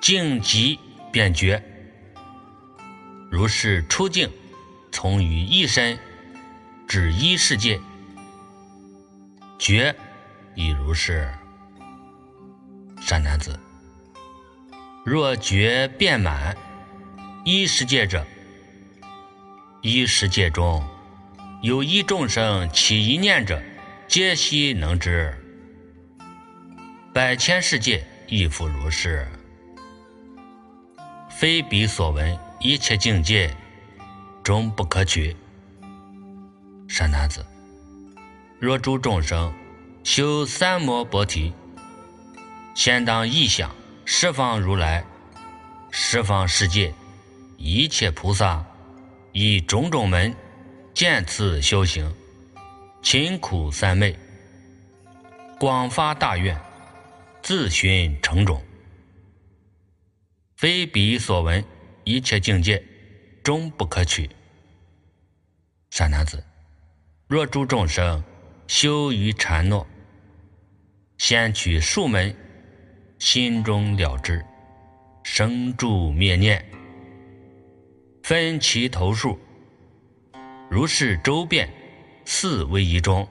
[0.01, 0.79] 境即
[1.13, 1.63] 便觉。
[3.31, 4.31] 如是出境，
[4.91, 5.99] 从于一身
[6.89, 7.79] 至一世界，
[9.59, 9.95] 觉
[10.55, 11.31] 亦如是。
[13.07, 13.61] 善男子，
[15.05, 16.57] 若觉遍满
[17.45, 18.27] 一世界者，
[19.83, 20.83] 一世界中
[21.61, 23.63] 有一众生起一念者，
[24.09, 25.37] 皆悉能知。
[27.13, 29.29] 百千世界亦复如是。
[31.29, 33.55] 非彼所闻一切境界，
[34.43, 35.37] 终不可取。
[36.89, 37.45] 善男子，
[38.59, 39.53] 若诸众生
[40.03, 41.53] 修三摩钵提。
[42.75, 43.75] 先当意想
[44.05, 45.05] 十方如来、
[45.93, 46.93] 十方世界
[47.57, 48.65] 一切菩萨，
[49.33, 50.35] 以种种门
[50.93, 52.13] 渐次修行，
[53.01, 54.17] 勤苦三昧，
[55.59, 56.61] 广发大愿，
[57.43, 58.61] 自寻成种。
[60.57, 61.65] 非彼所闻
[62.03, 62.83] 一切境界，
[63.45, 64.29] 终不可取。
[65.91, 66.43] 善男子，
[67.29, 68.23] 若诸众生
[68.67, 69.87] 修于禅诺，
[71.19, 72.35] 先取数门，
[73.25, 74.45] 心中了之，
[75.23, 76.63] 生住灭念，
[78.23, 79.39] 分其头数，
[80.71, 81.67] 如是周遍，
[82.27, 83.27] 四为一中，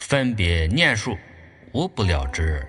[0.00, 1.16] 分别念数，
[1.72, 2.66] 无不了之。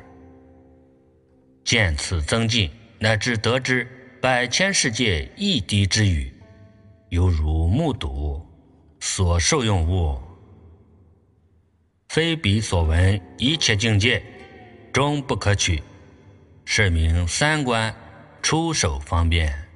[1.64, 2.69] 见此增进，
[2.99, 3.88] 乃至得知
[4.22, 6.31] 百千世界一滴之语，
[7.10, 8.39] 犹如目睹
[8.99, 10.22] 所受用物。
[12.10, 14.22] 非彼所闻一切境界，
[14.93, 15.81] 终不可取，
[16.73, 17.93] 是名三观
[18.41, 19.68] 出手方便。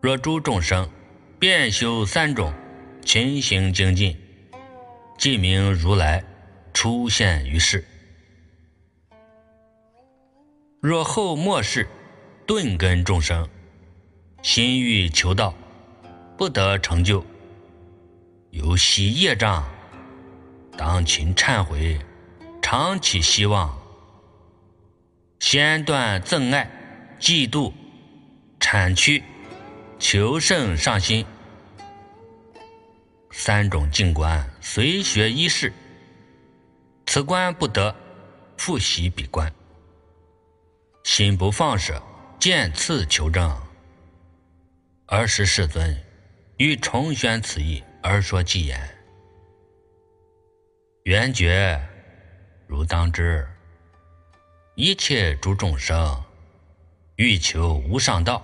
[0.00, 0.90] 若诸众生
[1.38, 2.52] 遍修三种
[3.04, 4.20] 勤行精进，
[5.16, 6.24] 即名如来
[6.74, 7.86] 出现于世。
[10.80, 11.88] 若后末世
[12.44, 13.48] 顿根众生，
[14.42, 15.54] 心欲求道，
[16.36, 17.24] 不得成就，
[18.50, 19.64] 有习业障。
[20.76, 22.00] 当勤忏悔，
[22.60, 23.79] 常起希望，
[25.40, 26.70] 先断憎爱、
[27.18, 27.72] 嫉妒、
[28.60, 29.24] 产屈、
[29.98, 31.24] 求胜上心
[33.32, 35.72] 三种境观，随学一事。
[37.06, 37.92] 此观不得，
[38.58, 39.50] 复习彼观。
[41.04, 42.00] 心不放舍，
[42.38, 43.50] 见次求证。
[45.06, 45.98] 尔时世尊
[46.58, 48.78] 欲重宣此意，而说偈言。
[51.04, 51.80] 缘觉
[52.68, 53.48] 如当知，
[54.76, 56.22] 一切诸众生
[57.16, 58.42] 欲求无上道，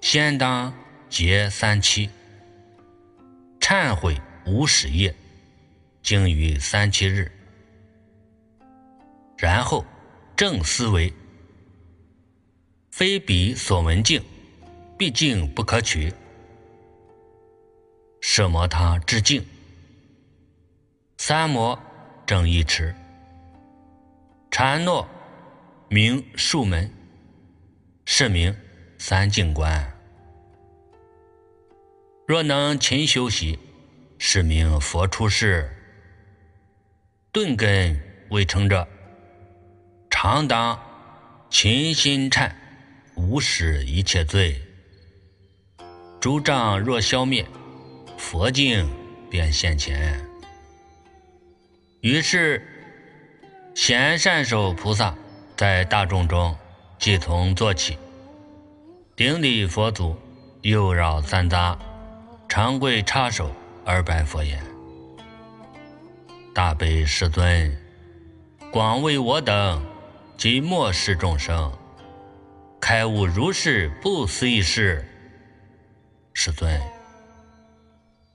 [0.00, 0.72] 先当
[1.08, 2.08] 结三七，
[3.58, 5.12] 忏悔无始业，
[6.02, 7.32] 经于三七日，
[9.36, 9.84] 然后
[10.36, 11.12] 正思维，
[12.90, 14.22] 非彼所闻境，
[14.96, 16.12] 毕竟不可取，
[18.20, 19.44] 舍摩他致敬。
[21.16, 21.76] 三摩
[22.26, 22.94] 正一持，
[24.56, 25.04] 禅诺
[25.88, 26.88] 名数门，
[28.04, 28.56] 是名
[28.98, 29.92] 三静观。
[32.24, 33.58] 若能勤修习，
[34.16, 35.68] 是名佛出世。
[37.32, 38.00] 顿根
[38.30, 38.86] 未成者，
[40.08, 40.80] 常当
[41.50, 42.48] 勤心忏，
[43.16, 44.62] 无始一切罪。
[46.20, 47.44] 诸障若消灭，
[48.16, 48.88] 佛境
[49.28, 50.24] 便现前。
[52.02, 52.64] 于是，
[53.74, 55.12] 贤善手菩萨
[55.56, 56.56] 在大众中
[56.96, 57.98] 即从做起，
[59.16, 60.16] 顶礼佛祖，
[60.62, 61.76] 右绕三匝，
[62.48, 63.50] 长跪插手
[63.84, 64.62] 而拜佛言
[66.54, 67.76] ：“大悲世尊，
[68.70, 69.84] 广为我等
[70.36, 71.72] 及末世众生
[72.80, 75.04] 开悟如是不思议事。
[76.32, 76.80] 世尊，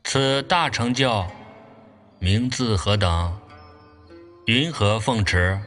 [0.04, 1.26] 此大成教
[2.20, 3.34] 名字何等？”
[4.50, 5.60] 云何奉持？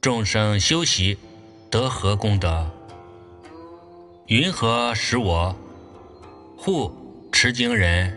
[0.00, 1.16] 众生修习
[1.70, 2.68] 得何功德？
[4.26, 5.54] 云何使我
[6.58, 6.92] 护
[7.30, 8.12] 持经人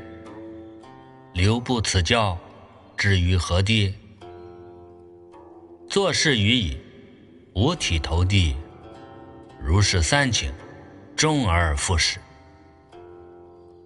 [1.35, 2.35] 留步此教，
[2.97, 3.93] 至于何地？
[5.87, 6.75] 作事于矣，
[7.53, 8.55] 五体投地，
[9.61, 10.51] 如是三请，
[11.15, 12.17] 终而复始。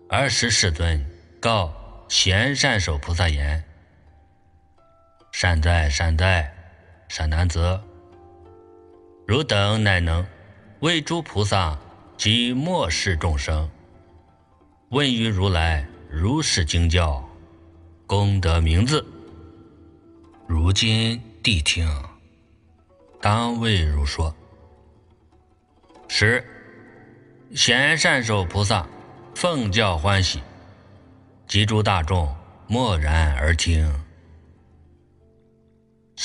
[0.08, 1.06] 尔时世尊
[1.42, 1.74] 告
[2.08, 3.62] 贤善手菩萨言。
[5.34, 6.54] 善哉善哉，
[7.10, 7.78] 善男子！
[9.26, 10.24] 汝等乃能
[10.82, 11.76] 为诸菩萨
[12.16, 13.68] 及末世众生
[14.90, 17.28] 问于如来如是经教，
[18.06, 19.04] 功德名字。
[20.48, 21.90] 如今谛听，
[23.20, 24.34] 当为汝说。
[26.08, 26.46] 十
[27.56, 28.88] 贤善手菩萨
[29.34, 30.44] 奉教欢喜，
[31.48, 32.34] 及诸大众
[32.68, 33.92] 默然而听。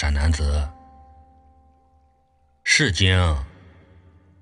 [0.00, 0.70] 善男子，
[2.62, 3.18] 是经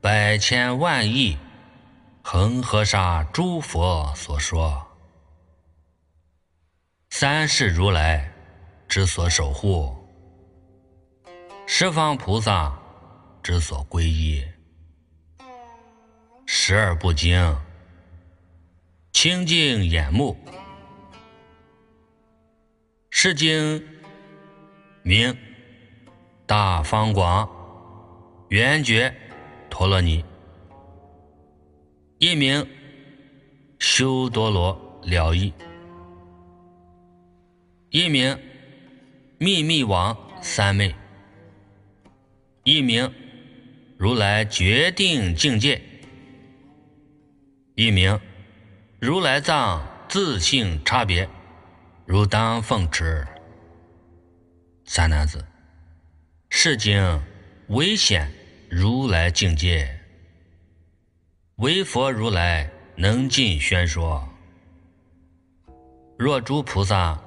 [0.03, 1.35] 百千万亿
[2.21, 4.87] 恒河沙诸佛所说，
[7.09, 8.31] 三世如来
[8.87, 9.97] 之所守护，
[11.67, 12.79] 十方菩萨
[13.43, 14.45] 之所皈依，
[16.45, 17.59] 十二部经
[19.11, 20.37] 清净眼目，
[23.09, 23.83] 是经
[25.03, 25.35] 名。
[26.47, 27.49] 大方广
[28.51, 29.13] 圆觉
[29.69, 30.25] 陀罗尼，
[32.19, 32.65] 一名
[33.81, 35.53] 修多罗了义，
[37.91, 38.39] 一名
[39.39, 40.95] 秘密王三昧，
[42.63, 43.13] 一名
[43.99, 45.83] 如来决定境界，
[47.75, 48.21] 一名
[49.01, 51.29] 如来藏自性差别，
[52.07, 53.27] 如当奉持。
[54.85, 55.45] 三男子，
[56.59, 57.23] 是经
[57.69, 58.33] 危险
[58.71, 59.87] 如来境界，
[61.57, 64.27] 唯佛如来能尽宣说。
[66.17, 67.21] 若诸菩萨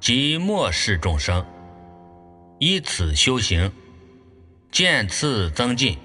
[0.00, 1.44] 及末世众生，
[2.58, 3.70] 依此修行，
[4.72, 5.98] 渐次增进，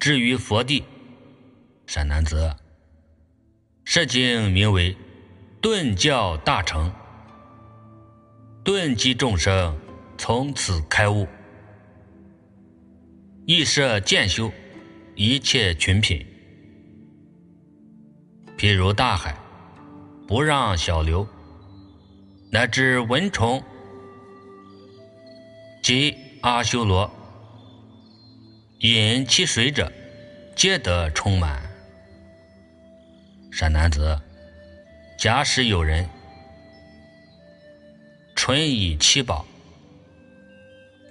[0.00, 0.82] 至于佛地，
[1.86, 2.52] 善男子，
[3.84, 4.94] 是经名为
[5.62, 6.92] 顿教大成，
[8.64, 9.78] 顿积众生
[10.18, 11.28] 从此开悟，
[13.52, 14.48] 亦设渐修
[15.16, 16.24] 一切群品，
[18.56, 19.36] 譬如大海。
[20.28, 21.26] 不让小流，
[22.52, 23.60] 乃至蚊虫
[25.82, 27.10] 及阿修罗
[28.78, 29.92] 饮其水者，
[30.54, 31.60] 皆得充满。
[33.50, 34.16] 善男子，
[35.18, 36.08] 假使有人
[38.36, 39.44] 纯以七宝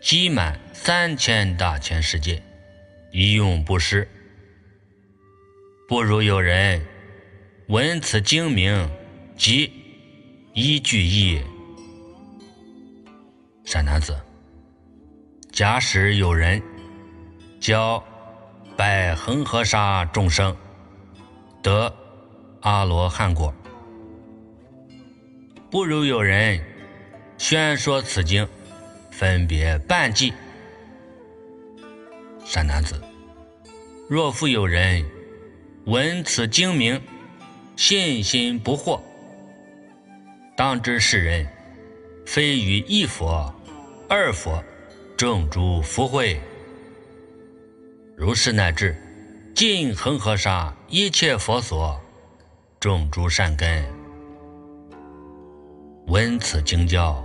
[0.01, 2.41] 积满三千大千世界，
[3.11, 4.07] 一用不失，
[5.87, 6.85] 不如有人
[7.67, 8.89] 闻此经名。
[9.37, 9.71] 即
[10.53, 11.41] 一句一，
[13.63, 14.19] 善男子，
[15.49, 16.61] 假使有人
[17.61, 18.03] 教
[18.75, 20.53] 百恒河沙众生
[21.63, 21.95] 得
[22.59, 23.53] 阿罗汉果，
[25.71, 26.61] 不如有人
[27.37, 28.45] 宣说此经，
[29.19, 30.33] 分别半计。
[32.45, 32.97] 善男子，
[34.07, 35.05] 若复有人
[35.87, 36.97] 闻此经名，
[37.75, 38.97] 信心不惑。
[40.55, 41.45] 当知世人，
[42.25, 43.53] 非于一佛、
[44.07, 44.63] 二佛，
[45.17, 46.39] 众诸福慧。
[48.15, 48.95] 如是乃至
[49.53, 51.99] 尽恒河沙一切佛所，
[52.79, 53.83] 种诸善根，
[56.07, 57.21] 闻此经教，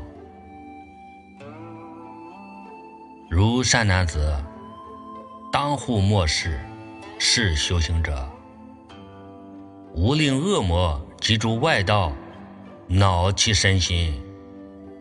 [3.36, 4.32] 如善男子，
[5.50, 6.60] 当护末世，
[7.18, 8.30] 是修行者，
[9.92, 12.12] 无令恶魔及诸外道。
[12.86, 14.22] 恼其身心，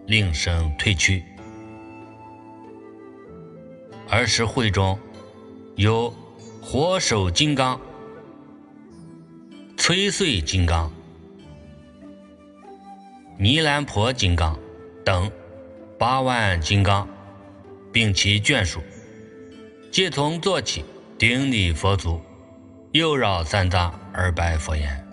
[0.07, 1.23] 令生退去。
[4.09, 4.97] 儿时会中
[5.75, 6.11] 有
[6.59, 7.79] 火手金刚、
[9.77, 10.91] 摧碎金刚、
[13.37, 14.57] 尼兰婆金刚
[15.05, 15.31] 等
[15.99, 17.07] 八万金刚，
[17.93, 18.81] 并其眷属，
[19.91, 20.83] 皆从坐起，
[21.17, 22.19] 顶礼佛足，
[22.91, 25.07] 右绕三匝而拜佛言：“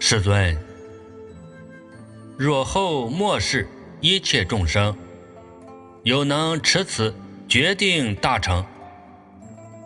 [0.00, 0.56] 世尊。”
[2.38, 3.68] 若后末世
[4.00, 4.94] 一切众生
[6.02, 7.14] 有能持此
[7.48, 8.64] 决定大成，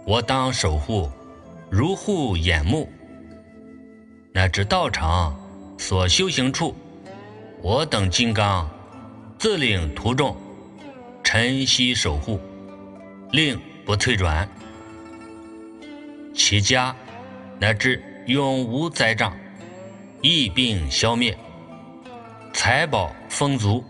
[0.04, 1.10] 我当守护，
[1.70, 2.88] 如护眼目；
[4.32, 5.38] 乃至道场
[5.78, 6.74] 所修行处，
[7.62, 8.68] 我等金刚
[9.38, 10.36] 自领徒众
[11.22, 12.40] 晨曦守护，
[13.30, 14.48] 令不退转。
[16.34, 16.94] 其家
[17.58, 19.36] 乃至永无灾障，
[20.22, 21.36] 疫病消灭。
[22.52, 23.84] 财宝丰足，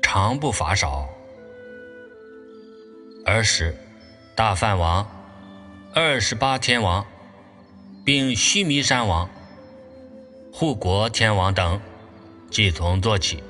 [0.00, 1.08] 常不乏少。
[3.24, 3.76] 儿时，
[4.34, 5.06] 大梵王、
[5.94, 7.04] 二十八天王，
[8.04, 9.28] 并须弥山王、
[10.52, 11.80] 护国天王等，
[12.50, 13.42] 即从坐起，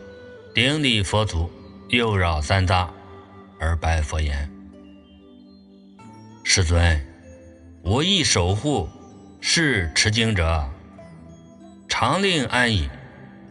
[0.54, 1.50] 顶礼佛足，
[1.92, 2.88] 又绕三匝，
[3.60, 4.50] 而拜佛言
[6.42, 7.06] ：“世尊，
[7.82, 8.88] 我亦守护
[9.42, 10.66] 是持经者，
[11.88, 12.88] 常令安隐。”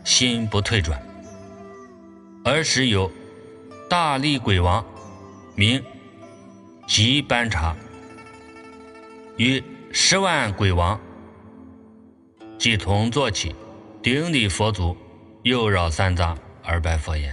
[0.03, 0.99] 心不退转，
[2.43, 3.11] 儿时有
[3.87, 4.83] 大力鬼王，
[5.53, 5.79] 名
[6.87, 7.75] 吉班察，
[9.37, 10.99] 与十万鬼王，
[12.57, 13.55] 即同坐起，
[14.01, 14.97] 顶礼佛足，
[15.43, 17.31] 又绕三匝而拜佛言：“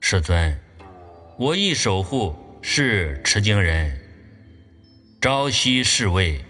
[0.00, 0.58] 世尊，
[1.38, 3.98] 我亦守护是持经人，
[5.20, 6.40] 朝夕侍卫，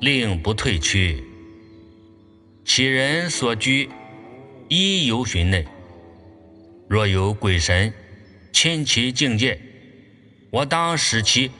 [0.00, 1.22] 令不退屈。”
[2.64, 3.88] 其人所居
[4.68, 5.66] 一游寻内，
[6.88, 7.92] 若有鬼神
[8.52, 9.58] 侵其境界，
[10.50, 11.50] 我当使其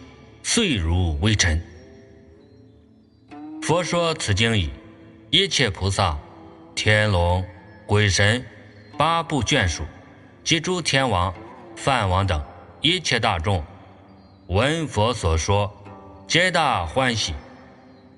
[0.43, 1.61] 碎如微尘。
[3.63, 4.71] 佛说此经已，
[5.31, 6.19] 一切菩萨、
[6.75, 7.45] 天龙、
[7.87, 8.45] 鬼神、
[8.99, 9.83] 八部眷属
[10.45, 11.33] 及诸天王、
[11.77, 12.43] 梵王等
[12.81, 13.63] 一切大众，
[14.49, 15.73] 闻佛所说，
[16.27, 17.33] 皆大欢喜，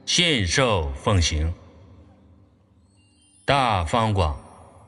[0.06, 1.52] 信受奉行。
[3.44, 4.38] 大方广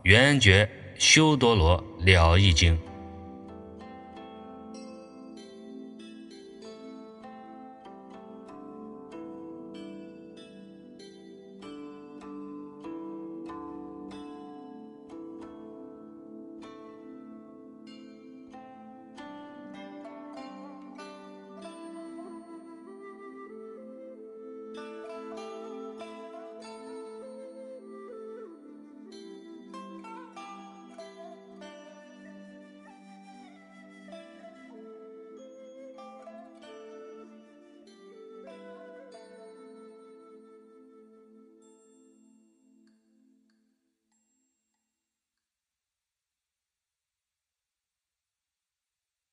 [0.02, 2.78] 圆觉修多罗了义经。